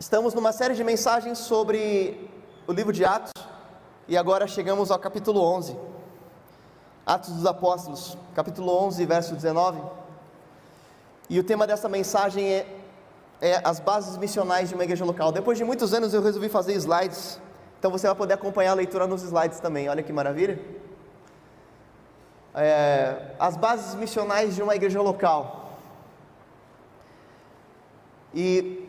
Estamos 0.00 0.32
numa 0.32 0.52
série 0.52 0.74
de 0.74 0.84
mensagens 0.84 1.38
sobre 1.38 2.30
o 2.68 2.72
livro 2.72 2.92
de 2.92 3.04
Atos 3.04 3.32
e 4.06 4.16
agora 4.16 4.46
chegamos 4.46 4.92
ao 4.92 4.98
capítulo 5.00 5.40
11. 5.40 5.76
Atos 7.04 7.30
dos 7.30 7.44
Apóstolos, 7.44 8.16
capítulo 8.32 8.72
11, 8.84 9.04
verso 9.04 9.34
19. 9.34 9.82
E 11.28 11.40
o 11.40 11.42
tema 11.42 11.66
dessa 11.66 11.88
mensagem 11.88 12.48
é, 12.48 12.66
é 13.40 13.60
as 13.64 13.80
bases 13.80 14.16
missionais 14.16 14.68
de 14.68 14.76
uma 14.76 14.84
igreja 14.84 15.04
local. 15.04 15.32
Depois 15.32 15.58
de 15.58 15.64
muitos 15.64 15.92
anos 15.92 16.14
eu 16.14 16.22
resolvi 16.22 16.48
fazer 16.48 16.74
slides, 16.74 17.40
então 17.76 17.90
você 17.90 18.06
vai 18.06 18.14
poder 18.14 18.34
acompanhar 18.34 18.70
a 18.70 18.74
leitura 18.74 19.04
nos 19.04 19.24
slides 19.24 19.58
também. 19.58 19.88
Olha 19.88 20.04
que 20.04 20.12
maravilha! 20.12 20.60
É, 22.54 23.34
as 23.36 23.56
bases 23.56 23.96
missionais 23.96 24.54
de 24.54 24.62
uma 24.62 24.76
igreja 24.76 25.02
local. 25.02 25.72
E 28.32 28.87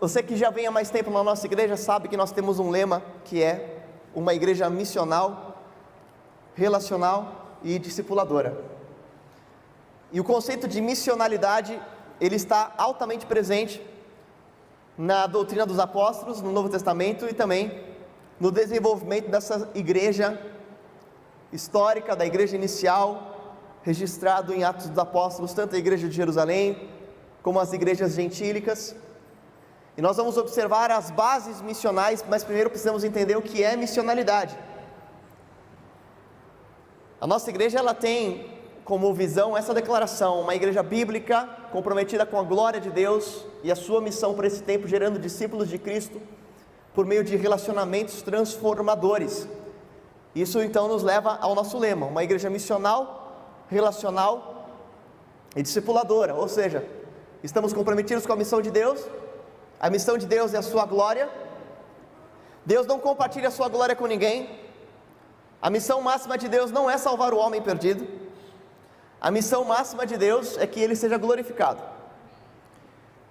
você 0.00 0.22
que 0.22 0.36
já 0.36 0.50
vem 0.50 0.66
há 0.66 0.70
mais 0.70 0.90
tempo 0.90 1.10
na 1.10 1.24
nossa 1.24 1.44
igreja 1.46 1.76
sabe 1.76 2.08
que 2.08 2.16
nós 2.16 2.30
temos 2.30 2.60
um 2.60 2.70
lema 2.70 3.02
que 3.24 3.42
é 3.42 3.82
uma 4.14 4.32
igreja 4.32 4.70
missional, 4.70 5.60
relacional 6.54 7.56
e 7.64 7.78
discipuladora. 7.78 8.56
E 10.12 10.20
o 10.20 10.24
conceito 10.24 10.68
de 10.68 10.80
missionalidade, 10.80 11.80
ele 12.20 12.36
está 12.36 12.72
altamente 12.78 13.26
presente 13.26 13.84
na 14.96 15.26
doutrina 15.26 15.66
dos 15.66 15.78
apóstolos, 15.78 16.40
no 16.40 16.52
Novo 16.52 16.68
Testamento 16.68 17.28
e 17.28 17.32
também 17.32 17.84
no 18.38 18.50
desenvolvimento 18.52 19.28
dessa 19.28 19.68
igreja 19.74 20.40
histórica, 21.52 22.14
da 22.14 22.24
igreja 22.24 22.56
inicial, 22.56 23.36
registrado 23.82 24.54
em 24.54 24.62
Atos 24.62 24.88
dos 24.88 24.98
Apóstolos, 24.98 25.52
tanto 25.52 25.74
a 25.74 25.78
igreja 25.78 26.08
de 26.08 26.14
Jerusalém 26.14 26.88
como 27.42 27.58
as 27.58 27.72
igrejas 27.72 28.14
gentílicas. 28.14 28.94
E 29.98 30.00
nós 30.00 30.16
vamos 30.16 30.36
observar 30.36 30.92
as 30.92 31.10
bases 31.10 31.60
missionais, 31.60 32.24
mas 32.28 32.44
primeiro 32.44 32.70
precisamos 32.70 33.02
entender 33.02 33.36
o 33.36 33.42
que 33.42 33.64
é 33.64 33.74
missionalidade. 33.76 34.56
A 37.20 37.26
nossa 37.26 37.50
igreja 37.50 37.80
ela 37.80 37.92
tem 37.92 38.48
como 38.84 39.12
visão 39.12 39.56
essa 39.56 39.74
declaração, 39.74 40.40
uma 40.40 40.54
igreja 40.54 40.84
bíblica 40.84 41.48
comprometida 41.72 42.24
com 42.24 42.38
a 42.38 42.44
glória 42.44 42.80
de 42.80 42.90
Deus 42.90 43.44
e 43.64 43.72
a 43.72 43.74
sua 43.74 44.00
missão 44.00 44.34
para 44.34 44.46
esse 44.46 44.62
tempo, 44.62 44.86
gerando 44.86 45.18
discípulos 45.18 45.68
de 45.68 45.78
Cristo 45.78 46.22
por 46.94 47.04
meio 47.04 47.24
de 47.24 47.34
relacionamentos 47.34 48.22
transformadores. 48.22 49.48
Isso 50.32 50.62
então 50.62 50.86
nos 50.86 51.02
leva 51.02 51.38
ao 51.40 51.56
nosso 51.56 51.76
lema, 51.76 52.06
uma 52.06 52.22
igreja 52.22 52.48
missional, 52.48 53.64
relacional 53.68 54.68
e 55.56 55.62
discipuladora, 55.62 56.36
ou 56.36 56.46
seja, 56.46 56.86
estamos 57.42 57.72
comprometidos 57.72 58.24
com 58.24 58.32
a 58.32 58.36
missão 58.36 58.62
de 58.62 58.70
Deus 58.70 59.04
a 59.80 59.88
missão 59.88 60.18
de 60.18 60.26
Deus 60.26 60.54
é 60.54 60.58
a 60.58 60.62
sua 60.62 60.84
glória. 60.84 61.28
Deus 62.66 62.86
não 62.86 62.98
compartilha 62.98 63.48
a 63.48 63.50
sua 63.50 63.68
glória 63.68 63.94
com 63.94 64.06
ninguém. 64.06 64.58
A 65.62 65.70
missão 65.70 66.00
máxima 66.00 66.36
de 66.36 66.48
Deus 66.48 66.70
não 66.70 66.90
é 66.90 66.98
salvar 66.98 67.32
o 67.32 67.38
homem 67.38 67.62
perdido. 67.62 68.06
A 69.20 69.30
missão 69.30 69.64
máxima 69.64 70.04
de 70.06 70.16
Deus 70.16 70.56
é 70.58 70.66
que 70.66 70.80
ele 70.80 70.96
seja 70.96 71.16
glorificado. 71.16 71.82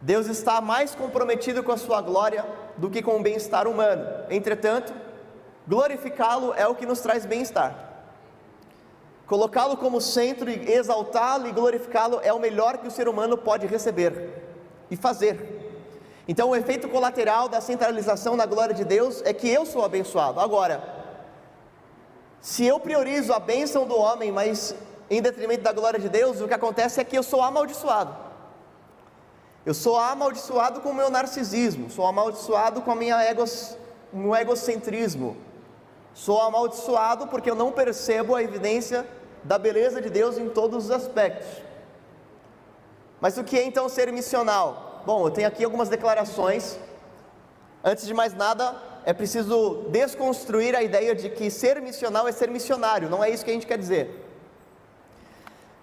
Deus 0.02 0.28
está 0.28 0.62
mais 0.62 0.94
comprometido 0.94 1.64
com 1.64 1.72
a 1.72 1.78
sua 1.78 2.02
glória 2.02 2.46
do 2.78 2.90
que 2.90 3.02
com 3.02 3.18
o 3.18 3.22
bem-estar 3.22 3.68
humano. 3.68 4.06
Entretanto, 4.30 4.94
glorificá-lo 5.68 6.54
é 6.54 6.68
o 6.68 6.76
que 6.76 6.86
nos 6.86 7.00
traz 7.00 7.26
bem-estar. 7.26 7.88
Colocá-lo 9.26 9.76
como 9.76 10.00
centro 10.00 10.50
e 10.50 10.72
exaltá-lo 10.72 11.48
e 11.48 11.52
glorificá-lo 11.52 12.22
é 12.24 12.32
o 12.32 12.40
melhor 12.40 12.78
que 12.78 12.88
o 12.88 12.92
ser 12.92 13.10
humano 13.10 13.38
pode 13.38 13.66
receber 13.68 14.44
e 14.90 14.96
fazer. 14.96 15.57
Então, 16.28 16.50
o 16.50 16.56
efeito 16.56 16.90
colateral 16.90 17.48
da 17.48 17.62
centralização 17.62 18.36
da 18.36 18.46
glória 18.46 18.76
de 18.76 18.84
Deus 18.84 19.22
é 19.24 19.34
que 19.34 19.48
eu 19.48 19.66
sou 19.66 19.86
abençoado. 19.86 20.40
Agora, 20.40 20.84
se 22.42 22.66
eu 22.66 22.80
priorizo 22.80 23.32
a 23.34 23.40
bênção 23.40 23.88
do 23.88 23.98
homem, 23.98 24.32
mas 24.32 24.76
em 25.10 25.22
detrimento 25.22 25.64
da 25.64 25.72
glória 25.72 26.00
de 26.00 26.10
Deus, 26.10 26.42
o 26.42 26.48
que 26.48 26.54
acontece 26.54 27.00
é 27.00 27.04
que 27.04 27.18
eu 27.18 27.24
sou 27.24 27.42
amaldiçoado. 27.42 28.16
Eu 29.66 29.74
sou 29.74 29.98
amaldiçoado 29.98 30.82
com 30.82 30.90
o 30.90 30.94
meu 30.94 31.10
narcisismo, 31.10 31.90
sou 31.90 32.06
amaldiçoado 32.06 32.82
com 32.82 32.92
a 32.92 32.96
minha 32.96 33.18
meu 34.14 34.36
egocentrismo. 34.36 35.36
Sou 36.14 36.42
amaldiçoado 36.42 37.28
porque 37.28 37.50
eu 37.50 37.56
não 37.56 37.72
percebo 37.72 38.36
a 38.36 38.42
evidência 38.42 39.06
da 39.44 39.58
beleza 39.58 40.02
de 40.02 40.10
Deus 40.10 40.38
em 40.38 40.50
todos 40.50 40.86
os 40.86 40.92
aspectos. 40.92 41.48
Mas 43.20 43.38
o 43.38 43.44
que 43.44 43.58
é 43.58 43.64
então 43.64 43.88
ser 43.88 44.12
missional? 44.12 44.87
Bom, 45.08 45.26
eu 45.26 45.32
tenho 45.32 45.48
aqui 45.48 45.64
algumas 45.64 45.88
declarações. 45.88 46.78
Antes 47.82 48.06
de 48.06 48.14
mais 48.14 48.34
nada, 48.34 48.76
é 49.06 49.14
preciso 49.14 49.86
desconstruir 49.90 50.76
a 50.76 50.84
ideia 50.84 51.16
de 51.16 51.30
que 51.30 51.50
ser 51.50 51.82
missional 51.82 52.28
é 52.28 52.34
ser 52.34 52.50
missionário, 52.50 53.10
não 53.10 53.24
é 53.24 53.30
isso 53.30 53.46
que 53.46 53.50
a 53.50 53.54
gente 53.54 53.66
quer 53.66 53.78
dizer. 53.78 54.06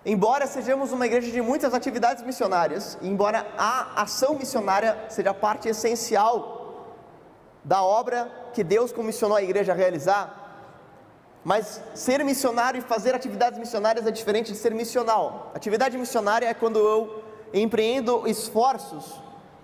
Embora 0.05 0.47
sejamos 0.47 0.93
uma 0.93 1.07
igreja 1.07 1.33
de 1.33 1.41
muitas 1.41 1.73
atividades 1.73 2.23
missionárias, 2.23 2.99
e 3.01 3.09
embora 3.09 3.47
a 3.57 4.03
ação 4.03 4.35
missionária 4.35 5.07
seja 5.09 5.33
parte 5.33 5.71
essencial 5.71 6.93
da 7.65 7.83
obra 7.83 8.31
que 8.53 8.63
Deus 8.63 8.93
comissionou 8.93 9.39
a 9.39 9.43
igreja 9.43 9.73
a 9.73 9.75
realizar, 9.75 10.23
mas 11.43 11.81
ser 11.95 12.23
missionário 12.23 12.79
e 12.79 12.83
fazer 12.83 13.15
atividades 13.15 13.59
missionárias 13.59 14.07
é 14.07 14.11
diferente 14.11 14.53
de 14.53 14.59
ser 14.59 14.75
missional. 14.75 15.51
Atividade 15.55 15.97
missionária 15.97 16.47
é 16.47 16.53
quando 16.53 16.79
eu 16.79 17.24
empreendo 17.55 18.27
esforços 18.27 19.15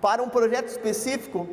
para 0.01 0.23
um 0.23 0.29
projeto 0.29 0.69
específico 0.69 1.49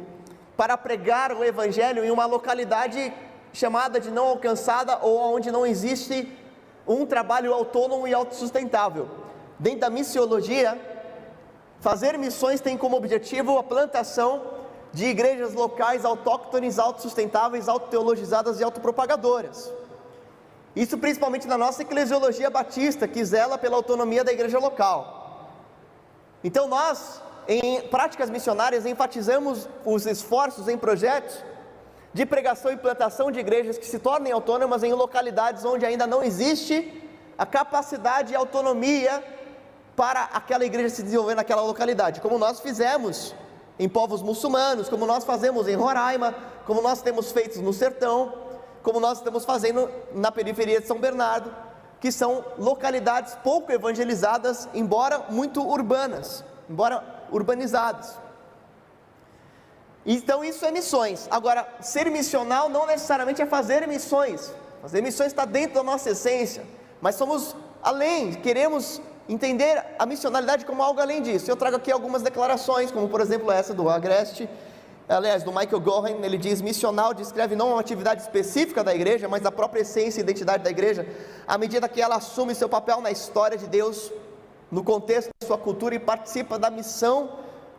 para 0.56 0.78
pregar 0.78 1.32
o 1.34 1.44
Evangelho 1.44 2.06
em 2.06 2.12
uma 2.12 2.26
localidade 2.26 3.12
chamada 3.52 4.00
de 4.00 4.12
não 4.12 4.28
alcançada 4.28 5.00
ou 5.02 5.34
onde 5.36 5.52
não 5.52 5.66
existe 5.66 6.32
um 6.88 7.06
trabalho 7.06 7.54
autônomo 7.54 8.08
e 8.08 8.14
autossustentável. 8.14 9.10
Dentro 9.58 9.82
da 9.82 9.90
missiologia, 9.90 10.80
fazer 11.80 12.18
missões 12.18 12.62
tem 12.62 12.78
como 12.78 12.96
objetivo 12.96 13.58
a 13.58 13.64
plantação 13.64 14.58
de 14.94 15.06
igrejas 15.06 15.54
locais 15.54 16.06
autóctones, 16.06 16.78
autossustentáveis, 16.78 17.68
autoteologizadas 17.68 18.60
e 18.60 18.64
autopropagadoras. 18.64 19.74
Isso 20.76 20.98
principalmente 20.98 21.48
na 21.48 21.58
nossa 21.58 21.82
eclesiologia 21.82 22.52
batista, 22.52 23.08
que 23.08 23.26
zela 23.26 23.58
pela 23.58 23.76
autonomia 23.76 24.24
da 24.24 24.32
igreja 24.32 24.60
local. 24.60 25.27
Então 26.44 26.68
nós, 26.68 27.22
em 27.48 27.82
práticas 27.88 28.30
missionárias, 28.30 28.86
enfatizamos 28.86 29.68
os 29.86 30.06
esforços 30.06 30.68
em 30.68 30.78
projetos 30.78 31.44
de 32.14 32.26
pregação 32.26 32.72
e 32.72 32.78
plantação 32.78 33.32
de 33.32 33.40
igrejas 33.40 33.78
que 33.78 33.86
se 33.86 34.00
tornem 34.00 34.32
autônomas 34.32 34.84
em 34.84 34.94
localidades 34.94 35.64
onde 35.66 35.86
ainda 35.86 36.08
não 36.08 36.24
existe 36.24 37.04
a 37.38 37.46
capacidade 37.46 38.34
e 38.34 38.36
autonomia 38.36 39.24
para 39.96 40.24
aquela 40.26 40.66
igreja 40.66 40.90
se 40.90 41.04
desenvolver 41.04 41.36
naquela 41.36 41.62
localidade, 41.62 42.22
como 42.22 42.38
nós 42.38 42.60
fizemos 42.60 43.36
em 43.80 43.88
povos 43.88 44.22
muçulmanos, 44.22 44.90
como 44.90 45.06
nós 45.06 45.24
fazemos 45.24 45.68
em 45.68 45.76
Roraima, 45.76 46.36
como 46.66 46.82
nós 46.82 47.02
temos 47.02 47.32
feito 47.32 47.62
no 47.62 47.74
sertão, 47.74 48.34
como 48.82 49.00
nós 49.00 49.20
estamos 49.20 49.44
fazendo 49.46 49.90
na 50.14 50.32
periferia 50.32 50.80
de 50.80 50.88
São 50.88 51.00
Bernardo 51.00 51.54
que 52.00 52.12
são 52.12 52.46
localidades 52.58 53.36
pouco 53.44 53.72
evangelizadas, 53.72 54.68
embora 54.74 55.26
muito 55.30 55.66
urbanas, 55.68 56.44
embora 56.70 57.04
urbanizadas. 57.32 58.18
Então 60.06 60.44
isso 60.44 60.66
é 60.66 60.72
missões. 60.72 61.28
Agora, 61.30 61.68
ser 61.82 62.10
missional 62.10 62.70
não 62.70 62.86
necessariamente 62.86 63.42
é 63.42 63.46
fazer 63.46 63.88
missões. 63.88 64.54
Fazer 64.82 65.02
missões 65.02 65.28
está 65.28 65.44
dentro 65.44 65.76
da 65.76 65.84
nossa 65.84 66.12
essência, 66.12 66.64
mas 67.02 67.16
somos 67.16 67.56
além, 67.84 68.34
queremos 68.36 69.02
entender 69.28 69.84
a 70.00 70.06
missionalidade 70.06 70.66
como 70.66 70.82
algo 70.82 71.02
além 71.02 71.22
disso. 71.22 71.52
Eu 71.52 71.56
trago 71.56 71.76
aqui 71.76 71.92
algumas 71.92 72.22
declarações, 72.22 72.92
como 72.92 73.10
por 73.10 73.20
exemplo 73.20 73.52
essa 73.52 73.74
do 73.74 73.90
Agreste, 73.90 74.50
aliás, 75.08 75.44
do 75.44 75.52
Michael 75.52 75.80
Gohan, 75.80 76.18
ele 76.24 76.38
diz: 76.38 76.62
missional 76.62 77.14
descreve 77.14 77.56
não 77.56 77.72
uma 77.72 77.80
atividade 77.80 78.22
específica 78.22 78.84
da 78.84 78.94
igreja, 78.94 79.28
mas 79.28 79.46
a 79.46 79.52
própria 79.52 79.82
essência 79.82 80.20
e 80.20 80.24
identidade 80.24 80.64
da 80.64 80.70
igreja, 80.70 81.08
à 81.48 81.58
medida 81.58 81.88
que 81.88 82.02
ela 82.02 82.16
assume 82.16 82.54
seu 82.54 82.68
papel 82.68 83.02
na 83.02 83.12
história 83.12 83.58
de 83.58 83.68
Deus, 83.68 84.12
no 84.72 84.84
contexto 84.84 85.30
da 85.40 85.48
sua 85.48 85.58
cultura 85.58 85.96
e 85.96 86.00
participa 86.00 86.60
da 86.60 86.70
missão 86.70 87.32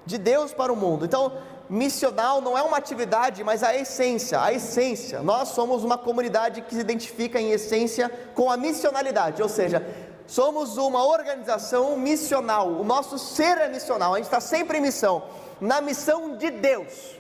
de 0.07 0.17
Deus 0.17 0.55
para 0.55 0.73
o 0.73 0.77
mundo. 0.77 1.05
Então, 1.05 1.33
missional 1.69 2.41
não 2.41 2.57
é 2.57 2.63
uma 2.63 2.79
atividade, 2.79 3.45
mas 3.45 3.63
a 3.63 3.77
essência, 3.77 4.41
a 4.41 4.53
essência. 4.53 5.23
Nós 5.23 5.49
somos 5.49 5.85
uma 5.85 5.99
comunidade 5.99 6.63
que 6.63 6.75
se 6.75 6.81
identifica 6.81 7.41
em 7.41 7.51
essência 7.51 8.11
com 8.35 8.51
a 8.51 8.57
missionalidade, 8.57 9.43
ou 9.43 9.49
seja, 9.49 9.87
somos 10.27 10.77
uma 10.79 11.05
organização 11.05 11.97
missional. 11.97 12.69
O 12.69 12.85
nosso 12.85 13.19
ser 13.19 13.59
é 13.59 13.69
missional, 13.69 14.15
a 14.15 14.17
gente 14.17 14.27
está 14.27 14.41
sempre 14.41 14.79
em 14.79 14.81
missão, 14.81 15.23
na 15.61 15.81
missão 15.81 16.37
de 16.37 16.51
Deus. 16.51 17.18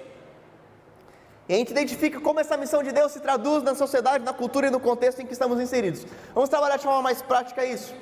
E 1.48 1.54
a 1.54 1.56
gente 1.56 1.70
identifica 1.70 2.20
como 2.20 2.38
essa 2.40 2.56
missão 2.56 2.82
de 2.82 2.92
Deus 2.92 3.12
se 3.12 3.20
traduz 3.20 3.62
na 3.62 3.74
sociedade, 3.74 4.22
na 4.22 4.34
cultura 4.34 4.66
e 4.66 4.70
no 4.70 4.78
contexto 4.78 5.22
em 5.22 5.26
que 5.26 5.32
estamos 5.32 5.58
inseridos. 5.58 6.04
Vamos 6.34 6.50
trabalhar 6.50 6.76
de 6.76 6.82
forma 6.82 7.00
mais 7.00 7.22
prática 7.22 7.64
isso. 7.64 7.94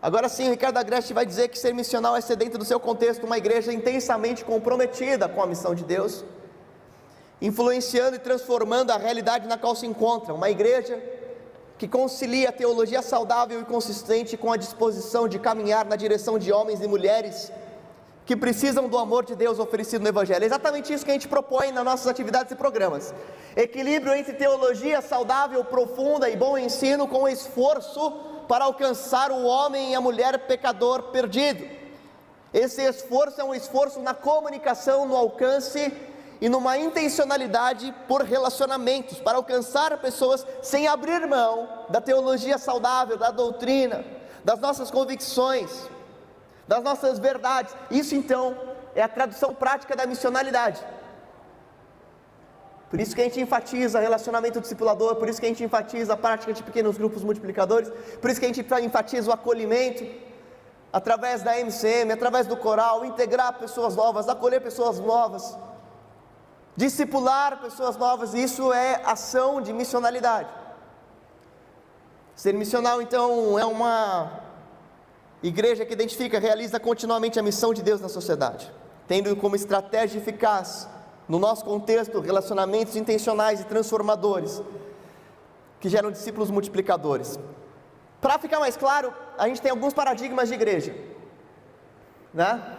Agora 0.00 0.28
sim, 0.28 0.48
Ricardo 0.48 0.78
Agreste 0.78 1.12
vai 1.12 1.26
dizer 1.26 1.48
que 1.48 1.58
ser 1.58 1.74
missional 1.74 2.16
é 2.16 2.20
ser 2.20 2.36
dentro 2.36 2.58
do 2.58 2.64
seu 2.64 2.80
contexto 2.80 3.24
uma 3.24 3.36
igreja 3.36 3.72
intensamente 3.72 4.44
comprometida 4.44 5.28
com 5.28 5.42
a 5.42 5.46
missão 5.46 5.74
de 5.74 5.84
Deus, 5.84 6.24
influenciando 7.40 8.16
e 8.16 8.18
transformando 8.18 8.90
a 8.90 8.96
realidade 8.96 9.46
na 9.46 9.58
qual 9.58 9.76
se 9.76 9.86
encontra, 9.86 10.32
uma 10.32 10.50
igreja 10.50 11.00
que 11.78 11.86
concilia 11.86 12.48
a 12.48 12.52
teologia 12.52 13.02
saudável 13.02 13.60
e 13.60 13.64
consistente 13.64 14.36
com 14.36 14.50
a 14.50 14.56
disposição 14.56 15.28
de 15.28 15.38
caminhar 15.38 15.84
na 15.84 15.96
direção 15.96 16.38
de 16.38 16.50
homens 16.50 16.80
e 16.80 16.88
mulheres 16.88 17.52
que 18.24 18.36
precisam 18.36 18.88
do 18.88 18.98
amor 18.98 19.24
de 19.24 19.34
Deus 19.34 19.58
oferecido 19.58 20.02
no 20.02 20.08
Evangelho. 20.08 20.42
É 20.42 20.46
exatamente 20.46 20.92
isso 20.92 21.04
que 21.04 21.10
a 21.10 21.14
gente 21.14 21.28
propõe 21.28 21.72
nas 21.72 21.84
nossas 21.84 22.06
atividades 22.06 22.52
e 22.52 22.56
programas. 22.56 23.12
Equilíbrio 23.56 24.14
entre 24.14 24.34
teologia 24.34 25.00
saudável, 25.00 25.64
profunda 25.64 26.30
e 26.30 26.36
bom 26.36 26.56
ensino 26.56 27.08
com 27.08 27.28
esforço 27.28 28.10
para 28.48 28.64
alcançar 28.64 29.30
o 29.30 29.44
homem 29.44 29.92
e 29.92 29.94
a 29.94 30.00
mulher 30.00 30.46
pecador 30.46 31.04
perdido. 31.04 31.64
Esse 32.52 32.82
esforço 32.82 33.40
é 33.40 33.44
um 33.44 33.54
esforço 33.54 34.00
na 34.00 34.14
comunicação, 34.14 35.06
no 35.06 35.16
alcance 35.16 35.92
e 36.40 36.48
numa 36.48 36.76
intencionalidade 36.76 37.94
por 38.06 38.22
relacionamentos, 38.22 39.18
para 39.20 39.38
alcançar 39.38 39.96
pessoas 39.98 40.44
sem 40.60 40.86
abrir 40.86 41.26
mão 41.26 41.68
da 41.88 42.00
teologia 42.00 42.58
saudável, 42.58 43.16
da 43.16 43.30
doutrina, 43.30 44.04
das 44.44 44.58
nossas 44.58 44.90
convicções, 44.90 45.88
das 46.66 46.82
nossas 46.82 47.18
verdades. 47.18 47.74
Isso 47.90 48.14
então 48.14 48.56
é 48.94 49.02
a 49.02 49.08
tradução 49.08 49.54
prática 49.54 49.96
da 49.96 50.06
missionalidade. 50.06 50.84
Por 52.90 53.00
isso 53.00 53.14
que 53.14 53.22
a 53.22 53.24
gente 53.24 53.40
enfatiza 53.40 53.98
relacionamento 53.98 54.60
discipulador, 54.60 55.16
por 55.16 55.26
isso 55.26 55.40
que 55.40 55.46
a 55.46 55.48
gente 55.48 55.64
enfatiza 55.64 56.12
a 56.12 56.16
prática 56.16 56.52
de 56.52 56.62
pequenos 56.62 56.98
grupos 56.98 57.24
multiplicadores, 57.24 57.90
por 58.20 58.30
isso 58.30 58.38
que 58.38 58.44
a 58.44 58.52
gente 58.52 58.66
enfatiza 58.84 59.30
o 59.30 59.32
acolhimento, 59.32 60.04
através 60.92 61.42
da 61.42 61.58
MCM, 61.58 62.12
através 62.12 62.46
do 62.46 62.54
coral, 62.54 63.02
integrar 63.02 63.54
pessoas 63.54 63.96
novas, 63.96 64.28
acolher 64.28 64.60
pessoas 64.60 65.00
novas, 65.00 65.56
discipular 66.76 67.62
pessoas 67.62 67.96
novas, 67.96 68.34
isso 68.34 68.70
é 68.74 69.00
ação 69.06 69.62
de 69.62 69.72
missionalidade. 69.72 70.50
Ser 72.34 72.52
missional, 72.52 73.00
então, 73.00 73.58
é 73.58 73.64
uma 73.64 74.41
igreja 75.42 75.84
que 75.84 75.92
identifica, 75.92 76.38
realiza 76.38 76.78
continuamente 76.78 77.38
a 77.38 77.42
missão 77.42 77.74
de 77.74 77.82
Deus 77.82 78.00
na 78.00 78.08
sociedade, 78.08 78.72
tendo 79.08 79.34
como 79.36 79.56
estratégia 79.56 80.18
eficaz 80.18 80.88
no 81.28 81.38
nosso 81.38 81.64
contexto, 81.64 82.20
relacionamentos 82.20 82.96
intencionais 82.96 83.60
e 83.60 83.64
transformadores, 83.64 84.62
que 85.80 85.88
geram 85.88 86.10
discípulos 86.10 86.50
multiplicadores. 86.50 87.38
Para 88.20 88.38
ficar 88.38 88.60
mais 88.60 88.76
claro, 88.76 89.12
a 89.36 89.48
gente 89.48 89.60
tem 89.60 89.70
alguns 89.70 89.92
paradigmas 89.92 90.48
de 90.48 90.54
igreja, 90.54 90.94
né? 92.32 92.78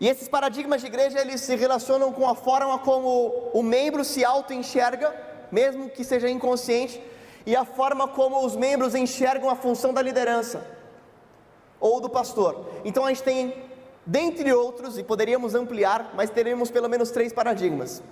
E 0.00 0.08
esses 0.08 0.28
paradigmas 0.28 0.80
de 0.80 0.88
igreja, 0.88 1.20
eles 1.20 1.42
se 1.42 1.54
relacionam 1.54 2.12
com 2.12 2.28
a 2.28 2.34
forma 2.34 2.76
como 2.80 3.50
o 3.52 3.62
membro 3.62 4.04
se 4.04 4.24
auto-enxerga, 4.24 5.14
mesmo 5.52 5.88
que 5.88 6.02
seja 6.02 6.28
inconsciente, 6.28 7.00
e 7.44 7.56
a 7.56 7.64
forma 7.64 8.06
como 8.08 8.44
os 8.44 8.56
membros 8.56 8.94
enxergam 8.94 9.50
a 9.50 9.56
função 9.56 9.92
da 9.92 10.02
liderança 10.02 10.64
ou 11.80 12.00
do 12.00 12.08
pastor. 12.08 12.66
Então 12.84 13.04
a 13.04 13.08
gente 13.08 13.22
tem 13.22 13.54
dentre 14.04 14.52
outros, 14.52 14.98
e 14.98 15.02
poderíamos 15.02 15.54
ampliar, 15.54 16.12
mas 16.14 16.30
teremos 16.30 16.70
pelo 16.70 16.88
menos 16.88 17.10
três 17.10 17.32
paradigmas. 17.32 18.02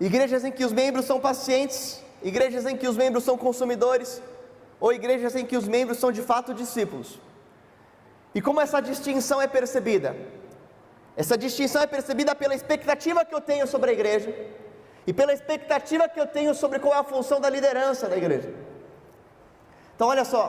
Igrejas 0.00 0.44
em 0.44 0.52
que 0.52 0.64
os 0.64 0.72
membros 0.72 1.04
são 1.04 1.20
pacientes, 1.20 2.02
igrejas 2.22 2.66
em 2.66 2.76
que 2.76 2.88
os 2.88 2.96
membros 2.96 3.24
são 3.24 3.36
consumidores, 3.36 4.22
ou 4.78 4.92
igrejas 4.92 5.34
em 5.36 5.44
que 5.44 5.56
os 5.56 5.68
membros 5.68 5.98
são 5.98 6.10
de 6.10 6.22
fato 6.22 6.54
discípulos. 6.54 7.18
E 8.34 8.40
como 8.40 8.60
essa 8.60 8.80
distinção 8.80 9.42
é 9.42 9.46
percebida? 9.46 10.16
Essa 11.16 11.36
distinção 11.36 11.82
é 11.82 11.86
percebida 11.86 12.34
pela 12.34 12.54
expectativa 12.54 13.24
que 13.24 13.34
eu 13.34 13.40
tenho 13.40 13.66
sobre 13.66 13.90
a 13.90 13.92
igreja 13.92 14.34
e 15.06 15.12
pela 15.12 15.32
expectativa 15.32 16.08
que 16.08 16.20
eu 16.20 16.26
tenho 16.26 16.54
sobre 16.54 16.78
qual 16.78 16.94
é 16.94 16.98
a 16.98 17.04
função 17.04 17.40
da 17.40 17.48
liderança 17.48 18.08
da 18.08 18.16
igreja. 18.16 18.52
Então, 19.94 20.08
olha 20.08 20.24
só, 20.24 20.44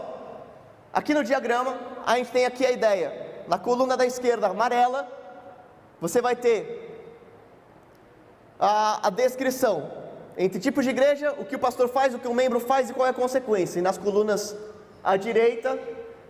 aqui 0.93 1.13
no 1.13 1.23
diagrama 1.23 1.77
a 2.05 2.17
gente 2.17 2.31
tem 2.31 2.45
aqui 2.45 2.65
a 2.65 2.71
ideia 2.71 3.43
na 3.47 3.57
coluna 3.57 3.97
da 3.97 4.05
esquerda 4.05 4.47
amarela, 4.47 5.07
você 5.99 6.21
vai 6.21 6.35
ter 6.35 6.91
a, 8.59 9.07
a 9.07 9.09
descrição 9.09 9.91
entre 10.37 10.59
tipos 10.59 10.85
de 10.85 10.91
igreja, 10.91 11.33
o 11.37 11.45
que 11.45 11.55
o 11.55 11.59
pastor 11.59 11.89
faz, 11.89 12.13
o 12.13 12.19
que 12.19 12.27
o 12.27 12.33
membro 12.33 12.59
faz 12.59 12.89
e 12.89 12.93
qual 12.93 13.05
é 13.05 13.09
a 13.09 13.13
consequência. 13.13 13.79
E 13.79 13.81
nas 13.81 13.97
colunas 13.97 14.55
à 15.03 15.17
direita, 15.17 15.77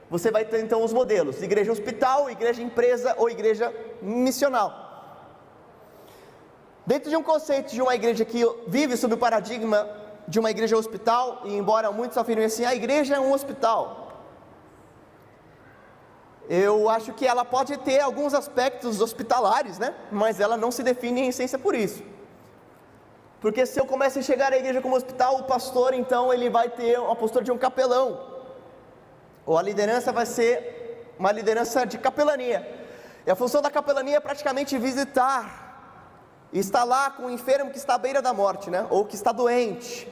você 0.09 0.31
vai 0.31 0.43
ter 0.43 0.63
então 0.63 0.83
os 0.83 0.91
modelos: 0.91 1.41
igreja 1.41 1.71
hospital, 1.71 2.29
igreja 2.29 2.61
empresa 2.61 3.13
ou 3.17 3.29
igreja 3.29 3.73
missional. 4.01 4.80
Dentro 6.91 7.09
de 7.09 7.15
um 7.15 7.23
conceito 7.23 7.69
de 7.71 7.81
uma 7.81 7.95
igreja 7.95 8.25
que 8.25 8.41
vive 8.67 8.97
sob 8.97 9.13
o 9.13 9.17
paradigma 9.17 9.79
de 10.27 10.37
uma 10.41 10.51
igreja 10.51 10.75
hospital, 10.75 11.41
e 11.45 11.55
embora 11.55 11.89
muitos 11.89 12.17
afirmem 12.17 12.47
assim, 12.47 12.65
a 12.65 12.75
igreja 12.75 13.15
é 13.15 13.19
um 13.27 13.31
hospital, 13.31 13.79
eu 16.49 16.89
acho 16.89 17.13
que 17.13 17.25
ela 17.25 17.45
pode 17.45 17.77
ter 17.77 18.01
alguns 18.01 18.33
aspectos 18.33 18.99
hospitalares, 18.99 19.79
né? 19.79 19.95
Mas 20.11 20.41
ela 20.41 20.57
não 20.57 20.69
se 20.69 20.83
define 20.83 21.21
em 21.21 21.29
essência 21.29 21.57
por 21.57 21.75
isso. 21.75 22.03
Porque 23.39 23.65
se 23.65 23.79
eu 23.79 23.85
começo 23.85 24.19
a 24.19 24.21
chegar 24.21 24.51
à 24.51 24.57
igreja 24.57 24.81
como 24.81 24.97
hospital, 24.97 25.37
o 25.37 25.43
pastor 25.45 25.93
então 25.93 26.33
ele 26.33 26.49
vai 26.49 26.67
ter 26.67 26.97
a 26.97 27.15
postura 27.15 27.45
de 27.45 27.53
um 27.53 27.57
capelão. 27.57 28.07
Ou 29.45 29.57
a 29.57 29.61
liderança 29.61 30.11
vai 30.11 30.25
ser 30.25 31.15
uma 31.17 31.31
liderança 31.31 31.85
de 31.85 31.97
capelania. 31.97 32.59
E 33.25 33.31
a 33.31 33.35
função 33.35 33.61
da 33.61 33.71
capelania 33.71 34.17
é 34.17 34.19
praticamente 34.19 34.77
visitar, 34.77 35.70
estar 36.59 36.83
lá 36.83 37.11
com 37.11 37.27
o 37.27 37.29
enfermo 37.29 37.71
que 37.71 37.77
está 37.77 37.95
à 37.95 37.97
beira 37.97 38.21
da 38.21 38.33
morte, 38.33 38.69
né? 38.69 38.85
Ou 38.89 39.05
que 39.05 39.15
está 39.15 39.31
doente 39.31 40.07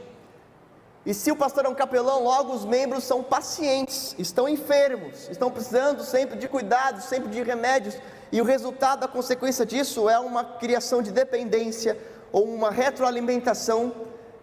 e 1.05 1.13
se 1.13 1.31
o 1.31 1.35
pastor 1.35 1.65
é 1.65 1.69
um 1.69 1.73
capelão, 1.73 2.23
logo 2.23 2.53
os 2.53 2.65
membros 2.65 3.03
são 3.03 3.23
pacientes, 3.23 4.13
estão 4.19 4.49
enfermos, 4.49 5.29
estão 5.29 5.49
precisando 5.49 6.03
sempre 6.03 6.37
de 6.37 6.47
cuidados, 6.47 7.05
sempre 7.05 7.29
de 7.29 7.41
remédios, 7.41 7.97
e 8.31 8.41
o 8.41 8.43
resultado, 8.43 9.05
a 9.05 9.07
consequência 9.07 9.65
disso 9.65 10.09
é 10.09 10.19
uma 10.19 10.43
criação 10.43 11.01
de 11.01 11.11
dependência 11.11 11.97
ou 12.31 12.43
uma 12.43 12.69
retroalimentação 12.69 13.91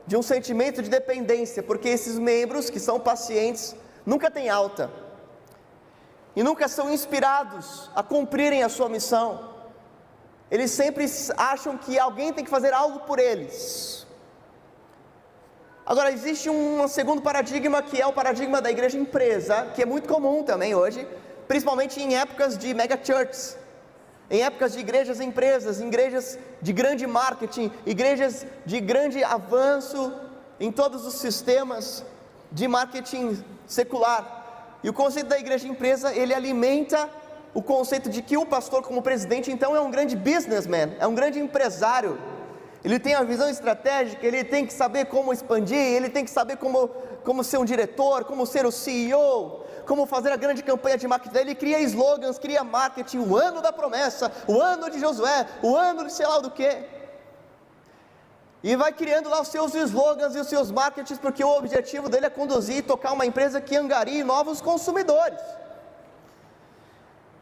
de 0.06 0.16
um 0.16 0.22
sentimento 0.22 0.82
de 0.82 0.88
dependência, 0.88 1.62
porque 1.62 1.88
esses 1.88 2.18
membros 2.18 2.70
que 2.70 2.80
são 2.80 2.98
pacientes 2.98 3.76
nunca 4.04 4.30
têm 4.30 4.48
alta 4.48 4.90
e 6.34 6.42
nunca 6.42 6.68
são 6.68 6.90
inspirados 6.90 7.90
a 7.94 8.02
cumprirem 8.02 8.62
a 8.62 8.68
sua 8.68 8.88
missão. 8.88 9.55
Eles 10.50 10.70
sempre 10.70 11.06
acham 11.36 11.76
que 11.76 11.98
alguém 11.98 12.32
tem 12.32 12.44
que 12.44 12.50
fazer 12.50 12.72
algo 12.72 13.00
por 13.00 13.18
eles. 13.18 14.06
Agora, 15.84 16.10
existe 16.10 16.50
um 16.50 16.86
segundo 16.88 17.22
paradigma 17.22 17.82
que 17.82 18.00
é 18.00 18.06
o 18.06 18.12
paradigma 18.12 18.60
da 18.60 18.70
igreja 18.70 18.98
empresa, 18.98 19.68
que 19.74 19.82
é 19.82 19.86
muito 19.86 20.08
comum 20.08 20.42
também 20.42 20.74
hoje, 20.74 21.06
principalmente 21.46 22.00
em 22.00 22.16
épocas 22.16 22.58
de 22.58 22.74
mega 22.74 22.98
churches, 23.02 23.56
em 24.28 24.42
épocas 24.42 24.72
de 24.72 24.80
igrejas 24.80 25.20
empresas, 25.20 25.80
igrejas 25.80 26.38
de 26.60 26.72
grande 26.72 27.06
marketing, 27.06 27.70
igrejas 27.84 28.44
de 28.64 28.80
grande 28.80 29.22
avanço 29.22 30.12
em 30.58 30.72
todos 30.72 31.06
os 31.06 31.14
sistemas 31.14 32.04
de 32.50 32.66
marketing 32.66 33.44
secular. 33.66 34.78
E 34.82 34.88
o 34.88 34.92
conceito 34.92 35.28
da 35.28 35.38
igreja 35.38 35.68
empresa, 35.68 36.12
ele 36.12 36.34
alimenta 36.34 37.08
o 37.58 37.62
conceito 37.62 38.08
de 38.14 38.20
que 38.20 38.36
o 38.36 38.46
pastor 38.54 38.80
como 38.82 39.00
presidente 39.08 39.50
então 39.50 39.74
é 39.74 39.80
um 39.80 39.90
grande 39.90 40.14
businessman, 40.14 40.88
é 40.98 41.06
um 41.06 41.14
grande 41.14 41.38
empresário 41.38 42.12
ele 42.86 43.00
tem 43.00 43.14
a 43.16 43.24
visão 43.24 43.48
estratégica, 43.48 44.24
ele 44.24 44.44
tem 44.44 44.64
que 44.64 44.72
saber 44.72 45.06
como 45.06 45.32
expandir, 45.32 45.76
ele 45.76 46.08
tem 46.08 46.24
que 46.24 46.30
saber 46.30 46.56
como, 46.56 46.86
como 47.24 47.42
ser 47.42 47.58
um 47.58 47.64
diretor, 47.64 48.24
como 48.24 48.46
ser 48.46 48.64
o 48.64 48.70
CEO, 48.70 49.64
como 49.84 50.06
fazer 50.06 50.30
a 50.30 50.36
grande 50.36 50.62
campanha 50.62 50.96
de 50.96 51.08
marketing. 51.08 51.36
Ele 51.36 51.56
cria 51.56 51.80
slogans, 51.80 52.38
cria 52.38 52.62
marketing, 52.62 53.18
o 53.18 53.36
ano 53.36 53.60
da 53.60 53.72
promessa, 53.72 54.30
o 54.46 54.60
ano 54.60 54.88
de 54.88 55.00
Josué, 55.00 55.48
o 55.64 55.74
ano 55.74 56.04
de 56.06 56.12
sei 56.12 56.28
lá 56.28 56.38
do 56.38 56.48
que. 56.48 56.84
E 58.62 58.76
vai 58.76 58.92
criando 58.92 59.28
lá 59.28 59.40
os 59.40 59.48
seus 59.48 59.74
slogans 59.74 60.36
e 60.36 60.38
os 60.38 60.46
seus 60.46 60.70
marketings, 60.70 61.18
porque 61.18 61.42
o 61.42 61.56
objetivo 61.58 62.08
dele 62.08 62.26
é 62.26 62.30
conduzir 62.30 62.76
e 62.76 62.82
tocar 62.82 63.12
uma 63.14 63.26
empresa 63.26 63.60
que 63.60 63.74
angarie 63.74 64.22
novos 64.22 64.60
consumidores. 64.60 65.40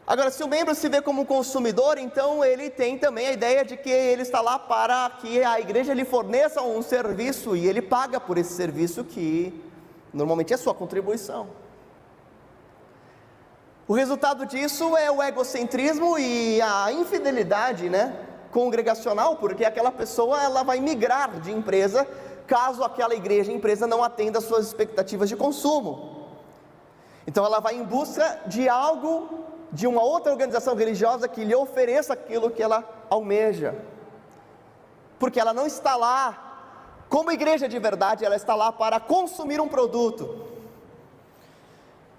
Agora, 0.07 0.29
se 0.29 0.43
o 0.43 0.47
membro 0.47 0.75
se 0.75 0.87
vê 0.87 1.01
como 1.01 1.25
consumidor, 1.25 1.97
então 1.97 2.45
ele 2.45 2.69
tem 2.69 2.97
também 2.97 3.27
a 3.27 3.31
ideia 3.31 3.65
de 3.65 3.75
que 3.75 3.89
ele 3.89 4.21
está 4.21 4.39
lá 4.39 4.59
para 4.59 5.09
que 5.19 5.43
a 5.43 5.59
igreja 5.59 5.93
lhe 5.93 6.05
forneça 6.05 6.61
um 6.61 6.81
serviço 6.81 7.55
e 7.55 7.65
ele 7.65 7.81
paga 7.81 8.19
por 8.19 8.37
esse 8.37 8.53
serviço 8.53 9.03
que 9.03 9.59
normalmente 10.13 10.53
é 10.53 10.57
sua 10.57 10.75
contribuição. 10.75 11.47
O 13.87 13.93
resultado 13.93 14.45
disso 14.45 14.95
é 14.95 15.09
o 15.09 15.21
egocentrismo 15.21 16.17
e 16.17 16.61
a 16.61 16.91
infidelidade, 16.91 17.89
né, 17.89 18.15
congregacional, 18.51 19.37
porque 19.37 19.65
aquela 19.65 19.91
pessoa 19.91 20.41
ela 20.41 20.63
vai 20.63 20.79
migrar 20.79 21.39
de 21.39 21.51
empresa 21.51 22.07
caso 22.45 22.83
aquela 22.83 23.15
igreja 23.15 23.51
empresa 23.51 23.87
não 23.87 24.03
atenda 24.03 24.39
suas 24.39 24.67
expectativas 24.67 25.29
de 25.29 25.35
consumo. 25.35 26.27
Então 27.27 27.45
ela 27.45 27.59
vai 27.59 27.75
em 27.75 27.83
busca 27.83 28.41
de 28.45 28.69
algo, 28.69 29.45
de 29.75 29.85
uma 29.85 30.01
outra 30.01 30.31
organização 30.31 30.73
religiosa 30.73 31.27
que 31.27 31.43
lhe 31.43 31.53
ofereça 31.53 32.13
aquilo 32.13 32.49
que 32.49 32.63
ela 32.63 32.81
almeja. 33.09 33.75
Porque 35.19 35.37
ela 35.37 35.53
não 35.53 35.67
está 35.67 35.97
lá 35.97 36.45
como 37.09 37.29
igreja 37.29 37.67
de 37.67 37.77
verdade, 37.77 38.23
ela 38.23 38.37
está 38.37 38.55
lá 38.55 38.71
para 38.71 39.01
consumir 39.01 39.59
um 39.59 39.67
produto. 39.67 40.47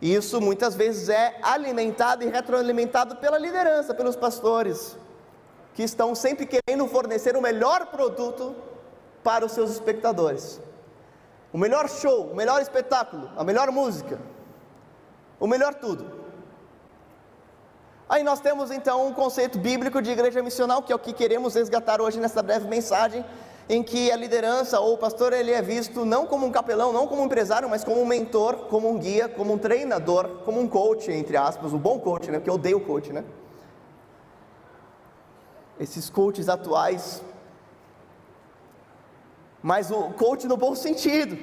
E 0.02 0.14
isso 0.14 0.38
muitas 0.38 0.74
vezes 0.74 1.08
é 1.08 1.38
alimentado 1.40 2.22
e 2.24 2.28
retroalimentado 2.28 3.16
pela 3.16 3.38
liderança, 3.38 3.94
pelos 3.94 4.16
pastores, 4.16 4.94
que 5.72 5.82
estão 5.82 6.14
sempre 6.14 6.46
querendo 6.46 6.86
fornecer 6.86 7.38
o 7.38 7.40
melhor 7.40 7.86
produto 7.86 8.54
para 9.24 9.46
os 9.46 9.52
seus 9.52 9.70
espectadores. 9.70 10.60
O 11.54 11.56
melhor 11.56 11.88
show, 11.88 12.26
o 12.32 12.36
melhor 12.36 12.60
espetáculo, 12.60 13.30
a 13.34 13.42
melhor 13.42 13.70
música, 13.70 14.20
o 15.40 15.46
melhor 15.46 15.72
tudo. 15.72 16.25
Aí 18.08 18.22
nós 18.22 18.38
temos 18.38 18.70
então 18.70 19.08
um 19.08 19.12
conceito 19.12 19.58
bíblico 19.58 20.00
de 20.00 20.10
igreja 20.12 20.40
missional, 20.40 20.80
que 20.80 20.92
é 20.92 20.94
o 20.94 20.98
que 20.98 21.12
queremos 21.12 21.54
resgatar 21.54 22.00
hoje 22.00 22.20
nessa 22.20 22.40
breve 22.40 22.68
mensagem, 22.68 23.24
em 23.68 23.82
que 23.82 24.12
a 24.12 24.16
liderança 24.16 24.78
ou 24.78 24.94
o 24.94 24.98
pastor 24.98 25.32
ele 25.32 25.50
é 25.50 25.60
visto 25.60 26.04
não 26.04 26.24
como 26.24 26.46
um 26.46 26.52
capelão, 26.52 26.92
não 26.92 27.08
como 27.08 27.22
um 27.22 27.24
empresário, 27.24 27.68
mas 27.68 27.82
como 27.82 28.00
um 28.00 28.06
mentor, 28.06 28.68
como 28.68 28.88
um 28.88 28.96
guia, 28.96 29.28
como 29.28 29.52
um 29.52 29.58
treinador, 29.58 30.42
como 30.44 30.60
um 30.60 30.68
coach, 30.68 31.10
entre 31.10 31.36
aspas, 31.36 31.72
um 31.72 31.78
bom 31.78 31.98
coach, 31.98 32.30
né? 32.30 32.38
Porque 32.38 32.48
eu 32.48 32.54
odeio 32.54 32.78
coach, 32.78 33.12
né? 33.12 33.24
Esses 35.80 36.08
coaches 36.08 36.48
atuais, 36.48 37.20
mas 39.60 39.90
o 39.90 40.10
coach 40.10 40.46
no 40.46 40.56
bom 40.56 40.76
sentido. 40.76 41.36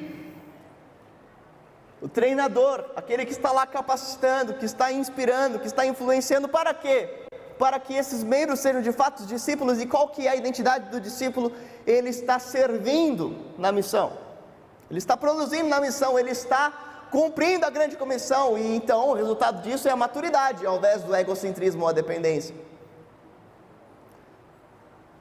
O 2.04 2.10
treinador, 2.10 2.84
aquele 2.98 3.26
que 3.26 3.32
está 3.32 3.50
lá 3.54 3.66
capacitando, 3.66 4.56
que 4.56 4.66
está 4.66 4.92
inspirando, 4.92 5.58
que 5.58 5.68
está 5.68 5.86
influenciando, 5.86 6.50
para 6.50 6.74
quê? 6.74 7.28
Para 7.58 7.80
que 7.80 7.94
esses 7.94 8.26
membros 8.26 8.60
sejam 8.60 8.82
de 8.82 8.92
fato 8.92 9.26
discípulos, 9.26 9.82
e 9.82 9.86
qual 9.86 10.10
que 10.10 10.28
é 10.28 10.32
a 10.32 10.36
identidade 10.36 10.90
do 10.90 11.00
discípulo? 11.00 11.54
Ele 11.88 12.10
está 12.10 12.40
servindo 12.40 13.34
na 13.58 13.72
missão, 13.72 14.12
ele 14.90 15.00
está 15.00 15.16
produzindo 15.16 15.70
na 15.70 15.80
missão, 15.80 16.20
ele 16.20 16.32
está 16.32 17.08
cumprindo 17.10 17.66
a 17.66 17.70
grande 17.70 17.96
comissão, 17.96 18.58
e 18.58 18.76
então 18.76 19.12
o 19.12 19.14
resultado 19.14 19.62
disso 19.62 19.88
é 19.88 19.92
a 19.92 19.96
maturidade, 19.96 20.66
ao 20.66 20.76
invés 20.76 21.04
do 21.04 21.16
egocentrismo 21.16 21.84
ou 21.84 21.88
a 21.88 21.94
dependência. 21.94 22.54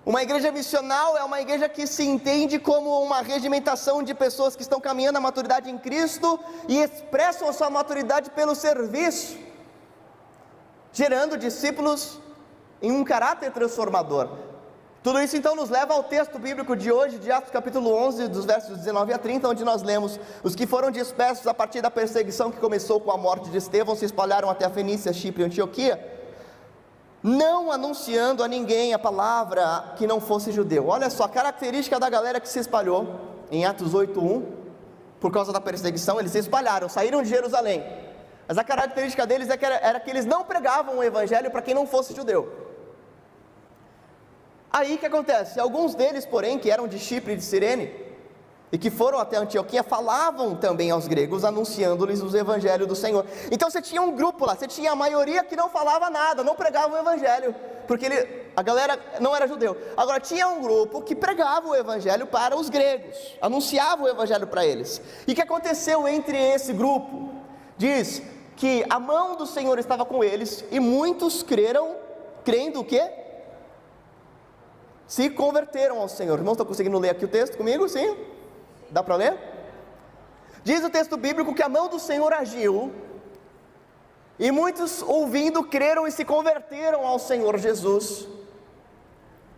Uma 0.05 0.21
igreja 0.21 0.51
missional 0.51 1.17
é 1.17 1.23
uma 1.23 1.41
igreja 1.41 1.69
que 1.69 1.87
se 1.87 2.03
entende 2.03 2.59
como 2.59 3.01
uma 3.03 3.23
regimentação 3.23 4.03
de 4.03 4.13
pessoas 4.13 4.57
que 4.57 4.63
estão 4.63 4.81
caminhando 4.81 5.19
à 5.19 5.21
maturidade 5.21 5.71
em 5.71 5.79
Cristo 5.79 6.41
e 6.69 6.77
expressam 6.79 7.49
a 7.49 7.53
sua 7.53 7.71
maturidade 7.71 8.31
pelo 8.31 8.57
serviço, 8.57 9.39
gerando 10.93 11.39
discípulos 11.39 12.21
em 12.81 12.91
um 12.91 13.05
caráter 13.05 13.53
transformador. 13.53 14.29
Tudo 15.05 15.21
isso 15.21 15.37
então 15.37 15.55
nos 15.55 15.71
leva 15.71 15.95
ao 15.95 16.03
texto 16.03 16.37
bíblico 16.37 16.75
de 16.75 16.91
hoje, 16.91 17.19
de 17.19 17.31
Atos 17.31 17.53
capítulo 17.53 17.93
11, 17.93 18.27
dos 18.27 18.45
versos 18.45 18.79
19 18.79 19.13
a 19.13 19.19
30, 19.19 19.49
onde 19.49 19.63
nós 19.63 19.83
lemos: 19.83 20.19
Os 20.43 20.57
que 20.57 20.67
foram 20.67 20.91
dispersos 20.91 21.47
a 21.47 21.55
partir 21.55 21.81
da 21.81 21.91
perseguição 21.93 22.51
que 22.51 22.59
começou 22.59 23.01
com 23.01 23.13
a 23.13 23.17
morte 23.17 23.51
de 23.51 23.57
Estevão 23.57 23.95
se 23.95 24.05
espalharam 24.05 24.51
até 24.51 24.65
a 24.65 24.71
Fenícia, 24.71 25.13
Chipre 25.13 25.43
e 25.43 25.47
Antioquia 25.47 26.22
não 27.23 27.71
anunciando 27.71 28.43
a 28.43 28.49
ninguém 28.49 28.93
a 28.93 28.99
palavra 28.99 29.95
que 29.97 30.07
não 30.07 30.21
fosse 30.21 30.51
judeu. 30.51 30.89
Olha 30.89 31.09
só, 31.09 31.25
a 31.25 31.29
característica 31.29 32.01
da 32.01 32.11
galera 32.11 32.41
que 32.41 32.49
se 32.49 32.59
espalhou 32.59 33.21
em 33.51 33.65
Atos 33.65 33.95
8:1, 33.95 34.43
por 35.21 35.31
causa 35.31 35.53
da 35.53 35.61
perseguição, 35.61 36.19
eles 36.19 36.33
se 36.33 36.39
espalharam, 36.39 36.89
saíram 36.89 37.23
de 37.23 37.29
Jerusalém. 37.29 37.85
Mas 38.49 38.59
a 38.59 38.65
característica 38.65 39.27
deles 39.27 39.49
é 39.49 39.59
era, 39.61 39.77
era 39.77 40.01
que 40.01 40.11
eles 40.11 40.27
não 40.27 40.45
pregavam 40.45 40.99
o 40.99 41.03
evangelho 41.03 41.51
para 41.51 41.63
quem 41.63 41.75
não 41.75 41.87
fosse 41.87 42.15
judeu. 42.15 42.53
Aí 44.73 44.97
que 44.97 45.07
acontece? 45.07 45.61
Alguns 45.61 45.95
deles, 45.95 46.27
porém, 46.27 46.59
que 46.59 46.71
eram 46.71 46.89
de 46.89 46.99
Chipre 46.99 47.35
e 47.35 47.37
de 47.37 47.45
Cirene, 47.45 47.95
e 48.73 48.79
que 48.79 48.91
foram 48.91 49.19
até 49.19 49.37
Antioquia 49.37 49.83
falavam 49.83 50.57
também 50.57 50.91
aos 50.91 51.07
gregos, 51.07 51.45
anunciando-lhes 51.45 52.23
o 52.23 52.35
evangelho 52.35 52.87
do 52.87 52.97
Senhor. 52.97 53.27
Então 53.51 53.71
você 53.71 53.83
tinha 53.83 54.01
um 54.01 54.17
grupo 54.17 54.47
lá, 54.47 54.57
você 54.57 54.67
tinha 54.67 54.93
a 54.93 54.97
maioria 54.97 55.45
que 55.45 55.55
não 55.55 55.69
falava 55.69 56.09
nada, 56.09 56.43
não 56.43 56.55
pregava 56.55 56.95
o 56.95 56.99
evangelho, 56.99 57.55
porque 57.87 58.07
ele, 58.07 58.47
a 58.57 58.63
galera 58.63 58.99
não 59.21 59.37
era 59.37 59.47
judeu. 59.47 59.77
Agora 59.95 60.19
tinha 60.19 60.49
um 60.49 60.63
grupo 60.63 61.03
que 61.03 61.15
pregava 61.15 61.69
o 61.69 61.75
evangelho 61.75 62.27
para 62.27 62.57
os 62.57 62.71
gregos, 62.71 63.37
anunciava 63.43 64.05
o 64.05 64.09
evangelho 64.09 64.47
para 64.47 64.65
eles. 64.65 65.03
E 65.29 65.33
o 65.33 65.35
que 65.35 65.43
aconteceu 65.43 66.09
entre 66.09 66.39
esse 66.39 66.73
grupo? 66.73 67.31
Diz 67.77 68.23
que 68.57 68.87
a 68.89 68.99
mão 68.99 69.37
do 69.37 69.47
Senhor 69.47 69.79
estava 69.79 70.07
com 70.07 70.25
eles 70.25 70.65
e 70.71 70.81
muitos 70.81 71.43
creram, 71.43 71.95
crendo 72.43 72.81
o 72.81 72.85
quê? 72.85 73.13
Se 75.07 75.29
converteram 75.29 76.01
ao 76.01 76.09
Senhor. 76.09 76.39
Irmãos, 76.39 76.53
estão 76.53 76.65
conseguindo 76.65 76.99
ler 76.99 77.11
aqui 77.11 77.27
o 77.27 77.29
texto 77.29 77.59
comigo? 77.59 77.87
Sim? 77.87 78.17
Dá 78.93 79.03
para 79.03 79.17
ler? 79.17 79.39
Diz 80.63 80.85
o 80.85 80.91
texto 80.91 81.17
bíblico 81.17 81.55
que 81.55 81.63
a 81.63 81.69
mão 81.69 81.89
do 81.89 81.99
Senhor 81.99 82.33
agiu, 82.33 82.93
e 84.39 84.51
muitos 84.51 85.03
ouvindo 85.03 85.65
creram 85.65 86.07
e 86.07 86.13
se 86.13 86.25
converteram 86.25 87.07
ao 87.07 87.19
Senhor 87.19 87.59
Jesus. 87.59 88.29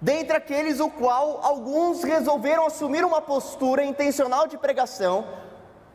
Dentre 0.00 0.36
aqueles 0.36 0.80
o 0.80 0.88
qual 0.88 1.40
alguns 1.42 2.02
resolveram 2.04 2.66
assumir 2.66 3.04
uma 3.04 3.20
postura 3.20 3.84
intencional 3.84 4.46
de 4.46 4.56
pregação 4.56 5.26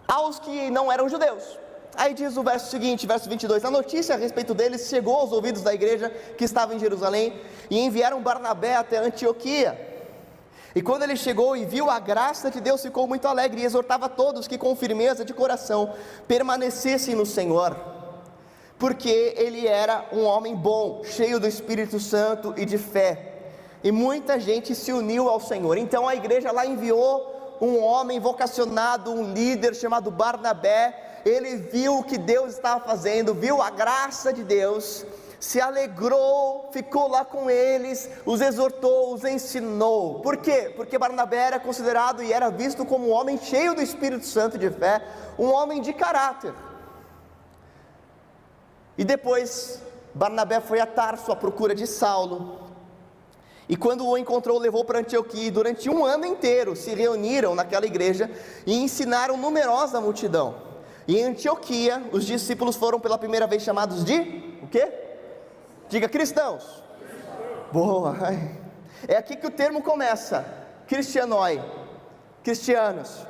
aos 0.08 0.40
que 0.40 0.70
não 0.70 0.92
eram 0.92 1.08
judeus. 1.08 1.58
Aí 1.96 2.14
diz 2.14 2.36
o 2.38 2.44
verso 2.44 2.70
seguinte, 2.70 3.06
verso 3.06 3.30
22: 3.30 3.64
A 3.64 3.72
notícia 3.72 4.16
a 4.16 4.18
respeito 4.18 4.54
deles 4.54 4.88
chegou 4.88 5.16
aos 5.16 5.32
ouvidos 5.32 5.62
da 5.62 5.74
igreja 5.74 6.10
que 6.38 6.44
estava 6.44 6.74
em 6.74 6.80
Jerusalém 6.80 7.42
e 7.70 7.80
enviaram 7.80 8.22
Barnabé 8.22 8.76
até 8.76 8.98
Antioquia. 8.98 9.89
E 10.76 10.82
quando 10.82 11.04
ele 11.04 11.16
chegou 11.16 11.58
e 11.58 11.66
viu 11.66 11.90
a 11.90 12.00
graça 12.00 12.52
de 12.52 12.62
Deus, 12.62 12.82
ficou 12.82 13.08
muito 13.08 13.28
alegre 13.28 13.62
e 13.62 13.66
exortava 13.66 14.08
todos 14.08 14.48
que, 14.48 14.58
com 14.58 14.76
firmeza 14.76 15.26
de 15.26 15.34
coração, 15.34 15.94
permanecessem 16.28 17.16
no 17.16 17.26
Senhor, 17.26 17.76
porque 18.78 19.34
ele 19.36 19.68
era 19.68 20.06
um 20.14 20.24
homem 20.24 20.56
bom, 20.56 21.02
cheio 21.04 21.40
do 21.40 21.48
Espírito 21.48 22.00
Santo 22.00 22.54
e 22.56 22.66
de 22.66 22.78
fé. 22.78 23.30
E 23.84 23.92
muita 23.92 24.40
gente 24.40 24.76
se 24.76 24.92
uniu 24.92 25.28
ao 25.28 25.40
Senhor. 25.40 25.78
Então 25.78 26.08
a 26.08 26.16
igreja 26.16 26.52
lá 26.52 26.66
enviou 26.66 27.58
um 27.62 27.82
homem 27.82 28.20
vocacionado, 28.20 29.12
um 29.12 29.34
líder 29.34 29.76
chamado 29.76 30.12
Barnabé. 30.12 31.22
Ele 31.26 31.56
viu 31.58 31.98
o 31.98 32.04
que 32.04 32.18
Deus 32.18 32.54
estava 32.54 32.84
fazendo, 32.84 33.34
viu 33.34 33.62
a 33.62 33.70
graça 33.70 34.32
de 34.32 34.44
Deus 34.44 35.06
se 35.40 35.62
alegrou, 35.62 36.70
ficou 36.72 37.08
lá 37.08 37.24
com 37.24 37.50
eles, 37.50 38.10
os 38.26 38.42
exortou, 38.42 39.14
os 39.14 39.24
ensinou. 39.24 40.20
Por 40.20 40.38
quê? 40.38 40.74
Porque 40.76 40.98
Barnabé 40.98 41.38
era 41.38 41.60
considerado 41.60 42.22
e 42.22 42.34
era 42.34 42.50
visto 42.50 42.86
como 42.86 43.08
um 43.08 43.12
homem 43.12 43.38
cheio 43.38 43.74
do 43.74 43.82
Espírito 43.82 44.26
Santo 44.26 44.58
de 44.58 44.70
fé, 44.70 45.02
um 45.38 45.48
homem 45.48 45.82
de 45.82 45.94
caráter. 45.94 46.54
E 48.98 49.06
depois 49.06 49.82
Barnabé 50.14 50.60
foi 50.60 50.82
a 50.82 50.86
Tarso 50.86 51.32
à 51.32 51.36
procura 51.36 51.74
de 51.74 51.88
Saulo. 51.88 52.68
E 53.70 53.78
quando 53.78 54.06
o 54.06 54.18
encontrou, 54.18 54.58
levou 54.60 54.84
para 54.84 55.00
Antioquia. 55.00 55.48
E 55.48 55.52
durante 55.52 55.90
um 55.90 56.04
ano 56.04 56.26
inteiro 56.26 56.76
se 56.76 56.94
reuniram 56.94 57.56
naquela 57.56 57.86
igreja 57.86 58.30
e 58.66 58.74
ensinaram 58.74 59.38
numerosa 59.38 60.02
multidão. 60.02 60.56
E 61.08 61.18
em 61.18 61.24
Antioquia, 61.24 62.04
os 62.12 62.26
discípulos 62.26 62.76
foram 62.76 63.00
pela 63.00 63.18
primeira 63.18 63.48
vez 63.48 63.64
chamados 63.64 64.04
de 64.04 64.60
o 64.62 64.68
quê? 64.68 65.09
Diga 65.90 66.08
cristãos. 66.08 66.84
Boa. 67.72 68.16
É 69.08 69.18
aqui 69.18 69.36
que 69.36 69.48
o 69.48 69.52
termo 69.52 69.82
começa. 69.82 70.46
Cristianoi. 70.88 71.62
Cristianos. 72.44 73.26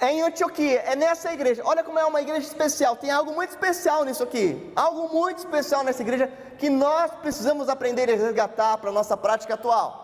É 0.00 0.12
em 0.12 0.22
Antioquia, 0.22 0.80
é 0.80 0.94
nessa 0.94 1.32
igreja. 1.32 1.62
Olha 1.64 1.82
como 1.82 1.98
é 1.98 2.04
uma 2.04 2.20
igreja 2.20 2.46
especial. 2.46 2.96
Tem 2.96 3.10
algo 3.10 3.32
muito 3.32 3.50
especial 3.50 4.04
nisso 4.04 4.22
aqui. 4.22 4.72
Algo 4.76 5.08
muito 5.08 5.38
especial 5.38 5.82
nessa 5.82 6.02
igreja 6.02 6.30
que 6.58 6.68
nós 6.68 7.10
precisamos 7.22 7.68
aprender 7.68 8.08
e 8.10 8.14
resgatar 8.14 8.76
para 8.78 8.90
a 8.90 8.92
nossa 8.92 9.16
prática 9.16 9.54
atual. 9.54 10.03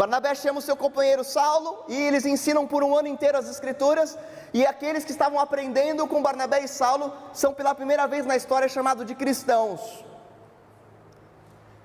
Barnabé 0.00 0.34
chama 0.34 0.60
o 0.60 0.62
seu 0.62 0.74
companheiro 0.74 1.22
Saulo 1.22 1.84
e 1.86 1.94
eles 1.94 2.24
ensinam 2.24 2.66
por 2.66 2.82
um 2.82 2.96
ano 2.96 3.06
inteiro 3.06 3.36
as 3.36 3.50
Escrituras. 3.50 4.16
E 4.54 4.64
aqueles 4.64 5.04
que 5.04 5.10
estavam 5.10 5.38
aprendendo 5.38 6.06
com 6.06 6.22
Barnabé 6.22 6.64
e 6.64 6.68
Saulo 6.68 7.12
são 7.34 7.52
pela 7.52 7.74
primeira 7.74 8.06
vez 8.06 8.24
na 8.24 8.34
história 8.34 8.66
chamados 8.66 9.04
de 9.04 9.14
cristãos. 9.14 10.02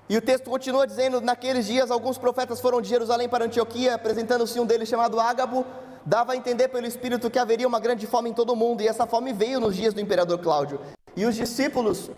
E 0.08 0.16
o 0.16 0.22
texto 0.22 0.48
continua 0.48 0.86
dizendo: 0.86 1.20
Naqueles 1.20 1.66
dias, 1.66 1.90
alguns 1.90 2.16
profetas 2.16 2.58
foram 2.58 2.80
de 2.80 2.88
Jerusalém 2.88 3.28
para 3.28 3.44
Antioquia, 3.44 3.96
apresentando-se 3.96 4.58
um 4.58 4.64
deles 4.64 4.88
chamado 4.88 5.20
Ágabo, 5.20 5.66
dava 6.06 6.32
a 6.32 6.36
entender 6.36 6.68
pelo 6.68 6.86
Espírito 6.86 7.30
que 7.30 7.38
haveria 7.38 7.68
uma 7.68 7.78
grande 7.78 8.06
fome 8.06 8.30
em 8.30 8.32
todo 8.32 8.50
o 8.50 8.56
mundo, 8.56 8.80
e 8.80 8.88
essa 8.88 9.06
fome 9.06 9.34
veio 9.34 9.60
nos 9.60 9.76
dias 9.76 9.92
do 9.92 10.00
imperador 10.00 10.38
Cláudio. 10.38 10.80
E 11.14 11.26
os 11.26 11.34
discípulos 11.34 12.10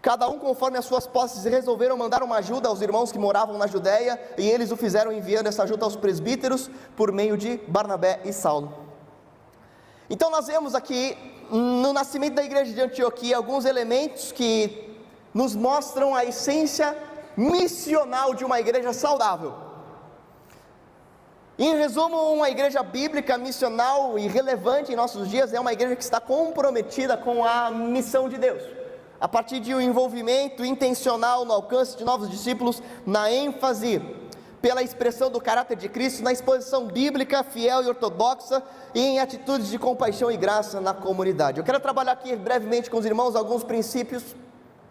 Cada 0.00 0.28
um 0.28 0.38
conforme 0.38 0.78
as 0.78 0.84
suas 0.84 1.06
posses 1.06 1.44
resolveram 1.44 1.96
mandar 1.96 2.22
uma 2.22 2.36
ajuda 2.36 2.68
aos 2.68 2.80
irmãos 2.80 3.10
que 3.10 3.18
moravam 3.18 3.58
na 3.58 3.66
Judéia, 3.66 4.20
e 4.38 4.48
eles 4.48 4.70
o 4.70 4.76
fizeram 4.76 5.12
enviando 5.12 5.48
essa 5.48 5.64
ajuda 5.64 5.84
aos 5.84 5.96
presbíteros 5.96 6.70
por 6.96 7.10
meio 7.10 7.36
de 7.36 7.58
Barnabé 7.66 8.20
e 8.24 8.32
Saulo. 8.32 8.72
Então 10.08 10.30
nós 10.30 10.46
vemos 10.46 10.74
aqui 10.74 11.16
no 11.50 11.92
nascimento 11.92 12.34
da 12.34 12.44
igreja 12.44 12.72
de 12.72 12.80
Antioquia 12.80 13.36
alguns 13.36 13.64
elementos 13.64 14.30
que 14.30 14.96
nos 15.34 15.54
mostram 15.54 16.14
a 16.14 16.24
essência 16.24 16.96
missional 17.36 18.34
de 18.34 18.44
uma 18.44 18.60
igreja 18.60 18.92
saudável. 18.92 19.54
Em 21.58 21.76
resumo, 21.76 22.16
uma 22.32 22.48
igreja 22.48 22.84
bíblica, 22.84 23.36
missional 23.36 24.16
e 24.16 24.28
relevante 24.28 24.92
em 24.92 24.96
nossos 24.96 25.28
dias 25.28 25.52
é 25.52 25.58
uma 25.58 25.72
igreja 25.72 25.96
que 25.96 26.02
está 26.04 26.20
comprometida 26.20 27.16
com 27.16 27.44
a 27.44 27.70
missão 27.70 28.28
de 28.28 28.38
Deus, 28.38 28.62
a 29.20 29.28
partir 29.28 29.60
de 29.60 29.74
um 29.74 29.80
envolvimento 29.80 30.64
intencional 30.64 31.44
no 31.44 31.52
alcance 31.52 31.96
de 31.96 32.04
novos 32.04 32.30
discípulos, 32.30 32.82
na 33.06 33.30
ênfase 33.30 34.00
pela 34.60 34.82
expressão 34.82 35.30
do 35.30 35.40
caráter 35.40 35.76
de 35.76 35.88
Cristo, 35.88 36.22
na 36.22 36.32
exposição 36.32 36.86
bíblica, 36.86 37.42
fiel 37.42 37.82
e 37.82 37.88
ortodoxa 37.88 38.62
e 38.94 39.00
em 39.00 39.20
atitudes 39.20 39.68
de 39.68 39.78
compaixão 39.78 40.30
e 40.30 40.36
graça 40.36 40.80
na 40.80 40.92
comunidade. 40.92 41.58
Eu 41.58 41.64
quero 41.64 41.80
trabalhar 41.80 42.12
aqui 42.12 42.34
brevemente 42.34 42.90
com 42.90 42.98
os 42.98 43.06
irmãos 43.06 43.36
alguns 43.36 43.62
princípios 43.62 44.22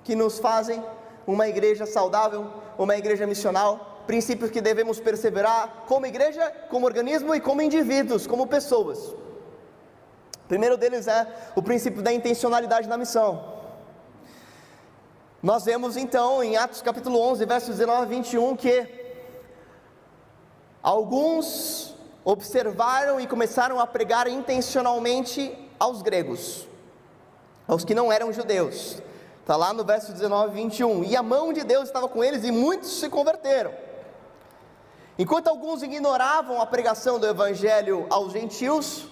que 0.04 0.16
nos 0.16 0.40
fazem 0.40 0.84
uma 1.26 1.48
igreja 1.48 1.86
saudável, 1.86 2.48
uma 2.78 2.96
igreja 2.96 3.28
missional 3.28 3.96
princípios 4.08 4.50
que 4.50 4.62
devemos 4.62 5.02
perseverar 5.02 5.84
como 5.86 6.06
igreja, 6.06 6.50
como 6.70 6.86
organismo 6.86 7.36
e 7.36 7.42
como 7.42 7.62
indivíduos, 7.62 8.26
como 8.26 8.48
pessoas. 8.48 9.10
O 9.10 10.48
primeiro 10.48 10.78
deles 10.78 11.08
é 11.08 11.28
o 11.56 11.62
princípio 11.62 12.02
da 12.02 12.14
intencionalidade 12.14 12.88
na 12.88 12.98
missão. 12.98 13.57
Nós 15.42 15.66
vemos 15.66 15.96
então 15.96 16.44
em 16.44 16.58
Atos 16.58 16.82
capítulo 16.82 17.20
11, 17.20 17.46
versos 17.46 17.70
19 17.78 18.02
a 18.02 18.06
21 18.06 18.56
que 18.56 18.88
alguns 20.82 21.94
observaram 22.26 23.20
e 23.20 23.28
começaram 23.28 23.80
a 23.80 23.86
pregar 23.86 24.28
intencionalmente 24.28 25.56
aos 25.80 26.02
gregos, 26.02 26.68
aos 27.68 27.86
que 27.86 27.94
não 27.94 28.12
eram 28.12 28.34
judeus. 28.34 29.00
Está 29.42 29.56
lá 29.56 29.72
no 29.74 29.86
verso 29.86 30.12
19 30.12 30.50
e 30.50 30.64
21. 30.64 31.04
E 31.04 31.16
a 31.16 31.22
mão 31.22 31.54
de 31.54 31.64
Deus 31.64 31.88
estava 31.88 32.10
com 32.10 32.24
eles 32.24 32.44
e 32.44 32.52
muitos 32.52 33.00
se 33.00 33.08
converteram. 33.08 33.72
Enquanto 35.20 35.50
alguns 35.50 35.84
ignoravam 35.84 36.60
a 36.60 36.66
pregação 36.66 37.20
do 37.20 37.28
Evangelho 37.28 38.08
aos 38.10 38.34
gentios, 38.34 39.06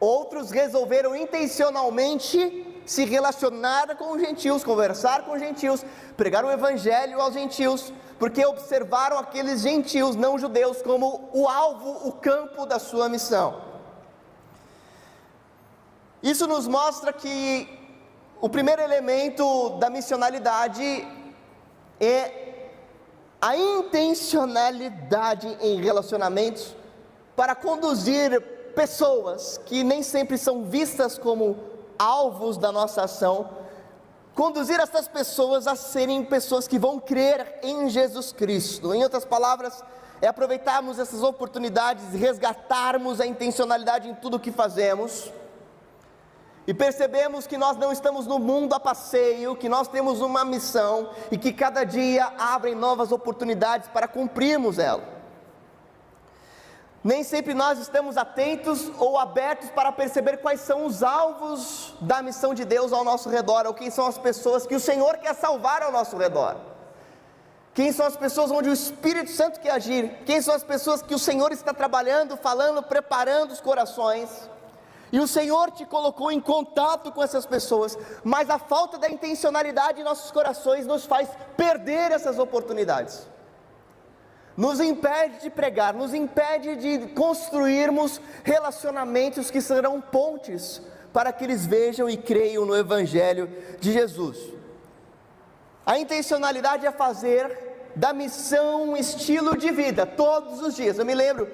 outros 0.00 0.50
resolveram 0.50 1.14
intencionalmente 1.14 2.71
se 2.84 3.04
relacionar 3.04 3.96
com 3.96 4.12
os 4.12 4.20
gentios, 4.20 4.64
conversar 4.64 5.24
com 5.24 5.32
os 5.32 5.40
gentios, 5.40 5.84
pregar 6.16 6.44
o 6.44 6.50
Evangelho 6.50 7.20
aos 7.20 7.34
gentios, 7.34 7.92
porque 8.18 8.44
observaram 8.44 9.16
aqueles 9.18 9.60
gentios 9.62 10.16
não 10.16 10.38
judeus 10.38 10.82
como 10.82 11.30
o 11.32 11.48
alvo, 11.48 12.08
o 12.08 12.12
campo 12.12 12.66
da 12.66 12.78
sua 12.78 13.08
missão. 13.08 13.62
Isso 16.22 16.46
nos 16.46 16.68
mostra 16.68 17.12
que 17.12 17.68
o 18.40 18.48
primeiro 18.48 18.80
elemento 18.82 19.70
da 19.78 19.90
missionalidade 19.90 21.06
é 22.00 22.70
a 23.40 23.56
intencionalidade 23.56 25.56
em 25.60 25.80
relacionamentos 25.80 26.76
para 27.34 27.56
conduzir 27.56 28.40
pessoas 28.74 29.58
que 29.66 29.82
nem 29.82 30.02
sempre 30.02 30.38
são 30.38 30.64
vistas 30.64 31.18
como 31.18 31.71
alvos 32.02 32.56
da 32.56 32.72
nossa 32.72 33.02
ação, 33.02 33.48
conduzir 34.34 34.80
essas 34.80 35.06
pessoas 35.06 35.66
a 35.66 35.76
serem 35.76 36.24
pessoas 36.24 36.66
que 36.66 36.78
vão 36.78 36.98
crer 36.98 37.60
em 37.62 37.88
Jesus 37.88 38.32
Cristo. 38.32 38.92
Em 38.92 39.02
outras 39.04 39.24
palavras, 39.24 39.84
é 40.20 40.26
aproveitarmos 40.26 40.98
essas 40.98 41.22
oportunidades, 41.22 42.12
resgatarmos 42.12 43.20
a 43.20 43.26
intencionalidade 43.26 44.08
em 44.08 44.14
tudo 44.14 44.36
o 44.36 44.40
que 44.40 44.50
fazemos 44.50 45.30
e 46.66 46.72
percebemos 46.72 47.46
que 47.46 47.58
nós 47.58 47.76
não 47.76 47.90
estamos 47.90 48.26
no 48.26 48.38
mundo 48.38 48.72
a 48.72 48.80
passeio, 48.80 49.56
que 49.56 49.68
nós 49.68 49.88
temos 49.88 50.20
uma 50.20 50.44
missão 50.44 51.10
e 51.30 51.36
que 51.36 51.52
cada 51.52 51.82
dia 51.82 52.32
abrem 52.38 52.74
novas 52.74 53.10
oportunidades 53.10 53.88
para 53.88 54.06
cumprirmos 54.06 54.78
ela. 54.78 55.21
Nem 57.04 57.24
sempre 57.24 57.52
nós 57.52 57.80
estamos 57.80 58.16
atentos 58.16 58.90
ou 58.96 59.18
abertos 59.18 59.70
para 59.70 59.90
perceber 59.90 60.36
quais 60.36 60.60
são 60.60 60.86
os 60.86 61.02
alvos 61.02 61.94
da 62.00 62.22
missão 62.22 62.54
de 62.54 62.64
Deus 62.64 62.92
ao 62.92 63.02
nosso 63.02 63.28
redor, 63.28 63.66
ou 63.66 63.74
quem 63.74 63.90
são 63.90 64.06
as 64.06 64.16
pessoas 64.16 64.66
que 64.66 64.74
o 64.74 64.80
Senhor 64.80 65.18
quer 65.18 65.34
salvar 65.34 65.82
ao 65.82 65.90
nosso 65.90 66.16
redor. 66.16 66.56
Quem 67.74 67.90
são 67.90 68.06
as 68.06 68.16
pessoas 68.16 68.50
onde 68.50 68.68
o 68.68 68.72
Espírito 68.72 69.30
Santo 69.30 69.58
quer 69.58 69.72
agir? 69.72 70.22
Quem 70.26 70.40
são 70.40 70.54
as 70.54 70.62
pessoas 70.62 71.02
que 71.02 71.14
o 71.14 71.18
Senhor 71.18 71.50
está 71.50 71.74
trabalhando, 71.74 72.36
falando, 72.36 72.82
preparando 72.82 73.50
os 73.50 73.60
corações? 73.60 74.28
E 75.10 75.18
o 75.18 75.26
Senhor 75.26 75.70
te 75.72 75.84
colocou 75.84 76.30
em 76.30 76.40
contato 76.40 77.10
com 77.10 77.22
essas 77.22 77.46
pessoas, 77.46 77.98
mas 78.22 78.48
a 78.48 78.58
falta 78.58 78.96
da 78.96 79.10
intencionalidade 79.10 80.00
em 80.00 80.04
nossos 80.04 80.30
corações 80.30 80.86
nos 80.86 81.04
faz 81.04 81.28
perder 81.56 82.12
essas 82.12 82.38
oportunidades. 82.38 83.26
Nos 84.56 84.80
impede 84.80 85.40
de 85.40 85.50
pregar, 85.50 85.94
nos 85.94 86.12
impede 86.12 86.76
de 86.76 87.08
construirmos 87.08 88.20
relacionamentos 88.44 89.50
que 89.50 89.60
serão 89.60 90.00
pontes 90.00 90.82
para 91.12 91.32
que 91.32 91.44
eles 91.44 91.66
vejam 91.66 92.08
e 92.08 92.16
creiam 92.16 92.66
no 92.66 92.76
Evangelho 92.76 93.48
de 93.80 93.92
Jesus. 93.92 94.38
A 95.84 95.98
intencionalidade 95.98 96.86
é 96.86 96.92
fazer 96.92 97.90
da 97.94 98.12
missão 98.12 98.90
um 98.90 98.96
estilo 98.96 99.56
de 99.56 99.70
vida 99.70 100.06
todos 100.06 100.60
os 100.60 100.74
dias. 100.74 100.98
Eu 100.98 101.04
me 101.04 101.14
lembro, 101.14 101.48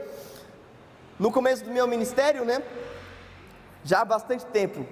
no 1.18 1.32
começo 1.32 1.64
do 1.64 1.70
meu 1.70 1.86
ministério, 1.86 2.44
né? 2.44 2.62
já 3.84 4.00
há 4.00 4.04
bastante 4.04 4.44
tempo. 4.46 4.86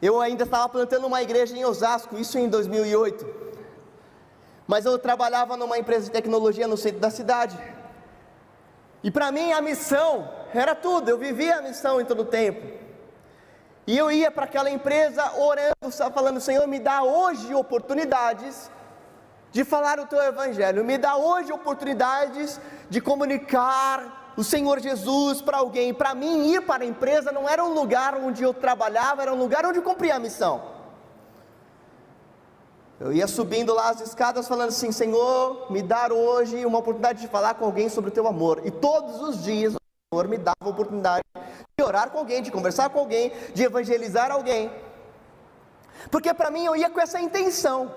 Eu 0.00 0.20
ainda 0.20 0.44
estava 0.44 0.68
plantando 0.68 1.06
uma 1.06 1.22
igreja 1.22 1.54
em 1.54 1.64
Osasco, 1.64 2.16
isso 2.18 2.38
em 2.38 2.48
2008. 2.48 3.49
Mas 4.70 4.84
eu 4.84 4.96
trabalhava 5.00 5.56
numa 5.56 5.76
empresa 5.78 6.04
de 6.04 6.12
tecnologia 6.12 6.68
no 6.68 6.76
centro 6.76 7.00
da 7.00 7.10
cidade. 7.10 7.58
E 9.02 9.10
para 9.10 9.32
mim 9.32 9.50
a 9.50 9.60
missão 9.60 10.30
era 10.54 10.76
tudo, 10.76 11.08
eu 11.08 11.18
vivia 11.18 11.56
a 11.56 11.62
missão 11.62 12.00
em 12.00 12.04
todo 12.04 12.20
o 12.20 12.24
tempo. 12.24 12.78
E 13.84 13.98
eu 13.98 14.12
ia 14.12 14.30
para 14.30 14.44
aquela 14.44 14.70
empresa 14.70 15.28
orando, 15.36 15.74
falando: 16.14 16.40
Senhor, 16.40 16.64
me 16.68 16.78
dá 16.78 17.02
hoje 17.02 17.52
oportunidades 17.52 18.70
de 19.50 19.64
falar 19.64 19.98
o 19.98 20.06
teu 20.06 20.22
evangelho, 20.22 20.84
me 20.84 20.96
dá 20.96 21.16
hoje 21.16 21.52
oportunidades 21.52 22.60
de 22.88 23.00
comunicar 23.00 24.34
o 24.36 24.44
Senhor 24.44 24.78
Jesus 24.78 25.42
para 25.42 25.58
alguém. 25.58 25.92
Para 25.92 26.14
mim, 26.14 26.52
ir 26.52 26.60
para 26.60 26.84
a 26.84 26.86
empresa 26.86 27.32
não 27.32 27.48
era 27.48 27.64
um 27.64 27.74
lugar 27.74 28.14
onde 28.14 28.44
eu 28.44 28.54
trabalhava, 28.54 29.22
era 29.22 29.34
um 29.34 29.38
lugar 29.38 29.66
onde 29.66 29.80
eu 29.80 29.82
cumpria 29.82 30.14
a 30.14 30.20
missão. 30.20 30.78
Eu 33.00 33.14
ia 33.14 33.26
subindo 33.26 33.72
lá 33.72 33.88
as 33.88 34.02
escadas 34.02 34.46
falando 34.46 34.68
assim: 34.68 34.92
Senhor, 34.92 35.72
me 35.72 35.80
dar 35.80 36.12
hoje 36.12 36.66
uma 36.66 36.78
oportunidade 36.78 37.22
de 37.22 37.28
falar 37.28 37.54
com 37.54 37.64
alguém 37.64 37.88
sobre 37.88 38.10
o 38.10 38.12
teu 38.12 38.28
amor. 38.28 38.60
E 38.62 38.70
todos 38.70 39.22
os 39.22 39.42
dias 39.42 39.74
o 39.74 39.78
Senhor 40.12 40.28
me 40.28 40.36
dava 40.36 40.54
a 40.60 40.68
oportunidade 40.68 41.24
de 41.34 41.82
orar 41.82 42.10
com 42.10 42.18
alguém, 42.18 42.42
de 42.42 42.50
conversar 42.50 42.90
com 42.90 42.98
alguém, 42.98 43.32
de 43.54 43.62
evangelizar 43.62 44.30
alguém. 44.30 44.70
Porque 46.10 46.34
para 46.34 46.50
mim 46.50 46.66
eu 46.66 46.76
ia 46.76 46.90
com 46.90 47.00
essa 47.00 47.18
intenção. 47.18 47.90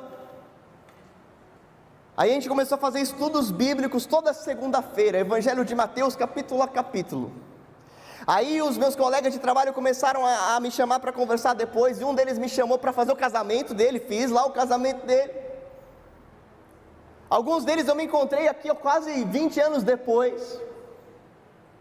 Aí 2.15 2.29
a 2.31 2.33
gente 2.33 2.47
começou 2.47 2.75
a 2.77 2.79
fazer 2.79 3.01
estudos 3.01 3.51
bíblicos 3.51 4.05
toda 4.05 4.33
segunda-feira, 4.33 5.17
Evangelho 5.17 5.65
de 5.65 5.75
Mateus, 5.75 6.15
capítulo 6.15 6.61
a 6.61 6.67
capítulo. 6.67 7.29
Aí 8.25 8.61
os 8.61 8.77
meus 8.77 8.95
colegas 8.95 9.33
de 9.33 9.39
trabalho 9.39 9.73
começaram 9.73 10.25
a, 10.25 10.55
a 10.55 10.59
me 10.59 10.71
chamar 10.71 10.99
para 10.99 11.11
conversar 11.11 11.53
depois, 11.53 11.99
e 11.99 12.03
um 12.03 12.15
deles 12.15 12.37
me 12.37 12.47
chamou 12.47 12.77
para 12.77 12.93
fazer 12.93 13.11
o 13.11 13.15
casamento 13.15 13.73
dele, 13.73 13.99
fiz 13.99 14.31
lá 14.31 14.45
o 14.45 14.51
casamento 14.51 15.05
dele. 15.05 15.33
Alguns 17.29 17.65
deles 17.65 17.87
eu 17.87 17.95
me 17.95 18.03
encontrei 18.03 18.47
aqui 18.47 18.69
ó, 18.71 18.75
quase 18.75 19.25
20 19.25 19.59
anos 19.59 19.83
depois, 19.83 20.61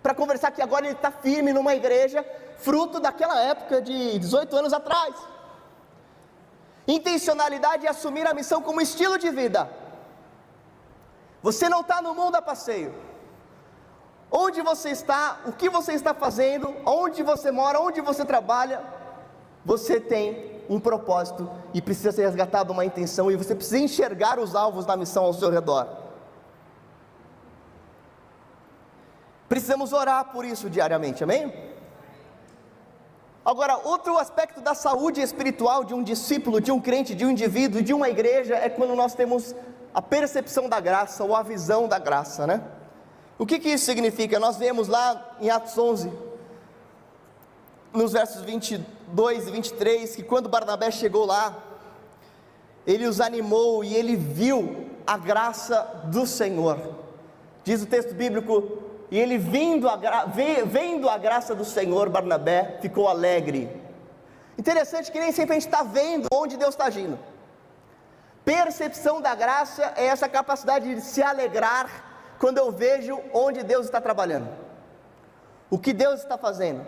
para 0.03 0.15
conversar 0.15 0.51
que 0.51 0.63
agora 0.63 0.87
ele 0.87 0.95
está 0.95 1.11
firme 1.11 1.53
numa 1.53 1.75
igreja, 1.75 2.27
fruto 2.57 2.99
daquela 2.99 3.41
época 3.43 3.81
de 3.81 4.19
18 4.19 4.57
anos 4.57 4.73
atrás. 4.73 5.15
Intencionalidade 6.89 7.87
é 7.87 7.91
assumir 7.91 8.27
a 8.27 8.35
missão 8.35 8.61
como 8.61 8.81
estilo 8.81 9.17
de 9.17 9.31
vida. 9.31 9.71
Você 11.41 11.69
não 11.69 11.83
está 11.83 12.03
no 12.03 12.15
mundo 12.15 12.35
a 12.35 12.43
passeio. 12.43 13.12
Onde 14.35 14.63
você 14.63 14.89
está, 14.89 15.41
o 15.45 15.53
que 15.53 15.69
você 15.69 15.93
está 15.93 16.15
fazendo, 16.15 16.75
onde 16.87 17.23
você 17.23 17.51
mora, 17.51 17.79
onde 17.79 18.01
você 18.01 18.25
trabalha, 18.25 18.83
você 19.63 20.01
tem 20.01 20.63
um 20.71 20.81
propósito 20.81 21.51
e 21.75 21.83
precisa 21.83 22.11
ser 22.13 22.23
resgatado 22.23 22.73
uma 22.73 22.83
intenção 22.83 23.31
e 23.31 23.37
você 23.37 23.55
precisa 23.55 23.79
enxergar 23.79 24.39
os 24.39 24.55
alvos 24.55 24.87
da 24.87 24.97
missão 24.97 25.25
ao 25.25 25.35
seu 25.35 25.51
redor. 25.51 25.87
Precisamos 29.51 29.93
orar 29.93 30.33
por 30.33 30.47
isso 30.47 30.71
diariamente, 30.71 31.23
amém? 31.23 31.53
Agora, 33.45 33.77
outro 33.77 34.17
aspecto 34.17 34.63
da 34.63 34.75
saúde 34.75 35.21
espiritual 35.21 35.85
de 35.85 35.93
um 35.93 36.03
discípulo, 36.03 36.59
de 36.59 36.73
um 36.73 36.81
crente, 36.81 37.15
de 37.15 37.27
um 37.27 37.31
indivíduo, 37.31 37.83
de 37.83 37.93
uma 37.93 38.09
igreja, 38.09 38.55
é 38.55 38.71
quando 38.71 38.95
nós 38.95 39.15
temos 39.15 39.55
a 39.93 40.01
percepção 40.01 40.71
da 40.71 40.81
graça 40.81 41.23
ou 41.23 41.37
a 41.37 41.43
visão 41.43 41.87
da 41.87 41.99
graça, 41.99 42.47
né? 42.47 42.63
O 43.43 43.45
que, 43.45 43.59
que 43.59 43.71
isso 43.71 43.87
significa? 43.87 44.39
Nós 44.39 44.57
vemos 44.57 44.87
lá 44.87 45.35
em 45.41 45.51
Atos 45.51 45.77
11 45.77 46.13
nos 47.93 48.13
versos 48.13 48.41
22 48.43 49.49
e 49.49 49.51
23 49.51 50.15
que 50.15 50.23
quando 50.23 50.49
Barnabé 50.49 50.93
chegou 50.93 51.25
lá, 51.27 51.53
ele 52.87 53.05
os 53.05 53.21
animou 53.21 53.83
e 53.83 53.97
ele 53.97 54.15
viu 54.15 54.89
a 55.05 55.19
graça 55.19 56.05
do 56.05 56.25
Senhor. 56.25 56.79
Diz 57.65 57.83
o 57.83 57.87
texto 57.87 58.15
bíblico: 58.15 58.79
e 59.11 59.19
ele 59.19 59.39
vindo 59.39 59.89
a, 59.89 59.97
vendo 60.65 61.09
a 61.09 61.19
graça 61.19 61.53
do 61.53 61.65
Senhor, 61.65 62.09
Barnabé 62.09 62.79
ficou 62.81 63.09
alegre. 63.09 63.69
Interessante 64.57 65.11
que 65.11 65.19
nem 65.19 65.33
sempre 65.33 65.57
a 65.57 65.59
gente 65.59 65.67
está 65.67 65.83
vendo 65.83 66.29
onde 66.33 66.57
Deus 66.57 66.75
está 66.75 66.85
agindo. 66.85 67.19
Percepção 68.45 69.21
da 69.21 69.35
graça 69.35 69.95
é 69.97 70.07
essa 70.07 70.29
capacidade 70.29 70.95
de 70.95 71.01
se 71.01 71.21
alegrar 71.21 72.12
quando 72.43 72.59
eu 72.59 72.73
vejo 72.73 73.21
onde 73.33 73.63
Deus 73.63 73.87
está 73.87 74.01
trabalhando, 74.01 74.49
o 75.71 75.79
que 75.79 75.93
Deus 75.93 76.23
está 76.23 76.37
fazendo, 76.37 76.85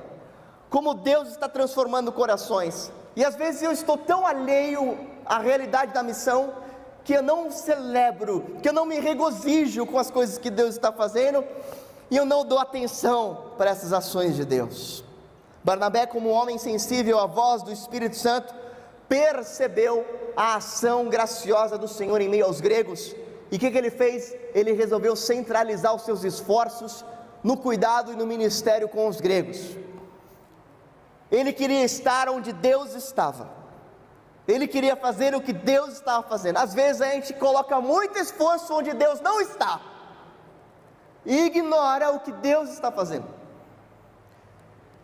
como 0.68 0.94
Deus 0.94 1.28
está 1.28 1.48
transformando 1.48 2.10
corações. 2.10 2.90
E 3.14 3.24
às 3.24 3.36
vezes 3.36 3.62
eu 3.62 3.70
estou 3.70 3.96
tão 3.96 4.26
alheio 4.26 4.98
à 5.24 5.38
realidade 5.38 5.94
da 5.94 6.02
missão 6.02 6.54
que 7.04 7.12
eu 7.12 7.22
não 7.22 7.52
celebro, 7.52 8.56
que 8.60 8.68
eu 8.68 8.72
não 8.72 8.84
me 8.84 8.98
regozijo 8.98 9.86
com 9.86 9.96
as 9.96 10.10
coisas 10.10 10.38
que 10.38 10.50
Deus 10.50 10.74
está 10.74 10.90
fazendo 10.90 11.44
e 12.10 12.16
eu 12.16 12.24
não 12.24 12.44
dou 12.44 12.58
atenção 12.58 13.52
para 13.56 13.70
essas 13.70 13.92
ações 13.92 14.34
de 14.34 14.44
Deus. 14.44 15.04
Barnabé, 15.62 16.04
como 16.04 16.30
um 16.30 16.32
homem 16.32 16.58
sensível 16.58 17.20
à 17.20 17.26
voz 17.26 17.62
do 17.62 17.70
Espírito 17.70 18.16
Santo, 18.16 18.52
percebeu 19.08 20.04
a 20.36 20.56
ação 20.56 21.08
graciosa 21.08 21.78
do 21.78 21.86
Senhor 21.86 22.20
em 22.20 22.28
meio 22.28 22.44
aos 22.44 22.60
gregos. 22.60 23.14
E 23.54 23.56
o 23.56 23.60
que, 23.60 23.70
que 23.70 23.78
ele 23.78 23.90
fez? 23.90 24.34
Ele 24.52 24.72
resolveu 24.72 25.14
centralizar 25.14 25.94
os 25.94 26.02
seus 26.02 26.24
esforços 26.24 27.04
no 27.40 27.56
cuidado 27.56 28.12
e 28.12 28.16
no 28.16 28.26
ministério 28.26 28.88
com 28.88 29.06
os 29.06 29.20
gregos. 29.20 29.76
Ele 31.30 31.52
queria 31.52 31.84
estar 31.84 32.28
onde 32.28 32.52
Deus 32.52 32.96
estava. 32.96 33.48
Ele 34.48 34.66
queria 34.66 34.96
fazer 34.96 35.36
o 35.36 35.40
que 35.40 35.52
Deus 35.52 35.92
estava 35.92 36.24
fazendo. 36.24 36.56
Às 36.56 36.74
vezes 36.74 37.00
a 37.00 37.10
gente 37.10 37.32
coloca 37.34 37.80
muito 37.80 38.18
esforço 38.18 38.74
onde 38.74 38.92
Deus 38.92 39.20
não 39.20 39.40
está. 39.40 39.80
E 41.24 41.44
ignora 41.44 42.10
o 42.10 42.18
que 42.18 42.32
Deus 42.32 42.70
está 42.70 42.90
fazendo. 42.90 43.28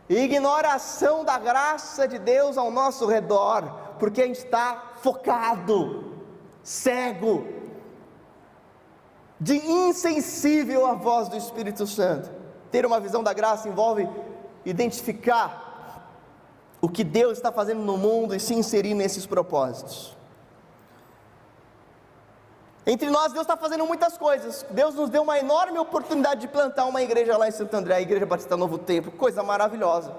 Ignora 0.08 0.70
a 0.70 0.74
ação 0.74 1.24
da 1.24 1.38
graça 1.38 2.08
de 2.08 2.18
Deus 2.18 2.58
ao 2.58 2.72
nosso 2.72 3.06
redor, 3.06 3.62
porque 4.00 4.22
a 4.22 4.26
gente 4.26 4.44
está 4.44 4.94
focado, 5.00 6.16
cego, 6.64 7.59
de 9.40 9.56
insensível 9.56 10.86
à 10.86 10.92
voz 10.94 11.28
do 11.28 11.36
Espírito 11.36 11.86
Santo. 11.86 12.30
Ter 12.70 12.84
uma 12.84 13.00
visão 13.00 13.22
da 13.22 13.32
graça 13.32 13.68
envolve 13.68 14.08
identificar 14.64 15.68
o 16.80 16.88
que 16.88 17.02
Deus 17.02 17.38
está 17.38 17.50
fazendo 17.50 17.80
no 17.80 17.96
mundo 17.96 18.34
e 18.34 18.40
se 18.40 18.54
inserir 18.54 18.94
nesses 18.94 19.26
propósitos. 19.26 20.16
Entre 22.86 23.10
nós, 23.10 23.32
Deus 23.32 23.42
está 23.42 23.56
fazendo 23.56 23.86
muitas 23.86 24.16
coisas. 24.16 24.64
Deus 24.70 24.94
nos 24.94 25.10
deu 25.10 25.22
uma 25.22 25.38
enorme 25.38 25.78
oportunidade 25.78 26.40
de 26.42 26.48
plantar 26.48 26.86
uma 26.86 27.02
igreja 27.02 27.36
lá 27.36 27.46
em 27.48 27.52
Santo 27.52 27.74
André, 27.74 27.94
a 27.94 28.00
Igreja 28.00 28.26
Batista 28.26 28.56
Novo 28.56 28.78
Tempo, 28.78 29.10
coisa 29.12 29.42
maravilhosa. 29.42 30.12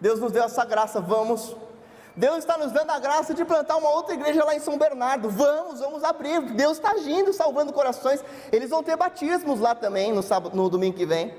Deus 0.00 0.20
nos 0.20 0.32
deu 0.32 0.44
essa 0.44 0.64
graça, 0.64 1.00
vamos. 1.00 1.54
Deus 2.16 2.38
está 2.38 2.58
nos 2.58 2.72
dando 2.72 2.90
a 2.90 2.98
graça 2.98 3.32
de 3.32 3.44
plantar 3.44 3.76
uma 3.76 3.90
outra 3.90 4.14
igreja 4.14 4.44
lá 4.44 4.54
em 4.54 4.60
São 4.60 4.76
Bernardo. 4.76 5.28
Vamos, 5.30 5.80
vamos 5.80 6.02
abrir. 6.02 6.40
Deus 6.52 6.76
está 6.76 6.90
agindo, 6.92 7.32
salvando 7.32 7.72
corações. 7.72 8.22
Eles 8.50 8.70
vão 8.70 8.82
ter 8.82 8.96
batismos 8.96 9.60
lá 9.60 9.74
também 9.74 10.12
no, 10.12 10.22
sábado, 10.22 10.56
no 10.56 10.68
domingo 10.68 10.96
que 10.96 11.06
vem. 11.06 11.34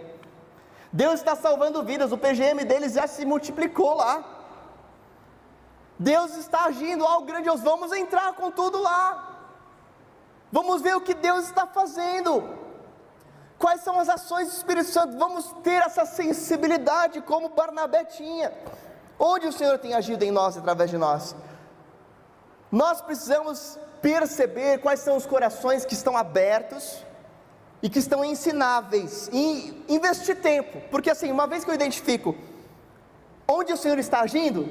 Deus 0.91 1.15
está 1.15 1.35
salvando 1.35 1.83
vidas, 1.83 2.11
o 2.11 2.17
PGM 2.17 2.65
deles 2.65 2.93
já 2.93 3.07
se 3.07 3.25
multiplicou 3.25 3.95
lá. 3.95 4.23
Deus 5.97 6.35
está 6.35 6.65
agindo 6.65 7.05
algo 7.05 7.27
grandioso, 7.27 7.63
vamos 7.63 7.91
entrar 7.93 8.33
com 8.33 8.49
tudo 8.51 8.81
lá. 8.81 9.29
Vamos 10.51 10.81
ver 10.81 10.95
o 10.95 11.01
que 11.01 11.13
Deus 11.13 11.45
está 11.45 11.65
fazendo. 11.65 12.43
Quais 13.57 13.81
são 13.81 13.99
as 13.99 14.09
ações 14.09 14.47
do 14.47 14.53
Espírito 14.55 14.89
Santo? 14.89 15.17
Vamos 15.17 15.53
ter 15.63 15.83
essa 15.83 16.05
sensibilidade 16.05 17.21
como 17.21 17.49
Barnabé 17.49 18.03
tinha. 18.03 18.51
Onde 19.23 19.45
o 19.45 19.53
Senhor 19.53 19.77
tem 19.77 19.93
agido 19.93 20.23
em 20.23 20.31
nós 20.31 20.57
através 20.57 20.89
de 20.89 20.97
nós? 20.97 21.35
Nós 22.71 23.01
precisamos 23.01 23.77
perceber 24.01 24.79
quais 24.79 25.01
são 25.01 25.15
os 25.15 25.27
corações 25.27 25.85
que 25.85 25.93
estão 25.93 26.17
abertos 26.17 27.05
e 27.83 27.87
que 27.87 27.99
estão 27.99 28.25
ensináveis 28.25 29.29
e 29.31 29.85
investir 29.87 30.41
tempo, 30.41 30.81
porque 30.89 31.11
assim, 31.11 31.31
uma 31.31 31.45
vez 31.45 31.63
que 31.63 31.69
eu 31.69 31.75
identifico 31.75 32.35
onde 33.47 33.71
o 33.71 33.77
Senhor 33.77 33.99
está 33.99 34.21
agindo, 34.21 34.67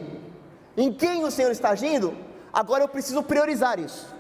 em 0.76 0.92
quem 0.92 1.22
o 1.24 1.30
Senhor 1.30 1.52
está 1.52 1.70
agindo, 1.70 2.16
agora 2.52 2.82
eu 2.82 2.88
preciso 2.88 3.22
priorizar 3.22 3.78
isso. 3.78 4.12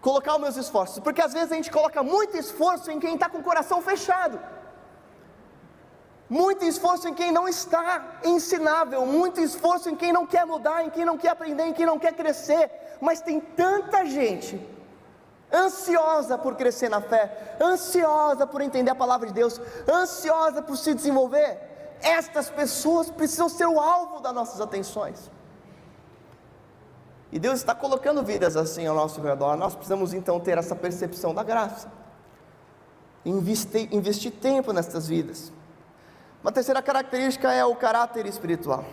Colocar 0.00 0.34
os 0.36 0.40
meus 0.40 0.56
esforços, 0.56 1.00
porque 1.00 1.20
às 1.20 1.32
vezes 1.32 1.50
a 1.50 1.56
gente 1.56 1.72
coloca 1.72 2.04
muito 2.04 2.36
esforço 2.36 2.88
em 2.88 3.00
quem 3.00 3.14
está 3.14 3.28
com 3.28 3.38
o 3.38 3.42
coração 3.42 3.82
fechado, 3.82 4.38
muito 6.30 6.64
esforço 6.64 7.08
em 7.08 7.14
quem 7.14 7.32
não 7.32 7.48
está 7.48 8.20
ensinável, 8.24 9.04
muito 9.04 9.40
esforço 9.40 9.90
em 9.90 9.96
quem 9.96 10.12
não 10.12 10.24
quer 10.24 10.46
mudar, 10.46 10.84
em 10.84 10.88
quem 10.88 11.04
não 11.04 11.18
quer 11.18 11.30
aprender, 11.30 11.64
em 11.64 11.72
quem 11.72 11.84
não 11.84 11.98
quer 11.98 12.14
crescer, 12.14 12.70
mas 13.00 13.20
tem 13.20 13.40
tanta 13.40 14.06
gente 14.06 14.64
ansiosa 15.52 16.38
por 16.38 16.54
crescer 16.54 16.88
na 16.88 17.00
fé, 17.00 17.56
ansiosa 17.60 18.46
por 18.46 18.60
entender 18.60 18.92
a 18.92 18.94
palavra 18.94 19.26
de 19.26 19.32
Deus, 19.32 19.60
ansiosa 19.88 20.62
por 20.62 20.76
se 20.76 20.94
desenvolver, 20.94 21.58
estas 22.00 22.48
pessoas 22.48 23.10
precisam 23.10 23.48
ser 23.48 23.66
o 23.66 23.80
alvo 23.80 24.20
das 24.20 24.32
nossas 24.32 24.60
atenções. 24.60 25.28
E 27.32 27.40
Deus 27.40 27.58
está 27.58 27.74
colocando 27.74 28.22
vidas 28.22 28.56
assim 28.56 28.86
ao 28.86 28.94
nosso 28.94 29.20
redor, 29.20 29.56
nós 29.56 29.74
precisamos 29.74 30.14
então 30.14 30.38
ter 30.38 30.56
essa 30.56 30.76
percepção 30.76 31.34
da 31.34 31.42
graça, 31.42 31.90
investir, 33.24 33.92
investir 33.92 34.30
tempo 34.30 34.72
nestas 34.72 35.08
vidas. 35.08 35.52
Uma 36.42 36.52
terceira 36.52 36.80
característica 36.82 37.52
é 37.52 37.64
o 37.64 37.74
caráter 37.74 38.26
espiritual 38.26 38.84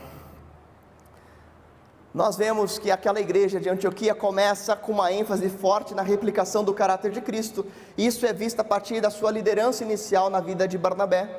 nós 2.17 2.35
vemos 2.35 2.79
que 2.79 2.89
aquela 2.89 3.19
igreja 3.19 3.59
de 3.59 3.69
Antioquia 3.69 4.15
começa 4.15 4.75
com 4.75 4.91
uma 4.91 5.11
ênfase 5.11 5.47
forte 5.49 5.93
na 5.93 6.01
replicação 6.01 6.63
do 6.63 6.73
caráter 6.73 7.11
de 7.11 7.21
Cristo. 7.21 7.63
Isso 7.95 8.25
é 8.25 8.33
visto 8.33 8.59
a 8.59 8.63
partir 8.63 8.99
da 8.99 9.11
sua 9.11 9.29
liderança 9.29 9.83
inicial 9.83 10.27
na 10.27 10.39
vida 10.39 10.67
de 10.67 10.79
Barnabé. 10.79 11.29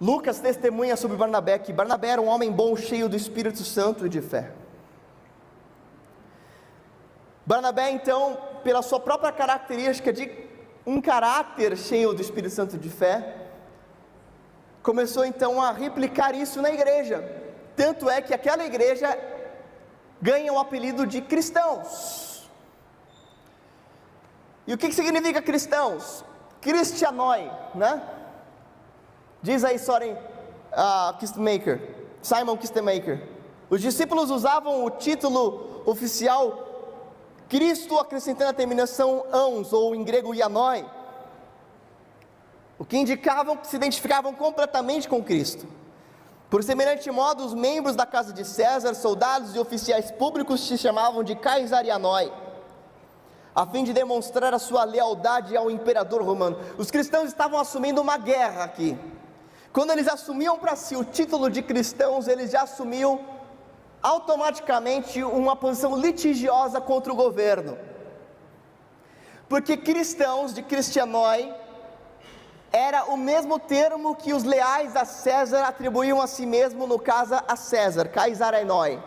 Lucas 0.00 0.38
testemunha 0.38 0.96
sobre 0.96 1.16
Barnabé 1.16 1.58
que 1.58 1.72
Barnabé 1.72 2.10
era 2.10 2.22
um 2.22 2.28
homem 2.28 2.52
bom, 2.52 2.76
cheio 2.76 3.08
do 3.08 3.16
Espírito 3.16 3.64
Santo 3.64 4.06
e 4.06 4.08
de 4.08 4.20
fé. 4.20 4.52
Barnabé, 7.44 7.90
então, 7.90 8.38
pela 8.62 8.80
sua 8.80 9.00
própria 9.00 9.32
característica 9.32 10.12
de 10.12 10.30
um 10.86 11.00
caráter 11.00 11.76
cheio 11.76 12.14
do 12.14 12.22
Espírito 12.22 12.54
Santo 12.54 12.76
e 12.76 12.78
de 12.78 12.90
fé, 12.90 13.43
começou 14.84 15.24
então 15.24 15.60
a 15.60 15.72
replicar 15.72 16.34
isso 16.34 16.60
na 16.60 16.70
igreja. 16.70 17.24
Tanto 17.74 18.08
é 18.08 18.20
que 18.20 18.34
aquela 18.34 18.64
igreja 18.64 19.18
ganha 20.20 20.52
o 20.52 20.58
apelido 20.58 21.06
de 21.06 21.22
cristãos. 21.22 22.48
E 24.66 24.74
o 24.74 24.78
que, 24.78 24.88
que 24.88 24.94
significa 24.94 25.42
cristãos? 25.42 26.22
Christianoi, 26.60 27.50
né? 27.74 28.02
Diz 29.42 29.64
aí 29.64 29.78
Soren 29.78 30.12
uh, 30.12 31.16
Kistemaker, 31.18 31.80
Simon 32.22 32.56
Kistemaker. 32.56 33.26
Os 33.70 33.80
discípulos 33.80 34.30
usavam 34.30 34.84
o 34.84 34.90
título 34.90 35.82
oficial 35.86 36.64
Cristo 37.48 37.98
acrescentando 37.98 38.50
a 38.50 38.54
terminação 38.54 39.24
ans, 39.32 39.72
ou 39.72 39.94
em 39.94 40.04
grego 40.04 40.34
ianoi, 40.34 40.84
o 42.78 42.84
que 42.84 42.96
indicavam 42.96 43.56
que 43.56 43.66
se 43.66 43.76
identificavam 43.76 44.34
completamente 44.34 45.08
com 45.08 45.22
Cristo. 45.22 45.66
Por 46.50 46.62
semelhante 46.62 47.10
modo, 47.10 47.44
os 47.44 47.54
membros 47.54 47.96
da 47.96 48.06
casa 48.06 48.32
de 48.32 48.44
César, 48.44 48.94
soldados 48.94 49.54
e 49.54 49.58
oficiais 49.58 50.10
públicos 50.10 50.66
se 50.66 50.78
chamavam 50.78 51.24
de 51.24 51.34
Caesarianoi, 51.34 52.32
a 53.54 53.66
fim 53.66 53.84
de 53.84 53.92
demonstrar 53.92 54.52
a 54.52 54.58
sua 54.58 54.84
lealdade 54.84 55.56
ao 55.56 55.70
imperador 55.70 56.22
romano. 56.22 56.58
Os 56.76 56.90
cristãos 56.90 57.28
estavam 57.28 57.58
assumindo 57.58 58.00
uma 58.00 58.16
guerra 58.16 58.64
aqui. 58.64 58.96
Quando 59.72 59.90
eles 59.90 60.06
assumiam 60.06 60.58
para 60.58 60.76
si 60.76 60.94
o 60.94 61.04
título 61.04 61.50
de 61.50 61.62
cristãos, 61.62 62.28
eles 62.28 62.50
já 62.52 62.62
assumiam 62.62 63.20
automaticamente 64.00 65.22
uma 65.24 65.56
posição 65.56 65.96
litigiosa 65.96 66.80
contra 66.80 67.12
o 67.12 67.16
governo. 67.16 67.76
Porque 69.48 69.76
cristãos 69.76 70.52
de 70.52 70.62
Cristianoi 70.62 71.52
era 72.74 73.04
o 73.04 73.16
mesmo 73.16 73.56
termo 73.56 74.16
que 74.16 74.34
os 74.34 74.42
leais 74.42 74.96
a 74.96 75.04
César 75.04 75.62
atribuíam 75.62 76.20
a 76.20 76.26
si 76.26 76.44
mesmo, 76.44 76.88
no 76.88 76.98
caso 76.98 77.36
a 77.46 77.54
César, 77.54 78.08
Caesarenoi. 78.08 79.00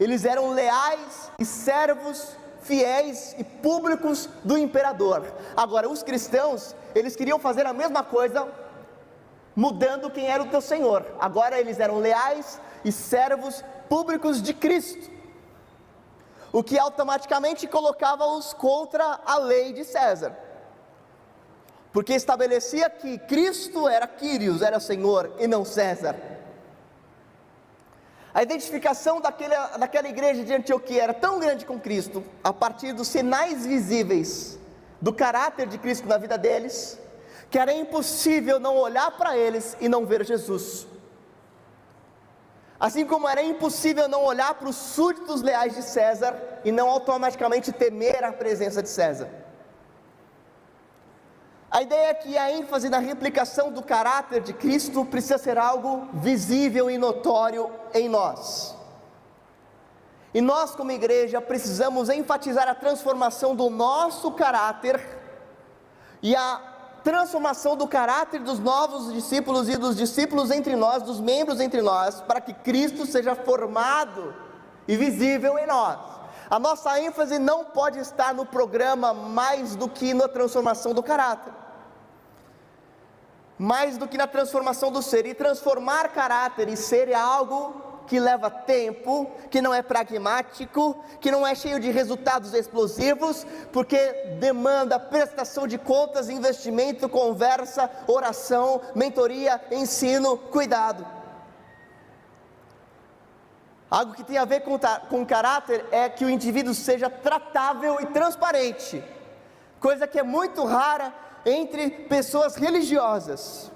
Eles 0.00 0.24
eram 0.24 0.48
leais 0.48 1.30
e 1.38 1.44
servos 1.44 2.34
fiéis 2.62 3.34
e 3.36 3.44
públicos 3.44 4.30
do 4.42 4.56
imperador. 4.56 5.30
Agora, 5.54 5.86
os 5.86 6.02
cristãos, 6.02 6.74
eles 6.94 7.14
queriam 7.14 7.38
fazer 7.38 7.66
a 7.66 7.74
mesma 7.74 8.02
coisa, 8.02 8.48
mudando 9.54 10.10
quem 10.10 10.26
era 10.26 10.42
o 10.42 10.48
teu 10.48 10.62
Senhor. 10.62 11.04
Agora 11.20 11.60
eles 11.60 11.78
eram 11.78 11.98
leais 11.98 12.58
e 12.82 12.90
servos 12.90 13.62
públicos 13.86 14.40
de 14.40 14.54
Cristo, 14.54 15.10
o 16.50 16.64
que 16.64 16.78
automaticamente 16.78 17.66
colocava-os 17.66 18.54
contra 18.54 19.20
a 19.26 19.36
lei 19.36 19.74
de 19.74 19.84
César, 19.84 20.34
porque 21.98 22.14
estabelecia 22.14 22.88
que 22.88 23.18
Cristo 23.18 23.88
era 23.88 24.06
Quírios, 24.06 24.62
era 24.62 24.78
Senhor 24.78 25.34
e 25.36 25.48
não 25.48 25.64
César. 25.64 26.14
A 28.32 28.40
identificação 28.40 29.20
daquela, 29.20 29.76
daquela 29.76 30.08
igreja 30.08 30.44
de 30.44 30.54
Antioquia 30.54 31.02
era 31.02 31.12
tão 31.12 31.40
grande 31.40 31.66
com 31.66 31.76
Cristo, 31.76 32.22
a 32.44 32.52
partir 32.52 32.92
dos 32.92 33.08
sinais 33.08 33.66
visíveis 33.66 34.56
do 35.02 35.12
caráter 35.12 35.66
de 35.66 35.76
Cristo 35.76 36.06
na 36.06 36.18
vida 36.18 36.38
deles, 36.38 37.00
que 37.50 37.58
era 37.58 37.72
impossível 37.72 38.60
não 38.60 38.76
olhar 38.76 39.10
para 39.18 39.36
eles 39.36 39.76
e 39.80 39.88
não 39.88 40.06
ver 40.06 40.24
Jesus. 40.24 40.86
Assim 42.78 43.04
como 43.04 43.28
era 43.28 43.42
impossível 43.42 44.06
não 44.06 44.22
olhar 44.22 44.54
para 44.54 44.68
os 44.68 44.76
súditos 44.76 45.42
leais 45.42 45.74
de 45.74 45.82
César 45.82 46.60
e 46.64 46.70
não 46.70 46.88
automaticamente 46.88 47.72
temer 47.72 48.22
a 48.22 48.32
presença 48.32 48.80
de 48.80 48.88
César. 48.88 49.47
A 51.70 51.82
ideia 51.82 52.08
é 52.08 52.14
que 52.14 52.38
a 52.38 52.50
ênfase 52.50 52.88
na 52.88 52.98
replicação 52.98 53.70
do 53.70 53.82
caráter 53.82 54.40
de 54.40 54.54
Cristo 54.54 55.04
precisa 55.04 55.36
ser 55.36 55.58
algo 55.58 56.08
visível 56.14 56.90
e 56.90 56.96
notório 56.96 57.70
em 57.92 58.08
nós. 58.08 58.74
E 60.32 60.40
nós, 60.40 60.74
como 60.74 60.90
igreja, 60.92 61.40
precisamos 61.40 62.08
enfatizar 62.08 62.68
a 62.68 62.74
transformação 62.74 63.54
do 63.54 63.68
nosso 63.68 64.32
caráter 64.32 65.00
e 66.22 66.34
a 66.34 66.60
transformação 67.04 67.76
do 67.76 67.86
caráter 67.86 68.40
dos 68.40 68.58
novos 68.58 69.12
discípulos 69.12 69.68
e 69.68 69.76
dos 69.76 69.96
discípulos 69.96 70.50
entre 70.50 70.74
nós, 70.74 71.02
dos 71.02 71.20
membros 71.20 71.60
entre 71.60 71.82
nós, 71.82 72.20
para 72.22 72.40
que 72.40 72.52
Cristo 72.52 73.06
seja 73.06 73.34
formado 73.34 74.34
e 74.86 74.96
visível 74.96 75.58
em 75.58 75.66
nós. 75.66 76.17
A 76.50 76.58
nossa 76.58 76.98
ênfase 76.98 77.38
não 77.38 77.64
pode 77.64 77.98
estar 77.98 78.32
no 78.32 78.46
programa 78.46 79.12
mais 79.12 79.76
do 79.76 79.88
que 79.88 80.14
na 80.14 80.26
transformação 80.28 80.94
do 80.94 81.02
caráter. 81.02 81.52
Mais 83.58 83.98
do 83.98 84.08
que 84.08 84.16
na 84.16 84.26
transformação 84.26 84.90
do 84.90 85.02
ser. 85.02 85.26
E 85.26 85.34
transformar 85.34 86.08
caráter 86.08 86.68
e 86.68 86.76
ser 86.76 87.08
é 87.08 87.14
algo 87.14 87.88
que 88.06 88.18
leva 88.18 88.48
tempo, 88.48 89.30
que 89.50 89.60
não 89.60 89.74
é 89.74 89.82
pragmático, 89.82 90.96
que 91.20 91.30
não 91.30 91.46
é 91.46 91.54
cheio 91.54 91.78
de 91.78 91.90
resultados 91.90 92.54
explosivos, 92.54 93.46
porque 93.70 93.98
demanda 94.40 94.98
prestação 94.98 95.66
de 95.66 95.76
contas, 95.76 96.30
investimento, 96.30 97.06
conversa, 97.06 97.90
oração, 98.06 98.80
mentoria, 98.94 99.60
ensino, 99.70 100.38
cuidado. 100.38 101.17
Algo 103.90 104.12
que 104.12 104.22
tem 104.22 104.36
a 104.36 104.44
ver 104.44 104.60
com, 104.60 104.78
com 105.08 105.24
caráter 105.24 105.86
é 105.90 106.08
que 106.08 106.24
o 106.24 106.30
indivíduo 106.30 106.74
seja 106.74 107.08
tratável 107.08 107.98
e 108.00 108.06
transparente, 108.06 109.02
coisa 109.80 110.06
que 110.06 110.18
é 110.18 110.22
muito 110.22 110.64
rara 110.64 111.12
entre 111.46 111.90
pessoas 111.90 112.54
religiosas, 112.54 113.70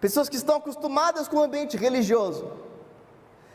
pessoas 0.00 0.30
que 0.30 0.36
estão 0.36 0.56
acostumadas 0.56 1.28
com 1.28 1.36
o 1.36 1.42
ambiente 1.42 1.76
religioso. 1.76 2.50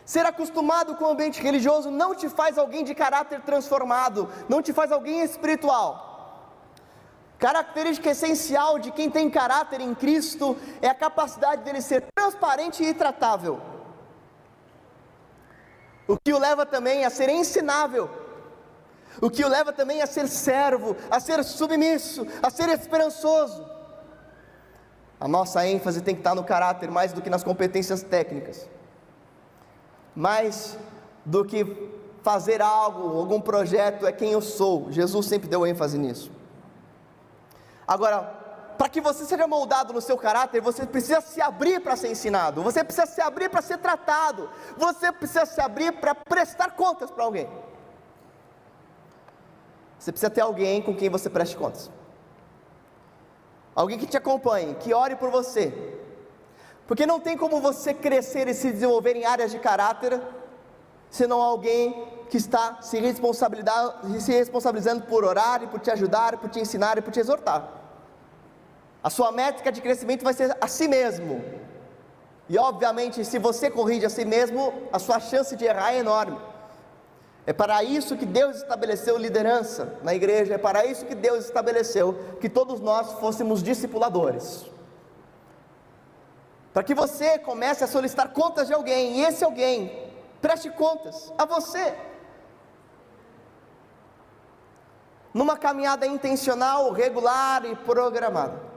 Ser 0.06 0.24
acostumado 0.24 0.94
com 0.96 1.06
o 1.06 1.10
ambiente 1.10 1.42
religioso 1.42 1.90
não 1.90 2.14
te 2.14 2.30
faz 2.30 2.60
alguém 2.60 2.84
de 2.84 2.94
caráter 2.94 3.42
transformado, 3.42 4.30
não 4.48 4.62
te 4.62 4.72
faz 4.72 4.92
alguém 4.92 5.24
espiritual. 5.24 6.06
Característica 7.40 8.12
essencial 8.12 8.78
de 8.78 8.92
quem 8.92 9.10
tem 9.10 9.28
caráter 9.32 9.82
em 9.82 9.96
Cristo 9.96 10.56
é 10.80 10.88
a 10.88 10.94
capacidade 10.94 11.64
dele 11.64 11.82
ser 11.82 12.06
transparente 12.16 12.84
e 12.84 12.94
tratável. 12.94 13.75
O 16.08 16.18
que 16.18 16.34
o 16.34 16.40
leva 16.40 16.66
também 16.66 17.06
a 17.06 17.10
ser 17.10 17.30
ensinável. 17.30 18.10
O 19.22 19.30
que 19.30 19.44
o 19.44 19.48
leva 19.48 19.72
também 19.72 20.02
a 20.02 20.08
ser 20.08 20.28
servo, 20.28 20.96
a 21.10 21.20
ser 21.20 21.44
submisso, 21.44 22.28
a 22.44 22.50
ser 22.50 22.70
esperançoso. 22.70 23.66
A 25.20 25.28
nossa 25.28 25.66
ênfase 25.66 26.02
tem 26.02 26.14
que 26.14 26.22
estar 26.22 26.36
no 26.36 26.44
caráter 26.44 26.92
mais 26.92 27.14
do 27.14 27.22
que 27.22 27.30
nas 27.30 27.44
competências 27.44 28.04
técnicas 28.04 28.68
mais 30.16 30.78
do 31.26 31.44
que 31.44 31.92
fazer 32.24 32.62
algo, 32.62 33.20
algum 33.20 33.42
projeto, 33.42 34.08
é 34.08 34.12
quem 34.12 34.32
eu 34.32 34.42
sou. 34.42 34.92
Jesus 34.92 35.28
sempre 35.28 35.50
deu 35.50 35.68
ênfase 35.68 35.98
nisso. 35.98 36.32
Agora, 37.86 38.45
para 38.78 38.90
que 38.90 39.02
você 39.02 39.26
seja 39.26 39.48
moldado 39.48 39.94
no 39.94 40.02
seu 40.02 40.18
caráter, 40.18 40.62
você 40.62 40.86
precisa 40.86 41.22
se 41.22 41.42
abrir 41.42 41.80
para 41.82 41.96
ser 41.96 42.12
ensinado, 42.12 42.62
você 42.62 42.84
precisa 42.84 43.06
se 43.06 43.22
abrir 43.22 43.50
para 43.50 43.62
ser 43.62 43.78
tratado, 43.78 44.50
você 44.78 45.12
precisa 45.12 45.46
se 45.46 45.62
abrir 45.62 45.94
para 45.94 46.14
prestar 46.14 46.72
contas 46.72 47.10
para 47.10 47.24
alguém. 47.24 47.50
Você 49.98 50.12
precisa 50.12 50.30
ter 50.30 50.42
alguém 50.42 50.82
com 50.82 50.96
quem 50.96 51.10
você 51.10 51.30
preste 51.30 51.56
contas. 51.56 51.90
Alguém 53.74 53.98
que 53.98 54.06
te 54.06 54.18
acompanhe, 54.18 54.76
que 54.76 54.94
ore 54.94 55.16
por 55.16 55.30
você, 55.30 55.98
porque 56.88 57.06
não 57.06 57.20
tem 57.20 57.38
como 57.38 57.60
você 57.60 57.94
crescer 57.94 58.48
e 58.48 58.54
se 58.54 58.72
desenvolver 58.72 59.16
em 59.16 59.26
áreas 59.26 59.52
de 59.52 59.60
caráter, 59.60 60.22
senão 61.10 61.42
alguém 61.42 62.08
que 62.30 62.38
está 62.38 62.82
se, 62.82 63.00
se 64.20 64.32
responsabilizando 64.32 65.06
por 65.06 65.24
orar 65.24 65.64
e 65.64 65.68
por 65.68 65.80
te 65.80 65.92
ajudar, 65.92 66.38
por 66.38 66.50
te 66.50 66.60
ensinar 66.60 66.98
e 66.98 67.02
por 67.02 67.12
te 67.12 67.20
exortar. 67.20 67.85
A 69.06 69.10
sua 69.10 69.32
métrica 69.32 69.72
de 69.72 69.82
crescimento 69.86 70.24
vai 70.24 70.34
ser 70.34 70.58
a 70.60 70.68
si 70.68 70.88
mesmo. 70.88 71.36
E 72.50 72.58
obviamente, 72.58 73.24
se 73.24 73.38
você 73.48 73.70
corrige 73.70 74.06
a 74.06 74.10
si 74.10 74.26
mesmo, 74.26 74.62
a 74.92 75.00
sua 75.06 75.20
chance 75.20 75.56
de 75.56 75.66
errar 75.66 75.94
é 75.94 76.00
enorme. 76.00 76.40
É 77.46 77.54
para 77.54 77.84
isso 77.84 78.18
que 78.18 78.26
Deus 78.26 78.58
estabeleceu 78.58 79.16
liderança 79.18 80.00
na 80.02 80.14
igreja, 80.16 80.56
é 80.56 80.58
para 80.58 80.86
isso 80.86 81.06
que 81.06 81.14
Deus 81.28 81.46
estabeleceu 81.46 82.08
que 82.42 82.50
todos 82.50 82.80
nós 82.80 83.14
fôssemos 83.20 83.62
discipuladores 83.62 84.66
para 86.76 86.84
que 86.84 86.94
você 86.94 87.40
comece 87.40 87.86
a 87.86 87.88
solicitar 87.88 88.34
contas 88.34 88.68
de 88.68 88.74
alguém, 88.74 89.20
e 89.20 89.24
esse 89.24 89.46
alguém 89.46 90.12
preste 90.42 90.70
contas 90.70 91.32
a 91.38 91.46
você. 91.46 91.96
Numa 95.34 95.58
caminhada 95.58 96.06
intencional, 96.06 96.92
regular 96.92 97.64
e 97.64 97.78
programada. 97.78 98.75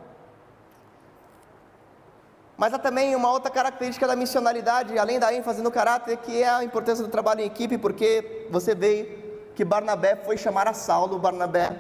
Mas 2.59 2.75
há 2.75 2.79
também 2.79 3.15
uma 3.15 3.31
outra 3.31 3.53
característica 3.53 4.05
da 4.05 4.17
missionalidade, 4.17 4.99
além 4.99 5.21
da 5.21 5.33
ênfase 5.33 5.63
no 5.63 5.71
caráter, 5.71 6.17
que 6.17 6.43
é 6.43 6.49
a 6.49 6.65
importância 6.65 7.05
do 7.05 7.11
trabalho 7.11 7.41
em 7.41 7.45
equipe, 7.45 7.79
porque 7.79 8.49
você 8.51 8.75
vê 8.75 9.17
que 9.55 9.65
Barnabé 9.65 10.17
foi 10.17 10.37
chamar 10.37 10.67
a 10.67 10.73
Saulo, 10.73 11.21
Barnabé 11.21 11.71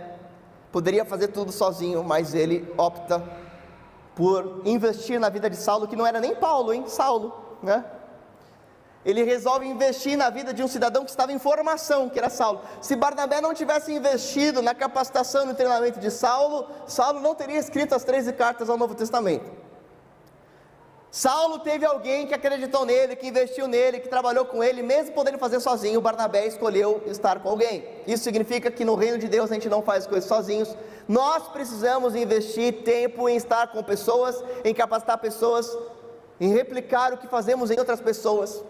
poderia 0.70 1.04
fazer 1.04 1.28
tudo 1.28 1.50
sozinho, 1.50 2.04
mas 2.04 2.32
ele 2.32 2.72
opta 2.78 3.20
por 4.14 4.62
investir 4.64 5.18
na 5.18 5.28
vida 5.28 5.50
de 5.50 5.56
Saulo, 5.56 5.88
que 5.88 5.96
não 5.96 6.06
era 6.06 6.20
nem 6.20 6.36
Paulo, 6.36 6.72
hein? 6.72 6.84
Saulo, 6.86 7.34
né? 7.60 7.84
Ele 9.04 9.24
resolve 9.24 9.66
investir 9.66 10.16
na 10.16 10.30
vida 10.30 10.54
de 10.54 10.62
um 10.62 10.68
cidadão 10.68 11.04
que 11.04 11.10
estava 11.10 11.32
em 11.32 11.40
formação, 11.40 12.08
que 12.08 12.20
era 12.20 12.30
Saulo. 12.30 12.60
Se 12.80 12.94
Barnabé 12.94 13.40
não 13.40 13.52
tivesse 13.52 13.92
investido 13.92 14.62
na 14.62 14.76
capacitação 14.76 15.42
e 15.42 15.46
no 15.46 15.54
treinamento 15.54 15.98
de 15.98 16.10
Saulo, 16.10 16.68
Saulo 16.86 17.18
não 17.20 17.34
teria 17.34 17.58
escrito 17.58 17.96
as 17.96 18.04
13 18.04 18.32
cartas 18.34 18.70
ao 18.70 18.76
Novo 18.76 18.94
Testamento. 18.94 19.67
Saulo 21.10 21.60
teve 21.60 21.86
alguém 21.86 22.26
que 22.26 22.34
acreditou 22.34 22.84
nele, 22.84 23.16
que 23.16 23.26
investiu 23.26 23.66
nele, 23.66 23.98
que 23.98 24.08
trabalhou 24.08 24.44
com 24.44 24.62
ele, 24.62 24.82
mesmo 24.82 25.14
podendo 25.14 25.38
fazer 25.38 25.58
sozinho, 25.58 26.02
Barnabé 26.02 26.46
escolheu 26.46 27.02
estar 27.06 27.40
com 27.40 27.48
alguém. 27.48 27.82
Isso 28.06 28.24
significa 28.24 28.70
que 28.70 28.84
no 28.84 28.94
reino 28.94 29.16
de 29.16 29.26
Deus 29.26 29.50
a 29.50 29.54
gente 29.54 29.70
não 29.70 29.80
faz 29.80 30.06
coisas 30.06 30.28
sozinhos. 30.28 30.76
Nós 31.08 31.48
precisamos 31.48 32.14
investir 32.14 32.82
tempo 32.82 33.26
em 33.26 33.36
estar 33.36 33.68
com 33.68 33.82
pessoas, 33.82 34.44
em 34.62 34.74
capacitar 34.74 35.16
pessoas, 35.16 35.74
em 36.38 36.52
replicar 36.52 37.14
o 37.14 37.16
que 37.16 37.26
fazemos 37.26 37.70
em 37.70 37.78
outras 37.78 38.02
pessoas. 38.02 38.62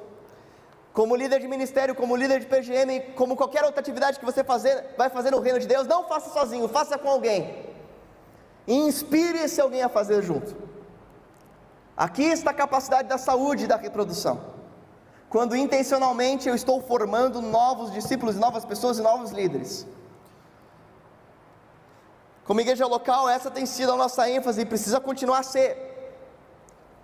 Como 0.92 1.16
líder 1.16 1.40
de 1.40 1.48
ministério, 1.48 1.94
como 1.94 2.14
líder 2.14 2.38
de 2.38 2.46
PGM, 2.46 3.00
como 3.16 3.36
qualquer 3.36 3.64
outra 3.64 3.80
atividade 3.80 4.18
que 4.18 4.24
você 4.24 4.44
fazer, 4.44 4.94
vai 4.96 5.10
fazer 5.10 5.32
no 5.32 5.40
reino 5.40 5.58
de 5.58 5.66
Deus, 5.66 5.88
não 5.88 6.04
faça 6.04 6.30
sozinho, 6.30 6.68
faça 6.68 6.96
com 6.96 7.08
alguém. 7.08 7.66
E 8.64 8.74
inspire 8.74 9.38
esse 9.38 9.60
alguém 9.60 9.82
a 9.82 9.88
fazer 9.88 10.22
junto. 10.22 10.67
Aqui 11.98 12.22
está 12.22 12.52
a 12.52 12.54
capacidade 12.54 13.08
da 13.08 13.18
saúde 13.18 13.64
e 13.64 13.66
da 13.66 13.76
reprodução. 13.76 14.40
Quando 15.28 15.56
intencionalmente 15.56 16.48
eu 16.48 16.54
estou 16.54 16.80
formando 16.80 17.42
novos 17.42 17.90
discípulos, 17.92 18.36
novas 18.36 18.64
pessoas 18.64 19.00
e 19.00 19.02
novos 19.02 19.32
líderes. 19.32 19.84
Como 22.44 22.60
igreja 22.60 22.86
local, 22.86 23.28
essa 23.28 23.50
tem 23.50 23.66
sido 23.66 23.90
a 23.90 23.96
nossa 23.96 24.30
ênfase 24.30 24.60
e 24.60 24.64
precisa 24.64 25.00
continuar 25.00 25.40
a 25.40 25.42
ser. 25.42 25.76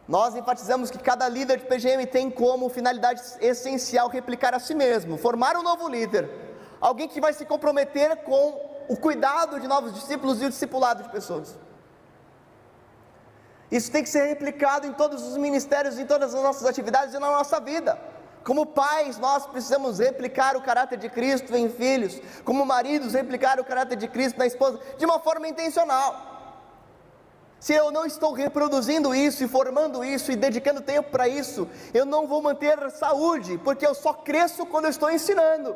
Nós 0.07 0.37
enfatizamos 0.37 0.93
que 0.93 0.99
cada 0.99 1.29
líder 1.29 1.59
de 1.59 1.67
PGM 1.67 2.07
tem 2.07 2.31
como 2.31 2.69
finalidade 2.69 3.21
essencial 3.41 4.09
replicar 4.09 4.55
a 4.55 4.61
si 4.61 4.77
mesmo, 4.77 5.19
formar 5.19 5.57
um 5.57 5.63
novo 5.65 5.89
líder, 5.89 6.31
alguém 6.81 7.09
que 7.09 7.21
vai 7.21 7.33
se 7.33 7.45
comprometer 7.45 8.19
com 8.19 8.61
o 8.89 8.97
cuidado 8.97 9.59
de 9.59 9.67
novos 9.67 9.93
discípulos 9.93 10.41
e 10.41 10.45
o 10.47 10.51
discipulado 10.51 11.03
de 11.03 11.09
pessoas. 11.09 11.59
Isso 13.71 13.91
tem 13.91 14.03
que 14.03 14.09
ser 14.09 14.27
replicado 14.27 14.87
em 14.87 14.93
todos 14.93 15.23
os 15.23 15.37
ministérios, 15.37 15.99
em 15.99 16.07
todas 16.07 16.35
as 16.35 16.43
nossas 16.43 16.67
atividades 16.67 17.15
e 17.15 17.19
na 17.19 17.31
nossa 17.31 17.61
vida. 17.61 17.99
Como 18.45 18.67
pais, 18.67 19.19
nós 19.19 19.47
precisamos 19.47 19.99
replicar 19.99 20.55
o 20.55 20.63
caráter 20.63 20.99
de 20.99 21.09
Cristo 21.09 21.57
em 21.57 21.71
filhos. 21.71 22.21
Como 22.45 22.65
maridos, 22.67 23.15
replicar 23.15 23.59
o 23.59 23.65
caráter 23.65 23.97
de 23.97 24.07
Cristo 24.07 24.39
na 24.39 24.47
esposa, 24.47 24.79
de 24.99 25.05
uma 25.05 25.19
forma 25.19 25.49
intencional. 25.49 26.35
Se 27.59 27.73
eu 27.73 27.91
não 27.91 28.05
estou 28.05 28.35
reproduzindo 28.35 29.15
isso 29.15 29.43
e 29.43 29.49
formando 29.49 30.05
isso 30.05 30.31
e 30.31 30.37
dedicando 30.37 30.83
tempo 30.83 31.11
para 31.11 31.27
isso, 31.27 31.67
eu 31.95 32.05
não 32.05 32.27
vou 32.27 32.43
manter 32.43 32.91
saúde, 32.91 33.57
porque 33.65 33.87
eu 33.87 33.95
só 33.95 34.13
cresço 34.13 34.67
quando 34.67 34.85
eu 34.85 34.91
estou 34.91 35.11
ensinando. 35.11 35.75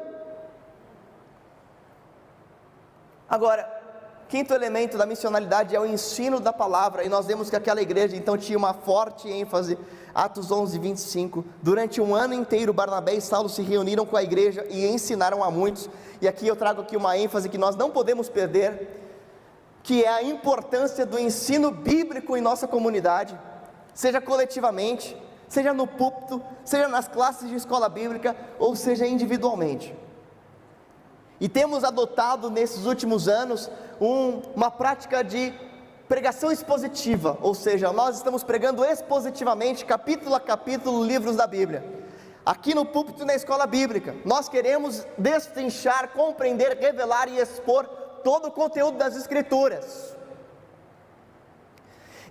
Agora, 3.26 3.77
quinto 4.28 4.52
elemento 4.52 4.98
da 4.98 5.06
missionalidade 5.06 5.74
é 5.74 5.80
o 5.80 5.86
ensino 5.86 6.38
da 6.38 6.52
palavra, 6.52 7.02
e 7.04 7.08
nós 7.08 7.26
vemos 7.26 7.48
que 7.48 7.56
aquela 7.56 7.80
igreja 7.80 8.14
então 8.14 8.36
tinha 8.36 8.58
uma 8.58 8.74
forte 8.74 9.28
ênfase. 9.28 9.78
Atos 10.14 10.50
11, 10.50 10.78
25. 10.78 11.44
Durante 11.62 12.00
um 12.00 12.14
ano 12.14 12.34
inteiro, 12.34 12.72
Barnabé 12.72 13.14
e 13.14 13.20
Saulo 13.20 13.48
se 13.48 13.62
reuniram 13.62 14.04
com 14.04 14.16
a 14.16 14.22
igreja 14.22 14.66
e 14.68 14.86
ensinaram 14.86 15.42
a 15.42 15.50
muitos. 15.50 15.88
E 16.20 16.28
aqui 16.28 16.46
eu 16.46 16.56
trago 16.56 16.82
aqui 16.82 16.96
uma 16.96 17.16
ênfase 17.16 17.48
que 17.48 17.56
nós 17.56 17.76
não 17.76 17.90
podemos 17.90 18.28
perder 18.28 18.96
que 19.82 20.04
é 20.04 20.08
a 20.08 20.22
importância 20.22 21.06
do 21.06 21.18
ensino 21.18 21.70
bíblico 21.70 22.36
em 22.36 22.42
nossa 22.42 22.68
comunidade, 22.68 23.38
seja 23.94 24.20
coletivamente, 24.20 25.16
seja 25.48 25.72
no 25.72 25.86
púlpito, 25.86 26.42
seja 26.62 26.88
nas 26.88 27.08
classes 27.08 27.48
de 27.48 27.54
escola 27.54 27.88
bíblica, 27.88 28.36
ou 28.58 28.76
seja 28.76 29.06
individualmente. 29.06 29.96
E 31.40 31.48
temos 31.48 31.84
adotado 31.84 32.50
nesses 32.50 32.84
últimos 32.84 33.28
anos 33.28 33.70
um, 34.00 34.40
uma 34.54 34.70
prática 34.70 35.22
de 35.22 35.54
pregação 36.08 36.50
expositiva, 36.50 37.36
ou 37.42 37.54
seja, 37.54 37.92
nós 37.92 38.16
estamos 38.16 38.42
pregando 38.42 38.84
expositivamente, 38.84 39.84
capítulo 39.84 40.34
a 40.34 40.40
capítulo, 40.40 41.04
livros 41.04 41.36
da 41.36 41.46
Bíblia. 41.46 41.84
Aqui 42.44 42.74
no 42.74 42.86
púlpito 42.86 43.26
na 43.26 43.34
escola 43.34 43.66
bíblica, 43.66 44.16
nós 44.24 44.48
queremos 44.48 45.06
destrinchar, 45.18 46.08
compreender, 46.08 46.78
revelar 46.78 47.28
e 47.28 47.38
expor 47.38 47.84
todo 48.24 48.48
o 48.48 48.50
conteúdo 48.50 48.96
das 48.96 49.16
Escrituras. 49.16 50.16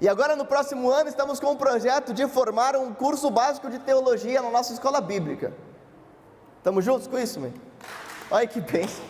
E 0.02 0.10
agora 0.10 0.36
no 0.36 0.46
próximo 0.46 0.90
ano 0.90 1.08
estamos 1.08 1.40
com 1.40 1.52
um 1.52 1.56
projeto 1.56 2.14
de 2.14 2.28
formar 2.28 2.76
um 2.76 2.94
curso 2.94 3.30
básico 3.30 3.70
de 3.70 3.80
teologia 3.80 4.42
na 4.42 4.50
nossa 4.50 4.74
escola 4.74 5.00
bíblica. 5.00 5.54
Estamos 6.58 6.84
juntos 6.84 7.08
com 7.08 7.18
isso, 7.18 7.40
meu? 7.40 7.54
Olha 8.30 8.48
que 8.48 8.60
bênção. 8.60 9.04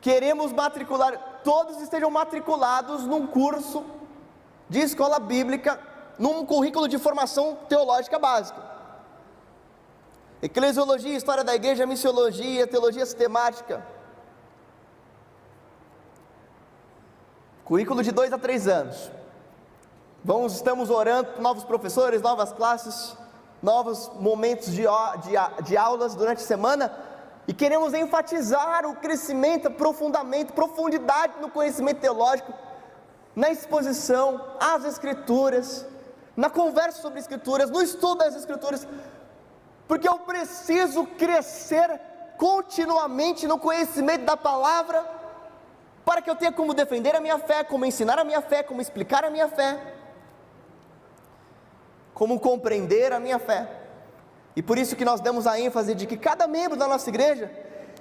Queremos 0.00 0.52
matricular, 0.52 1.40
todos 1.42 1.80
estejam 1.80 2.10
matriculados 2.10 3.04
num 3.06 3.26
curso 3.26 3.84
de 4.68 4.80
escola 4.80 5.18
bíblica, 5.18 5.80
num 6.18 6.44
currículo 6.44 6.88
de 6.88 6.98
formação 6.98 7.56
teológica 7.68 8.18
básica. 8.18 8.60
Eclesiologia, 10.42 11.16
história 11.16 11.42
da 11.42 11.54
igreja, 11.54 11.86
missiologia, 11.86 12.66
teologia 12.66 13.04
sistemática, 13.04 13.82
Currículo 17.66 18.00
de 18.00 18.12
dois 18.12 18.32
a 18.32 18.38
três 18.38 18.68
anos. 18.68 19.10
Vamos, 20.22 20.54
estamos 20.54 20.88
orando 20.88 21.40
novos 21.40 21.64
professores, 21.64 22.22
novas 22.22 22.52
classes, 22.52 23.16
novos 23.60 24.08
momentos 24.20 24.72
de, 24.72 24.82
de, 24.82 25.64
de 25.64 25.76
aulas 25.76 26.14
durante 26.14 26.38
a 26.38 26.46
semana 26.46 26.96
e 27.48 27.54
queremos 27.54 27.94
enfatizar 27.94 28.84
o 28.86 28.96
crescimento, 28.96 29.68
aprofundamento, 29.68 30.52
profundidade 30.52 31.34
no 31.40 31.48
conhecimento 31.48 32.00
teológico, 32.00 32.52
na 33.34 33.50
exposição 33.50 34.56
às 34.58 34.84
Escrituras, 34.84 35.86
na 36.36 36.50
conversa 36.50 37.00
sobre 37.00 37.20
Escrituras, 37.20 37.70
no 37.70 37.80
estudo 37.80 38.18
das 38.18 38.34
Escrituras, 38.34 38.86
porque 39.86 40.08
eu 40.08 40.18
preciso 40.20 41.06
crescer 41.06 42.00
continuamente 42.36 43.46
no 43.46 43.58
conhecimento 43.58 44.24
da 44.24 44.36
palavra 44.36 45.04
para 46.04 46.20
que 46.20 46.28
eu 46.28 46.36
tenha 46.36 46.52
como 46.52 46.74
defender 46.74 47.14
a 47.14 47.20
minha 47.20 47.38
fé, 47.38 47.62
como 47.62 47.84
ensinar 47.84 48.18
a 48.18 48.24
minha 48.24 48.40
fé, 48.40 48.62
como 48.62 48.80
explicar 48.80 49.24
a 49.24 49.30
minha 49.30 49.48
fé, 49.48 49.94
como 52.12 52.40
compreender 52.40 53.12
a 53.12 53.20
minha 53.20 53.38
fé. 53.38 53.85
E 54.56 54.62
por 54.62 54.78
isso 54.78 54.96
que 54.96 55.04
nós 55.04 55.20
damos 55.20 55.46
a 55.46 55.60
ênfase 55.60 55.94
de 55.94 56.06
que 56.06 56.16
cada 56.16 56.48
membro 56.48 56.78
da 56.78 56.88
nossa 56.88 57.08
igreja 57.10 57.52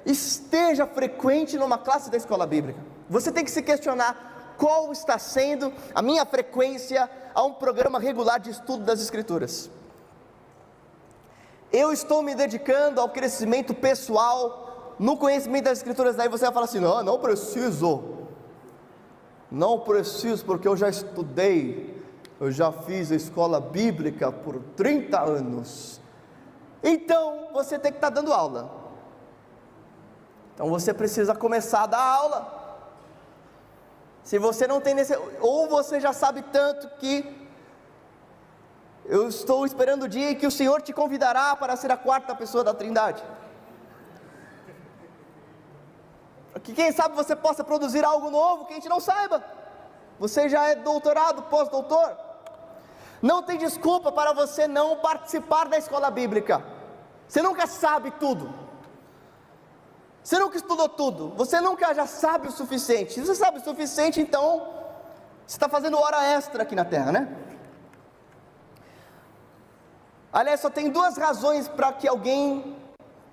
esteja 0.06 0.88
frequente 0.88 1.58
numa 1.58 1.78
classe 1.78 2.10
da 2.10 2.16
escola 2.16 2.48
bíblica. 2.48 2.80
Você 3.10 3.30
tem 3.30 3.44
que 3.44 3.52
se 3.52 3.62
questionar 3.62 4.56
qual 4.58 4.92
está 4.94 5.20
sendo 5.20 5.74
a 5.94 6.02
minha 6.02 6.26
frequência 6.26 7.10
a 7.34 7.44
um 7.44 7.54
programa 7.54 8.00
regular 8.00 8.40
de 8.40 8.52
estudo 8.52 8.86
das 8.86 9.02
Escrituras. 9.02 9.70
Eu 11.74 11.92
estou 11.92 12.22
me 12.22 12.34
dedicando 12.34 13.02
ao 13.02 13.10
crescimento 13.10 13.74
pessoal, 13.74 14.96
no 14.98 15.18
conhecimento 15.18 15.66
das 15.66 15.80
escrituras, 15.80 16.16
daí 16.16 16.30
você 16.30 16.46
vai 16.46 16.54
falar 16.54 16.66
assim: 16.66 16.80
não, 16.80 17.04
não 17.04 17.20
preciso, 17.20 18.02
não 19.52 19.80
preciso, 19.82 20.46
porque 20.46 20.70
eu 20.70 20.78
já 20.78 20.88
estudei, 20.88 22.02
eu 22.40 22.50
já 22.50 22.72
fiz 22.72 23.12
a 23.12 23.16
escola 23.16 23.60
bíblica 23.60 24.32
por 24.32 24.62
30 24.78 25.20
anos. 25.20 26.00
Então 26.94 27.50
você 27.52 27.80
tem 27.80 27.92
que 27.92 27.98
estar 27.98 28.12
tá 28.12 28.16
dando 28.22 28.32
aula. 28.32 28.70
Então 30.54 30.70
você 30.70 30.94
precisa 30.94 31.34
começar 31.34 31.84
a 31.84 31.88
dar 31.88 32.00
aula. 32.00 32.40
Se 34.24 34.38
você 34.38 34.68
não 34.68 34.80
tem 34.80 34.94
nesse, 34.94 35.18
ou 35.42 35.68
você 35.68 36.00
já 36.00 36.14
sabe 36.14 36.44
tanto 36.44 36.88
que 37.00 37.16
eu 39.06 39.28
estou 39.28 39.66
esperando 39.66 40.04
o 40.04 40.08
dia 40.08 40.32
em 40.32 40.36
que 40.36 40.46
o 40.46 40.52
Senhor 40.52 40.80
te 40.82 40.94
convidará 40.94 41.56
para 41.56 41.76
ser 41.76 41.92
a 41.92 41.98
quarta 41.98 42.36
pessoa 42.36 42.64
da 42.64 42.74
Trindade. 42.74 43.24
que 46.66 46.74
quem 46.74 46.92
sabe 46.92 47.16
você 47.16 47.36
possa 47.36 47.64
produzir 47.64 48.04
algo 48.04 48.32
novo 48.32 48.66
que 48.66 48.74
a 48.74 48.76
gente 48.76 48.90
não 48.90 49.00
saiba. 49.00 49.44
Você 50.20 50.50
já 50.50 50.68
é 50.70 50.76
doutorado, 50.76 51.44
pós-doutor. 51.44 52.18
Não 53.22 53.44
tem 53.44 53.58
desculpa 53.58 54.12
para 54.12 54.34
você 54.34 54.68
não 54.68 54.98
participar 54.98 55.68
da 55.68 55.78
escola 55.78 56.10
bíblica. 56.10 56.64
Você 57.28 57.42
nunca 57.42 57.68
sabe 57.68 58.12
tudo. 58.12 58.54
Você 60.24 60.40
nunca 60.40 60.58
estudou 60.58 60.90
tudo. 60.90 61.30
Você 61.36 61.60
nunca 61.62 61.94
já 61.94 62.08
sabe 62.08 62.48
o 62.48 62.52
suficiente. 62.52 63.14
Se 63.14 63.22
você 63.22 63.36
sabe 63.36 63.60
o 63.60 63.64
suficiente, 63.64 64.20
então 64.20 64.68
você 65.46 65.56
está 65.56 65.70
fazendo 65.70 66.00
hora 66.00 66.24
extra 66.26 66.64
aqui 66.64 66.76
na 66.76 66.86
terra, 66.86 67.12
né? 67.12 67.38
Aliás, 70.34 70.60
só 70.60 70.70
tem 70.70 70.90
duas 70.90 71.16
razões 71.18 71.68
para 71.68 71.94
que 71.94 72.08
alguém 72.08 72.76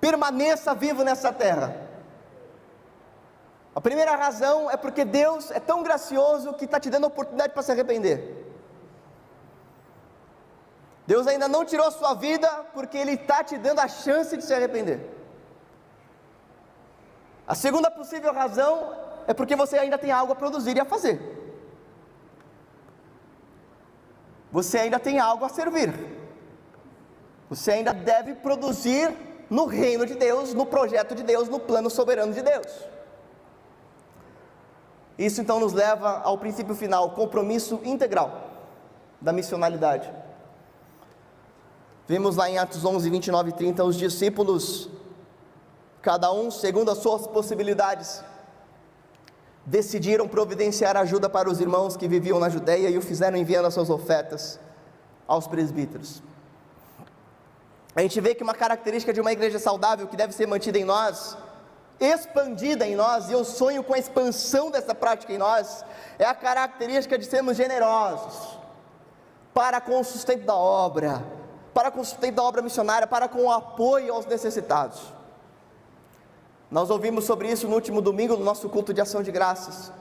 permaneça 0.00 0.74
vivo 0.74 1.02
nessa 1.02 1.32
terra. 1.32 1.74
A 3.74 3.80
primeira 3.80 4.14
razão 4.14 4.70
é 4.70 4.76
porque 4.76 5.04
Deus 5.04 5.50
é 5.50 5.58
tão 5.58 5.82
gracioso 5.82 6.52
que 6.52 6.66
está 6.66 6.78
te 6.78 6.90
dando 6.90 7.04
a 7.04 7.08
oportunidade 7.08 7.54
para 7.54 7.62
se 7.62 7.72
arrepender. 7.72 8.41
Deus 11.06 11.26
ainda 11.26 11.48
não 11.48 11.64
tirou 11.64 11.86
a 11.86 11.90
sua 11.90 12.14
vida 12.14 12.48
porque 12.72 12.96
Ele 12.96 13.12
está 13.12 13.42
te 13.42 13.58
dando 13.58 13.80
a 13.80 13.88
chance 13.88 14.36
de 14.36 14.44
se 14.44 14.54
arrepender. 14.54 15.00
A 17.46 17.54
segunda 17.54 17.90
possível 17.90 18.32
razão 18.32 18.96
é 19.26 19.34
porque 19.34 19.56
você 19.56 19.78
ainda 19.78 19.98
tem 19.98 20.10
algo 20.10 20.32
a 20.32 20.36
produzir 20.36 20.76
e 20.76 20.80
a 20.80 20.84
fazer. 20.84 21.20
Você 24.52 24.78
ainda 24.78 24.98
tem 24.98 25.18
algo 25.18 25.44
a 25.44 25.48
servir. 25.48 25.92
Você 27.48 27.72
ainda 27.72 27.92
deve 27.92 28.34
produzir 28.34 29.14
no 29.50 29.66
reino 29.66 30.06
de 30.06 30.14
Deus, 30.14 30.54
no 30.54 30.64
projeto 30.64 31.14
de 31.14 31.22
Deus, 31.22 31.48
no 31.48 31.58
plano 31.58 31.90
soberano 31.90 32.32
de 32.32 32.42
Deus. 32.42 32.66
Isso 35.18 35.40
então 35.40 35.60
nos 35.60 35.72
leva 35.72 36.20
ao 36.24 36.38
princípio 36.38 36.74
final, 36.74 37.10
compromisso 37.10 37.80
integral 37.84 38.50
da 39.20 39.32
missionalidade. 39.32 40.10
Vemos 42.06 42.36
lá 42.36 42.50
em 42.50 42.58
Atos 42.58 42.84
11, 42.84 43.08
29 43.08 43.50
e 43.50 43.52
30, 43.52 43.84
os 43.84 43.96
discípulos, 43.96 44.88
cada 46.00 46.32
um 46.32 46.50
segundo 46.50 46.90
as 46.90 46.98
suas 46.98 47.26
possibilidades, 47.26 48.22
decidiram 49.64 50.26
providenciar 50.26 50.96
ajuda 50.96 51.28
para 51.28 51.48
os 51.48 51.60
irmãos 51.60 51.96
que 51.96 52.08
viviam 52.08 52.40
na 52.40 52.48
Judéia 52.48 52.90
e 52.90 52.98
o 52.98 53.02
fizeram 53.02 53.36
enviando 53.36 53.66
as 53.66 53.74
suas 53.74 53.90
ofertas 53.90 54.58
aos 55.26 55.46
presbíteros. 55.46 56.22
A 57.94 58.00
gente 58.00 58.20
vê 58.20 58.34
que 58.34 58.42
uma 58.42 58.54
característica 58.54 59.12
de 59.12 59.20
uma 59.20 59.32
igreja 59.32 59.58
saudável 59.58 60.08
que 60.08 60.16
deve 60.16 60.32
ser 60.32 60.46
mantida 60.46 60.78
em 60.78 60.84
nós 60.84 61.36
expandida 62.02 62.86
em 62.86 62.96
nós, 62.96 63.28
e 63.28 63.32
eu 63.32 63.44
sonho 63.44 63.84
com 63.84 63.94
a 63.94 63.98
expansão 63.98 64.70
dessa 64.70 64.94
prática 64.94 65.32
em 65.32 65.38
nós, 65.38 65.84
é 66.18 66.24
a 66.24 66.34
característica 66.34 67.16
de 67.16 67.24
sermos 67.24 67.56
generosos 67.56 68.58
para 69.54 69.80
com 69.80 70.00
o 70.00 70.04
sustento 70.04 70.44
da 70.44 70.54
obra, 70.54 71.22
para 71.72 71.90
com 71.90 72.00
o 72.00 72.04
sustento 72.04 72.36
da 72.36 72.42
obra 72.42 72.62
missionária, 72.62 73.06
para 73.06 73.28
com 73.28 73.44
o 73.44 73.50
apoio 73.50 74.12
aos 74.12 74.26
necessitados. 74.26 75.00
Nós 76.70 76.90
ouvimos 76.90 77.24
sobre 77.24 77.50
isso 77.50 77.68
no 77.68 77.74
último 77.74 78.00
domingo 78.00 78.36
no 78.36 78.44
nosso 78.44 78.68
culto 78.68 78.94
de 78.94 79.00
ação 79.00 79.22
de 79.22 79.30
graças. 79.30 79.92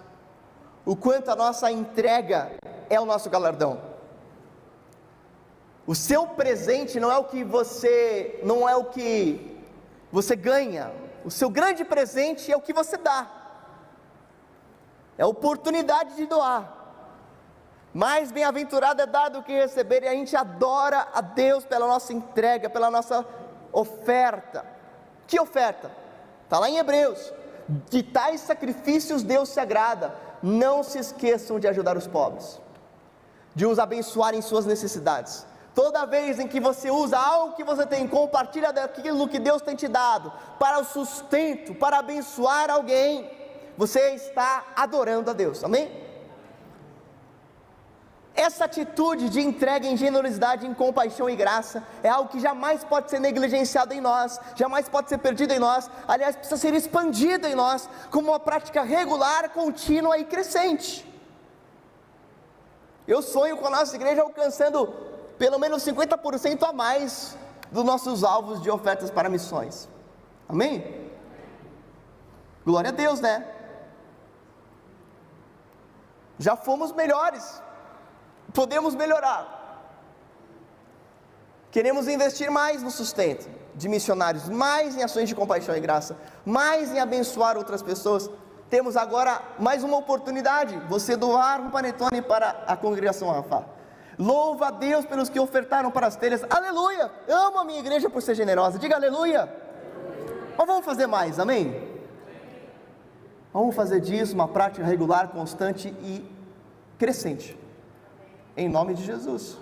O 0.85 0.95
quanto 0.95 1.29
a 1.29 1.35
nossa 1.35 1.71
entrega 1.71 2.51
é 2.89 2.99
o 2.99 3.05
nosso 3.05 3.29
galardão. 3.29 3.81
O 5.85 5.95
seu 5.95 6.27
presente 6.27 6.99
não 6.99 7.11
é 7.11 7.17
o 7.17 7.25
que 7.25 7.43
você 7.43 8.39
não 8.43 8.67
é 8.67 8.75
o 8.75 8.85
que 8.85 9.59
você 10.11 10.35
ganha. 10.35 10.91
O 11.25 11.31
seu 11.31 11.49
grande 11.49 11.83
presente 11.83 12.51
é 12.51 12.55
o 12.55 12.61
que 12.61 12.73
você 12.73 12.97
dá. 12.97 13.29
É 15.17 15.23
a 15.23 15.27
oportunidade 15.27 16.15
de 16.15 16.25
doar. 16.25 16.80
Mais 17.93 18.31
bem-aventurado 18.31 19.01
é 19.01 19.05
dar 19.05 19.29
do 19.29 19.43
que 19.43 19.51
receber, 19.51 20.03
e 20.03 20.07
a 20.07 20.13
gente 20.13 20.35
adora 20.35 21.07
a 21.13 21.19
Deus 21.19 21.65
pela 21.65 21.87
nossa 21.87 22.13
entrega, 22.13 22.69
pela 22.69 22.89
nossa 22.89 23.25
oferta. 23.71 24.65
Que 25.27 25.39
oferta? 25.39 25.91
Está 26.43 26.59
lá 26.59 26.69
em 26.69 26.77
Hebreus. 26.77 27.33
De 27.89 28.01
tais 28.03 28.41
sacrifícios 28.41 29.23
Deus 29.23 29.49
se 29.49 29.59
agrada. 29.59 30.13
Não 30.41 30.83
se 30.83 30.97
esqueçam 30.99 31.59
de 31.59 31.67
ajudar 31.67 31.97
os 31.97 32.07
pobres, 32.07 32.59
de 33.53 33.65
os 33.65 33.77
abençoar 33.77 34.33
em 34.33 34.41
suas 34.41 34.65
necessidades. 34.65 35.45
Toda 35.75 36.05
vez 36.05 36.39
em 36.39 36.47
que 36.47 36.59
você 36.59 36.89
usa 36.89 37.17
algo 37.17 37.55
que 37.55 37.63
você 37.63 37.85
tem, 37.85 38.07
compartilha 38.07 38.73
daquilo 38.73 39.27
que 39.27 39.39
Deus 39.39 39.61
tem 39.61 39.75
te 39.75 39.87
dado, 39.87 40.33
para 40.59 40.79
o 40.79 40.83
sustento, 40.83 41.73
para 41.75 41.99
abençoar 41.99 42.69
alguém, 42.69 43.29
você 43.77 44.15
está 44.15 44.65
adorando 44.75 45.29
a 45.29 45.33
Deus, 45.33 45.63
amém? 45.63 46.10
Essa 48.33 48.63
atitude 48.63 49.29
de 49.29 49.41
entrega 49.41 49.85
em 49.85 49.97
generosidade, 49.97 50.65
em 50.65 50.73
compaixão 50.73 51.29
e 51.29 51.35
graça 51.35 51.83
é 52.01 52.07
algo 52.07 52.29
que 52.29 52.39
jamais 52.39 52.83
pode 52.83 53.09
ser 53.09 53.19
negligenciado 53.19 53.93
em 53.93 53.99
nós, 53.99 54.39
jamais 54.55 54.87
pode 54.87 55.09
ser 55.09 55.17
perdido 55.17 55.51
em 55.51 55.59
nós, 55.59 55.89
aliás, 56.07 56.35
precisa 56.35 56.57
ser 56.59 56.73
expandido 56.73 57.45
em 57.45 57.55
nós 57.55 57.89
como 58.09 58.29
uma 58.29 58.39
prática 58.39 58.83
regular, 58.83 59.49
contínua 59.49 60.17
e 60.17 60.23
crescente. 60.23 61.05
Eu 63.05 63.21
sonho 63.21 63.57
com 63.57 63.67
a 63.67 63.69
nossa 63.69 63.95
igreja 63.95 64.21
alcançando 64.21 64.87
pelo 65.37 65.59
menos 65.59 65.83
50% 65.83 66.63
a 66.63 66.71
mais 66.71 67.37
dos 67.69 67.83
nossos 67.83 68.23
alvos 68.23 68.61
de 68.61 68.71
ofertas 68.71 69.11
para 69.11 69.27
missões. 69.27 69.89
Amém? 70.47 71.11
Glória 72.65 72.89
a 72.89 72.93
Deus, 72.93 73.19
né? 73.19 73.45
Já 76.39 76.55
fomos 76.55 76.91
melhores 76.93 77.61
podemos 78.53 78.95
melhorar. 78.95 79.59
Queremos 81.71 82.07
investir 82.07 82.51
mais 82.51 82.83
no 82.83 82.91
sustento 82.91 83.49
de 83.73 83.87
missionários, 83.87 84.49
mais 84.49 84.95
em 84.95 85.03
ações 85.03 85.29
de 85.29 85.35
compaixão 85.35 85.75
e 85.75 85.79
graça, 85.79 86.17
mais 86.45 86.93
em 86.93 86.99
abençoar 86.99 87.57
outras 87.57 87.81
pessoas. 87.81 88.29
Temos 88.69 88.97
agora 88.97 89.41
mais 89.57 89.83
uma 89.83 89.97
oportunidade: 89.97 90.77
você 90.89 91.15
doar 91.15 91.61
um 91.61 91.69
panetone 91.69 92.21
para 92.21 92.63
a 92.67 92.75
congregação 92.75 93.31
Rafa. 93.31 93.65
Louva 94.19 94.67
a 94.67 94.71
Deus 94.71 95.05
pelos 95.05 95.29
que 95.29 95.39
ofertaram 95.39 95.89
para 95.89 96.07
as 96.07 96.17
telhas. 96.17 96.43
Aleluia! 96.49 97.09
Amo 97.29 97.59
a 97.59 97.63
minha 97.63 97.79
igreja 97.79 98.09
por 98.09 98.21
ser 98.21 98.35
generosa. 98.35 98.77
Diga 98.77 98.97
aleluia. 98.97 99.51
Mas 100.57 100.67
vamos 100.67 100.85
fazer 100.85 101.07
mais, 101.07 101.39
amém? 101.39 101.89
Vamos 103.53 103.73
fazer 103.73 104.01
disso 104.01 104.33
uma 104.33 104.47
prática 104.47 104.85
regular, 104.85 105.29
constante 105.29 105.87
e 106.03 106.29
crescente 106.99 107.57
em 108.55 108.69
nome 108.69 108.93
de 108.93 109.03
Jesus. 109.03 109.57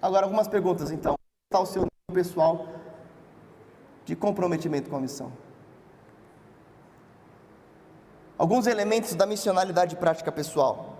Agora, 0.00 0.26
algumas 0.26 0.48
perguntas 0.48 0.90
então. 0.90 1.14
Qual 1.50 1.64
está 1.64 1.70
o 1.70 1.72
seu 1.72 1.82
nível 1.82 2.24
pessoal 2.24 2.66
de 4.04 4.14
comprometimento 4.14 4.90
com 4.90 4.96
a 4.96 5.00
missão? 5.00 5.32
Alguns 8.38 8.66
elementos 8.66 9.14
da 9.14 9.26
missionalidade 9.26 9.96
prática 9.96 10.30
pessoal. 10.30 10.96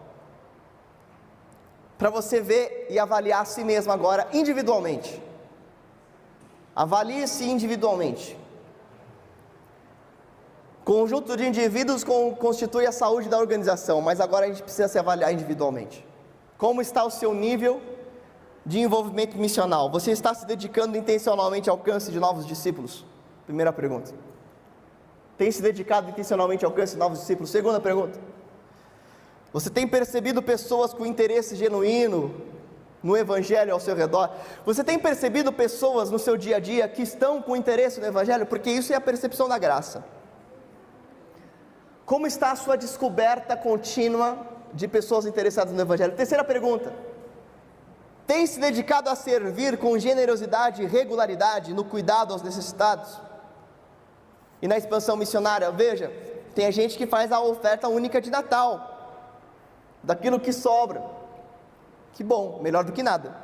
Para 1.99 2.11
você 2.11 2.41
ver 2.41 2.87
e 2.91 2.99
avaliar 2.99 3.43
a 3.43 3.45
si 3.45 3.65
mesmo 3.65 3.93
agora 3.93 4.29
individualmente. 4.33 5.23
Avalie-se 6.75 7.45
individualmente. 7.45 8.39
Conjunto 10.85 11.37
de 11.37 11.47
indivíduos 11.47 12.05
constitui 12.05 12.87
a 12.87 12.93
saúde 12.93 13.29
da 13.29 13.39
organização, 13.39 14.01
mas 14.01 14.21
agora 14.21 14.45
a 14.45 14.49
gente 14.49 14.63
precisa 14.63 14.87
se 14.87 14.99
avaliar 14.99 15.33
individualmente. 15.33 16.06
Como 16.59 16.81
está 16.81 17.05
o 17.05 17.11
seu 17.11 17.35
nível 17.35 17.81
de 18.65 18.81
envolvimento 18.81 19.37
missional? 19.37 19.91
Você 19.91 20.11
está 20.11 20.35
se 20.35 20.47
dedicando 20.47 20.97
intencionalmente 20.97 21.69
ao 21.69 21.77
alcance 21.77 22.11
de 22.11 22.19
novos 22.19 22.47
discípulos? 22.47 23.05
Primeira 23.45 23.73
pergunta. 23.73 24.13
Tem 25.37 25.51
se 25.51 25.61
dedicado 25.61 26.11
intencionalmente 26.11 26.65
ao 26.65 26.71
alcance 26.71 26.95
de 26.95 26.99
novos 26.99 27.21
discípulos? 27.21 27.51
Segunda 27.51 27.79
pergunta. 27.79 28.19
Você 29.53 29.71
tem 29.71 29.87
percebido 29.87 30.43
pessoas 30.43 30.93
com 30.95 31.05
interesse 31.07 31.55
genuíno 31.57 32.35
no 33.03 33.17
Evangelho 33.17 33.73
ao 33.73 33.81
seu 33.81 33.95
redor? 33.95 34.31
Você 34.65 34.83
tem 34.83 34.99
percebido 34.99 35.53
pessoas 35.53 36.11
no 36.11 36.19
seu 36.19 36.37
dia 36.37 36.57
a 36.57 36.61
dia 36.61 36.89
que 36.89 37.03
estão 37.03 37.43
com 37.43 37.55
interesse 37.55 38.01
no 38.01 38.07
Evangelho? 38.07 38.47
Porque 38.47 38.71
isso 38.71 38.93
é 38.93 38.97
a 38.97 39.01
percepção 39.01 39.47
da 39.49 39.59
graça. 39.59 40.05
Como 42.07 42.27
está 42.27 42.53
a 42.53 42.57
sua 42.57 42.77
descoberta 42.77 43.57
contínua 43.57 44.56
de 44.77 44.87
pessoas 44.87 45.25
interessadas 45.27 45.73
no 45.73 45.81
Evangelho. 45.81 46.15
Terceira 46.15 46.45
pergunta: 46.45 46.93
tem 48.27 48.47
se 48.47 48.61
dedicado 48.61 49.09
a 49.09 49.17
servir 49.17 49.79
com 49.79 49.99
generosidade 49.99 50.83
e 50.83 50.87
regularidade 50.87 51.73
no 51.73 51.85
cuidado 51.85 52.33
aos 52.33 52.43
necessitados? 52.43 53.19
E 54.61 54.69
na 54.69 54.77
expansão 54.77 55.17
missionária, 55.17 55.71
veja, 55.71 56.13
tem 56.55 56.71
gente 56.71 56.97
que 56.97 57.07
faz 57.07 57.33
a 57.33 57.41
oferta 57.41 57.89
única 57.89 58.21
de 58.21 58.31
Natal, 58.31 58.73
daquilo 60.03 60.39
que 60.39 60.53
sobra. 60.53 61.03
Que 62.13 62.25
bom, 62.25 62.61
melhor 62.63 62.85
do 62.85 62.93
que 62.93 63.03
nada. 63.03 63.37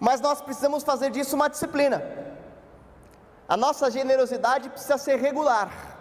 Mas 0.00 0.20
nós 0.20 0.40
precisamos 0.40 0.82
fazer 0.82 1.10
disso 1.10 1.36
uma 1.36 1.48
disciplina. 1.48 2.02
A 3.48 3.56
nossa 3.56 3.90
generosidade 3.90 4.68
precisa 4.70 4.98
ser 4.98 5.16
regular. 5.16 5.91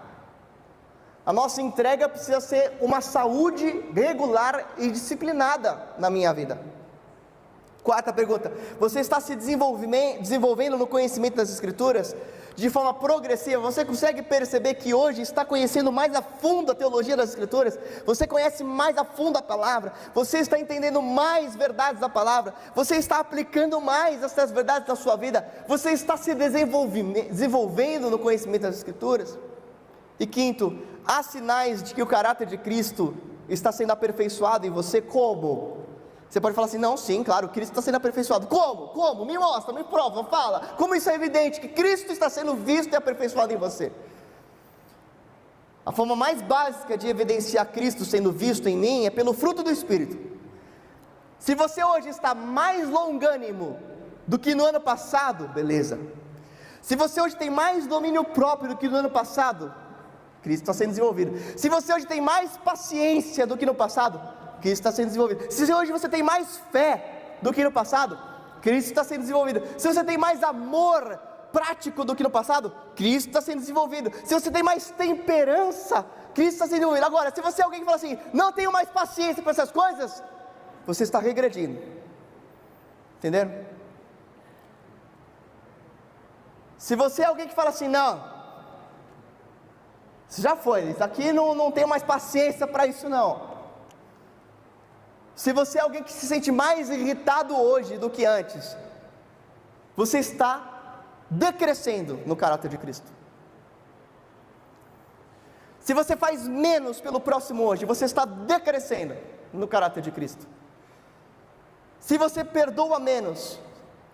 A 1.26 1.32
nossa 1.32 1.62
entrega 1.62 2.10
precisa 2.10 2.42
ser 2.42 2.74
uma 2.82 3.00
saúde 3.00 3.86
regular 3.94 4.74
e 4.78 4.90
disciplinada 4.90 5.80
na 6.00 6.10
minha 6.10 6.34
vida. 6.34 6.60
Quarta 7.84 8.12
pergunta: 8.12 8.52
você 8.80 9.00
está 9.00 9.20
se 9.20 9.36
desenvolvendo 9.36 10.78
no 10.78 10.88
conhecimento 10.88 11.36
das 11.36 11.52
Escrituras 11.52 12.16
de 12.56 12.70
forma 12.70 12.94
progressiva? 12.94 13.62
Você 13.62 13.86
consegue 13.86 14.22
perceber 14.22 14.76
que 14.76 14.94
hoje 14.94 15.22
está 15.22 15.46
conhecendo 15.46 15.92
mais 15.92 16.14
a 16.16 16.22
fundo 16.22 16.72
a 16.72 16.76
teologia 16.76 17.16
das 17.16 17.30
Escrituras? 17.30 17.78
Você 18.06 18.26
conhece 18.28 18.64
mais 18.64 18.98
a 18.98 19.06
fundo 19.06 19.38
a 19.38 19.42
palavra? 19.42 19.94
Você 20.14 20.40
está 20.40 20.60
entendendo 20.60 21.02
mais 21.02 21.56
verdades 21.56 22.02
da 22.02 22.10
palavra? 22.10 22.54
Você 22.76 22.96
está 22.96 23.20
aplicando 23.20 23.80
mais 23.80 24.22
essas 24.24 24.52
verdades 24.52 24.88
na 24.88 24.96
sua 24.96 25.16
vida? 25.16 25.48
Você 25.68 25.92
está 25.92 26.18
se 26.18 26.34
desenvolvendo 26.36 28.10
no 28.10 28.20
conhecimento 28.20 28.64
das 28.64 28.78
Escrituras? 28.78 29.38
E 30.22 30.28
quinto, 30.28 30.78
há 31.04 31.24
sinais 31.24 31.82
de 31.82 31.96
que 31.96 32.04
o 32.04 32.06
caráter 32.06 32.46
de 32.46 32.56
Cristo 32.56 33.18
está 33.50 33.72
sendo 33.72 33.90
aperfeiçoado 33.90 34.68
em 34.68 34.70
você? 34.70 35.02
Como? 35.02 35.78
Você 36.30 36.40
pode 36.40 36.54
falar 36.54 36.68
assim: 36.68 36.78
não, 36.78 36.96
sim, 36.96 37.24
claro, 37.24 37.50
Cristo 37.50 37.72
está 37.72 37.82
sendo 37.82 37.96
aperfeiçoado. 37.96 38.46
Como? 38.46 38.90
Como? 38.90 39.26
Me 39.26 39.36
mostra, 39.36 39.74
me 39.74 39.84
prova, 39.84 40.24
fala. 40.26 40.76
Como 40.78 40.94
isso 40.94 41.10
é 41.10 41.16
evidente 41.16 41.60
que 41.60 41.70
Cristo 41.70 42.12
está 42.12 42.30
sendo 42.30 42.54
visto 42.54 42.94
e 42.94 42.96
aperfeiçoado 42.96 43.52
em 43.52 43.58
você? 43.58 43.92
A 45.84 45.92
forma 45.92 46.16
mais 46.16 46.40
básica 46.40 46.96
de 46.96 47.08
evidenciar 47.08 47.66
Cristo 47.72 48.06
sendo 48.06 48.32
visto 48.32 48.70
em 48.70 48.78
mim 48.78 49.08
é 49.08 49.10
pelo 49.10 49.34
fruto 49.34 49.64
do 49.64 49.72
Espírito. 49.72 50.20
Se 51.40 51.56
você 51.56 51.84
hoje 51.84 52.10
está 52.10 52.36
mais 52.36 52.88
longânimo 52.88 53.80
do 54.28 54.38
que 54.38 54.54
no 54.54 54.66
ano 54.66 54.80
passado, 54.80 55.48
beleza. 55.48 56.00
Se 56.80 56.96
você 56.96 57.20
hoje 57.20 57.36
tem 57.36 57.50
mais 57.50 57.88
domínio 57.88 58.24
próprio 58.24 58.70
do 58.70 58.78
que 58.78 58.88
no 58.88 58.98
ano 58.98 59.10
passado, 59.10 59.74
Cristo 60.42 60.64
está 60.64 60.74
sendo 60.74 60.90
desenvolvido. 60.90 61.38
Se 61.58 61.70
você 61.70 61.94
hoje 61.94 62.08
tem 62.08 62.20
mais 62.20 62.58
paciência 62.58 63.46
do 63.46 63.58
que 63.58 63.66
no 63.66 63.76
passado, 63.76 64.20
Cristo 64.62 64.82
está 64.82 64.92
sendo 64.92 65.08
desenvolvido. 65.08 65.52
Se 65.52 65.72
hoje 65.74 65.92
você 65.92 66.10
tem 66.10 66.24
mais 66.24 66.60
fé 66.72 67.38
do 67.42 67.54
que 67.54 67.64
no 67.64 67.72
passado, 67.72 68.18
Cristo 68.62 68.90
está 68.90 69.04
sendo 69.04 69.22
desenvolvido. 69.22 69.62
Se 69.78 69.88
você 69.88 70.04
tem 70.04 70.18
mais 70.18 70.44
amor 70.44 71.20
prático 71.52 72.06
do 72.06 72.16
que 72.16 72.24
no 72.24 72.30
passado, 72.30 72.74
Cristo 72.96 73.28
está 73.28 73.42
sendo 73.42 73.60
desenvolvido. 73.60 74.12
Se 74.24 74.34
você 74.34 74.50
tem 74.50 74.64
mais 74.64 74.90
temperança, 74.92 76.06
Cristo 76.34 76.54
está 76.54 76.66
sendo 76.66 76.76
desenvolvido. 76.76 77.06
Agora, 77.06 77.34
se 77.34 77.42
você 77.42 77.62
é 77.62 77.66
alguém 77.66 77.82
que 77.82 77.86
fala 77.86 77.98
assim, 77.98 78.18
não 78.34 78.52
tenho 78.52 78.72
mais 78.72 78.90
paciência 78.90 79.44
para 79.44 79.52
essas 79.52 79.72
coisas, 79.72 80.24
você 80.86 81.04
está 81.04 81.20
regredindo. 81.20 81.82
Entenderam? 83.18 83.66
Se 86.78 86.96
você 86.96 87.22
é 87.22 87.26
alguém 87.26 87.48
que 87.48 87.54
fala 87.54 87.70
assim, 87.70 87.88
não, 87.88 88.41
já 90.38 90.56
foi, 90.56 90.92
isso 90.92 91.04
aqui 91.04 91.34
não, 91.34 91.56
não 91.56 91.72
tenho 91.72 91.88
mais 91.88 92.04
paciência 92.04 92.68
para 92.68 92.86
isso 92.86 93.10
não. 93.10 93.50
Se 95.36 95.52
você 95.52 95.80
é 95.80 95.82
alguém 95.82 96.04
que 96.04 96.12
se 96.12 96.28
sente 96.28 96.52
mais 96.52 96.90
irritado 96.90 97.58
hoje 97.58 97.98
do 97.98 98.10
que 98.10 98.26
antes, 98.26 98.78
você 99.96 100.20
está 100.20 101.04
decrescendo 101.30 102.20
no 102.26 102.36
caráter 102.36 102.70
de 102.70 102.78
Cristo. 102.78 103.12
Se 105.80 105.94
você 105.94 106.16
faz 106.16 106.48
menos 106.48 107.02
pelo 107.02 107.20
próximo 107.20 107.64
hoje, 107.64 107.86
você 107.86 108.06
está 108.06 108.24
decrescendo. 108.26 109.16
no 109.52 109.68
caráter 109.68 110.02
de 110.02 110.12
Cristo. 110.12 110.48
Se 112.00 112.18
você 112.18 112.42
perdoa 112.42 113.00
menos, 113.00 113.60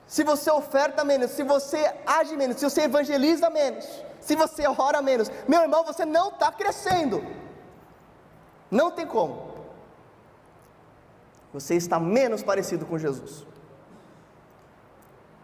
se 0.07 0.23
você 0.23 0.49
oferta 0.49 1.03
menos, 1.03 1.31
se 1.31 1.43
você 1.43 1.93
age 2.05 2.37
menos, 2.37 2.57
se 2.57 2.63
você 2.69 2.83
evangeliza 2.83 3.49
menos, 3.49 3.85
se 4.21 4.35
você 4.35 4.63
ora 4.65 5.01
menos, 5.01 5.29
meu 5.47 5.61
irmão, 5.61 5.83
você 5.83 6.05
não 6.05 6.29
está 6.29 6.49
crescendo. 6.49 7.21
Não 8.71 8.89
tem 8.89 9.05
como. 9.05 9.47
Você 11.53 11.75
está 11.75 11.99
menos 11.99 12.41
parecido 12.41 12.85
com 12.85 12.97
Jesus. 12.97 13.45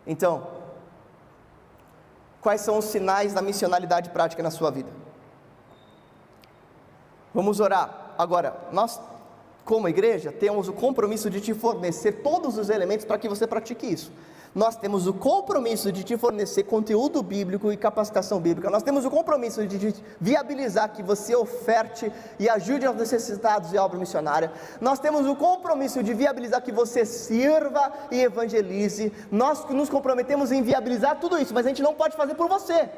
Então, 0.08 0.48
quais 2.42 2.62
são 2.62 2.78
os 2.78 2.86
sinais 2.86 3.34
da 3.34 3.42
missionalidade 3.42 4.12
prática 4.12 4.42
na 4.42 4.52
sua 4.52 4.72
vida? 4.72 4.90
Vamos 7.34 7.60
orar. 7.60 8.14
Agora, 8.18 8.56
nós, 8.72 9.02
como 9.66 9.90
igreja, 9.90 10.32
temos 10.32 10.70
o 10.70 10.74
compromisso 10.74 11.30
de 11.30 11.42
te 11.42 11.54
fornecer 11.54 12.22
todos 12.22 12.58
os 12.58 12.70
elementos 12.70 13.06
para 13.06 13.18
que 13.18 13.28
você 13.28 13.46
pratique 13.46 13.92
isso 13.92 14.12
nós 14.54 14.76
temos 14.76 15.08
o 15.08 15.14
compromisso 15.14 15.92
de 15.92 16.04
te 16.04 16.18
fornecer 16.18 16.64
conteúdo 16.64 17.24
bíblico 17.24 17.72
e 17.72 17.78
capacitação 17.78 18.40
bíblica, 18.40 18.70
nós 18.70 18.84
temos 18.84 19.06
o 19.06 19.10
compromisso 19.10 19.66
de 19.66 19.96
viabilizar 20.20 20.92
que 20.92 21.02
você 21.02 21.36
oferte 21.36 22.12
e 22.40 22.48
ajude 22.48 22.86
aos 22.86 22.96
necessitados 22.96 23.74
e 23.74 23.78
a 23.78 23.84
obra 23.84 23.98
missionária, 23.98 24.52
nós 24.80 25.00
temos 25.00 25.26
o 25.28 25.36
compromisso 25.36 26.04
de 26.04 26.14
viabilizar 26.14 26.62
que 26.62 26.72
você 26.72 27.06
sirva 27.06 27.92
e 28.12 28.22
evangelize, 28.22 29.12
nós 29.32 29.66
nos 29.70 29.90
comprometemos 29.90 30.52
em 30.52 30.62
viabilizar 30.62 31.20
tudo 31.20 31.40
isso, 31.40 31.54
mas 31.54 31.66
a 31.66 31.70
gente 31.70 31.82
não 31.82 31.94
pode 31.94 32.16
fazer 32.16 32.36
por 32.36 32.48
você. 32.48 32.90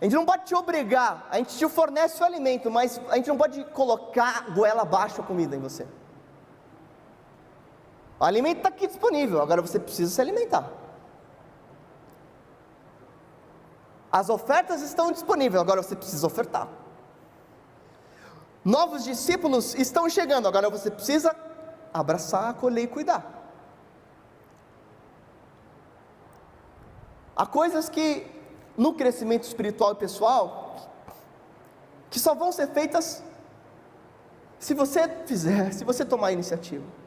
A 0.00 0.04
gente 0.04 0.14
não 0.14 0.24
pode 0.24 0.46
te 0.46 0.54
obrigar, 0.54 1.28
a 1.30 1.36
gente 1.36 1.58
te 1.58 1.68
fornece 1.68 2.22
o 2.22 2.24
alimento, 2.24 2.70
mas 2.70 2.98
a 3.10 3.16
gente 3.16 3.28
não 3.28 3.36
pode 3.36 3.62
colocar 3.66 4.50
goela 4.54 4.82
abaixo 4.82 5.20
a 5.20 5.24
comida 5.24 5.54
em 5.54 5.60
você. 5.60 5.86
O 8.20 8.24
alimento 8.24 8.58
está 8.58 8.68
aqui 8.68 8.86
disponível, 8.86 9.40
agora 9.40 9.62
você 9.62 9.80
precisa 9.80 10.10
se 10.10 10.20
alimentar. 10.20 10.70
As 14.12 14.28
ofertas 14.28 14.82
estão 14.82 15.10
disponíveis, 15.10 15.58
agora 15.58 15.82
você 15.82 15.96
precisa 15.96 16.26
ofertar. 16.26 16.68
Novos 18.62 19.04
discípulos 19.04 19.74
estão 19.74 20.06
chegando, 20.10 20.46
agora 20.46 20.68
você 20.68 20.90
precisa 20.90 21.34
abraçar, 21.94 22.50
acolher 22.50 22.82
e 22.82 22.86
cuidar. 22.88 23.24
Há 27.34 27.46
coisas 27.46 27.88
que 27.88 28.26
no 28.76 28.92
crescimento 28.92 29.44
espiritual 29.44 29.92
e 29.92 29.94
pessoal 29.94 30.76
que 32.10 32.18
só 32.20 32.34
vão 32.34 32.52
ser 32.52 32.66
feitas 32.68 33.22
se 34.58 34.74
você 34.74 35.08
fizer, 35.24 35.72
se 35.72 35.84
você 35.84 36.04
tomar 36.04 36.26
a 36.26 36.32
iniciativa. 36.32 36.99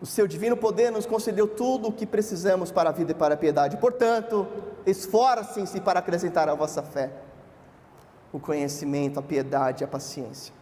O 0.00 0.06
seu 0.06 0.26
divino 0.26 0.56
poder 0.56 0.90
nos 0.90 1.04
concedeu 1.04 1.46
tudo 1.46 1.88
o 1.88 1.92
que 1.92 2.06
precisamos 2.06 2.72
para 2.72 2.88
a 2.88 2.92
vida 2.92 3.12
e 3.12 3.14
para 3.14 3.34
a 3.34 3.36
piedade. 3.36 3.76
Portanto, 3.76 4.46
esforcem-se 4.86 5.78
para 5.80 6.00
acrescentar 6.00 6.48
à 6.48 6.54
vossa 6.54 6.82
fé 6.82 7.12
o 8.32 8.40
conhecimento, 8.40 9.18
a 9.18 9.22
piedade 9.22 9.82
e 9.82 9.84
a 9.84 9.88
paciência. 9.88 10.54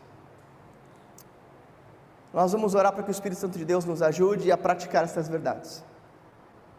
Nós 2.32 2.51
vamos 2.53 2.74
orar 2.74 2.93
para 2.93 3.05
que 3.05 3.11
o 3.11 3.12
Espírito 3.12 3.39
Santo 3.39 3.57
de 3.57 3.64
Deus 3.64 3.84
nos 3.84 4.03
ajude 4.03 4.51
a 4.51 4.57
praticar 4.57 5.05
essas 5.05 5.28
verdades. 5.28 5.84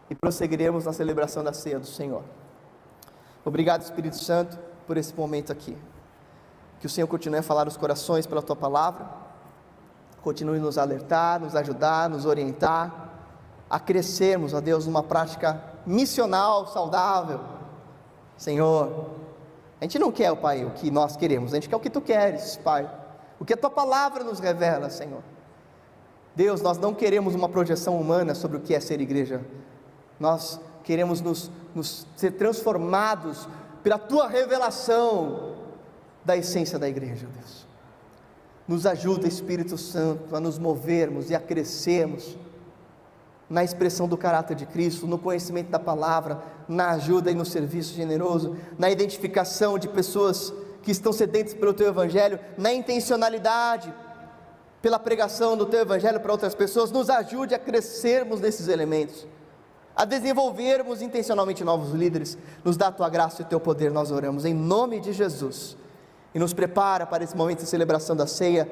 E 0.10 0.16
prosseguiremos 0.16 0.86
na 0.86 0.92
celebração 0.92 1.44
da 1.44 1.54
ceia 1.54 1.80
do 1.80 1.86
Senhor. 1.86 2.24
Obrigado, 3.46 3.84
Espírito 3.84 4.18
Santo, 4.18 4.60
por 4.86 4.98
esse 4.98 5.14
momento 5.16 5.52
aqui. 5.52 5.78
Que 6.80 6.88
o 6.88 6.90
Senhor 6.90 7.08
continue 7.08 7.40
a 7.40 7.44
falar 7.44 7.68
os 7.68 7.78
corações 7.78 8.28
pela 8.28 8.42
tua 8.42 8.56
palavra 8.56 9.29
continue 10.22 10.60
nos 10.60 10.78
alertar, 10.78 11.40
nos 11.40 11.56
ajudar, 11.56 12.10
nos 12.10 12.26
orientar 12.26 13.10
a 13.70 13.80
crescermos, 13.80 14.54
ó 14.54 14.60
Deus, 14.60 14.86
numa 14.86 15.04
prática 15.04 15.62
missional 15.86 16.68
saudável. 16.68 17.40
Senhor, 18.36 19.10
a 19.80 19.84
gente 19.84 20.00
não 20.00 20.12
quer, 20.12 20.36
Pai, 20.36 20.66
o 20.66 20.72
que 20.72 20.90
nós 20.90 21.16
queremos, 21.16 21.54
a 21.54 21.56
gente 21.56 21.70
quer 21.70 21.76
o 21.76 21.80
que 21.80 21.90
tu 21.90 22.02
queres, 22.02 22.58
Pai. 22.58 22.90
O 23.40 23.46
que 23.46 23.54
a 23.54 23.58
tua 23.58 23.70
palavra 23.70 24.24
nos 24.24 24.40
revela, 24.40 24.90
Senhor. 24.90 25.22
Deus, 26.36 26.62
nós 26.62 26.78
não 26.78 26.94
queremos 26.94 27.36
uma 27.36 27.48
projeção 27.48 28.00
humana 28.00 28.36
sobre 28.36 28.58
o 28.58 28.60
que 28.60 28.74
é 28.74 28.80
ser 28.80 29.00
igreja. 29.00 29.42
Nós 30.20 30.60
queremos 30.84 31.22
nos, 31.22 31.50
nos 31.74 32.06
ser 32.16 32.32
transformados 32.32 33.48
pela 33.84 33.98
tua 33.98 34.28
revelação 34.28 35.56
da 36.26 36.36
essência 36.36 36.78
da 36.78 36.90
igreja, 36.90 37.28
Deus. 37.34 37.69
Nos 38.70 38.86
ajuda, 38.86 39.28
Espírito 39.28 39.80
Santo, 39.80 40.36
a 40.36 40.40
nos 40.40 40.60
movermos 40.60 41.32
e 41.32 41.36
a 41.36 41.40
crescermos 41.40 42.38
na 43.50 43.64
expressão 43.64 44.08
do 44.08 44.16
caráter 44.16 44.54
de 44.54 44.68
Cristo, 44.68 45.08
no 45.08 45.18
conhecimento 45.18 45.72
da 45.72 45.80
palavra, 45.80 46.40
na 46.68 46.92
ajuda 46.92 47.32
e 47.32 47.34
no 47.34 47.44
serviço 47.44 47.96
generoso, 47.96 48.56
na 48.78 48.92
identificação 48.92 49.80
de 49.80 49.88
pessoas 49.88 50.54
que 50.84 50.92
estão 50.92 51.12
sedentas 51.12 51.56
pelo 51.56 51.74
teu 51.74 51.88
evangelho, 51.88 52.40
na 52.60 52.72
intencionalidade 52.72 53.92
pela 54.84 55.00
pregação 55.00 55.58
do 55.58 55.66
teu 55.66 55.80
evangelho 55.80 56.20
para 56.20 56.32
outras 56.32 56.54
pessoas, 56.54 56.92
nos 56.92 57.10
ajude 57.10 57.56
a 57.56 57.60
crescermos 57.60 58.40
nesses 58.40 58.68
elementos, 58.68 59.26
a 59.96 60.06
desenvolvermos 60.06 61.02
intencionalmente 61.02 61.64
novos 61.64 61.92
líderes, 61.92 62.38
nos 62.64 62.78
dá 62.78 62.90
a 62.90 62.92
tua 62.92 63.10
graça 63.10 63.42
e 63.42 63.46
o 63.46 63.48
teu 63.48 63.60
poder, 63.60 63.90
nós 63.90 64.12
oramos 64.12 64.46
em 64.46 64.54
nome 64.54 65.00
de 65.00 65.12
Jesus 65.12 65.76
e 66.34 66.40
nos 66.40 66.54
prepara 66.54 67.06
para 67.06 67.24
esse 67.24 67.36
momento 67.36 67.64
de 67.64 67.70
celebração 67.70 68.16
da 68.16 68.28
ceia, 68.28 68.70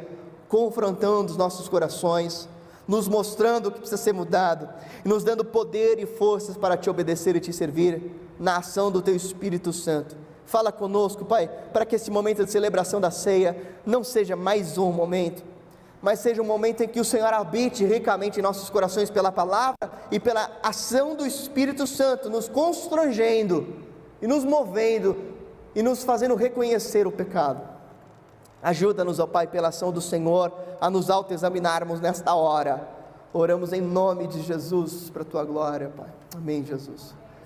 confrontando 0.48 1.32
os 1.32 1.38
nossos 1.38 1.68
corações, 1.68 2.48
nos 2.88 3.08
mostrando 3.08 3.68
o 3.68 3.72
que 3.72 3.80
precisa 3.80 4.02
ser 4.02 4.14
mudado 4.14 4.70
e 5.04 5.10
nos 5.10 5.24
dando 5.24 5.44
poder 5.44 6.00
e 6.00 6.06
forças 6.06 6.56
para 6.56 6.78
te 6.78 6.90
obedecer 6.90 7.36
e 7.36 7.40
te 7.40 7.52
servir 7.52 8.16
na 8.40 8.58
ação 8.58 8.90
do 8.90 9.02
teu 9.02 9.16
Espírito 9.16 9.74
Santo. 9.74 10.16
Fala 10.46 10.72
conosco, 10.72 11.26
Pai, 11.26 11.50
para 11.74 11.86
que 11.86 11.96
esse 11.96 12.10
momento 12.10 12.46
de 12.46 12.52
celebração 12.52 13.02
da 13.02 13.12
ceia 13.12 13.58
não 13.86 14.04
seja 14.04 14.36
mais 14.36 14.78
um 14.78 14.92
momento, 14.92 15.44
mas 16.02 16.20
seja 16.20 16.42
um 16.42 16.46
momento 16.46 16.84
em 16.84 16.88
que 16.88 17.02
o 17.02 17.06
Senhor 17.06 17.34
habite 17.34 17.84
ricamente 17.84 18.40
em 18.40 18.44
nossos 18.44 18.70
corações 18.70 19.10
pela 19.10 19.32
palavra 19.32 19.78
e 20.10 20.20
pela 20.20 20.50
ação 20.64 21.16
do 21.16 21.26
Espírito 21.26 21.86
Santo, 21.86 22.30
nos 22.30 22.48
constrangendo 22.48 23.76
e 24.22 24.28
nos 24.28 24.46
movendo 24.46 25.37
e 25.78 25.84
nos 25.84 26.04
fazendo 26.04 26.34
reconhecer 26.34 27.06
o 27.06 27.12
pecado. 27.12 27.62
Ajuda-nos, 28.64 29.20
ó 29.20 29.28
Pai, 29.28 29.46
pela 29.46 29.68
ação 29.68 29.92
do 29.92 30.02
Senhor, 30.02 30.52
a 30.82 30.90
nos 30.90 31.12
autoexaminarmos 31.12 32.02
nesta 32.02 32.34
hora. 32.34 32.90
Oramos 33.32 33.72
em 33.72 33.80
nome 33.80 34.26
de 34.26 34.42
Jesus, 34.42 35.12
para 35.12 35.22
a 35.22 35.26
tua 35.26 35.46
glória, 35.46 35.92
Pai. 35.96 36.10
Amém, 36.36 36.66
Jesus. 36.66 37.14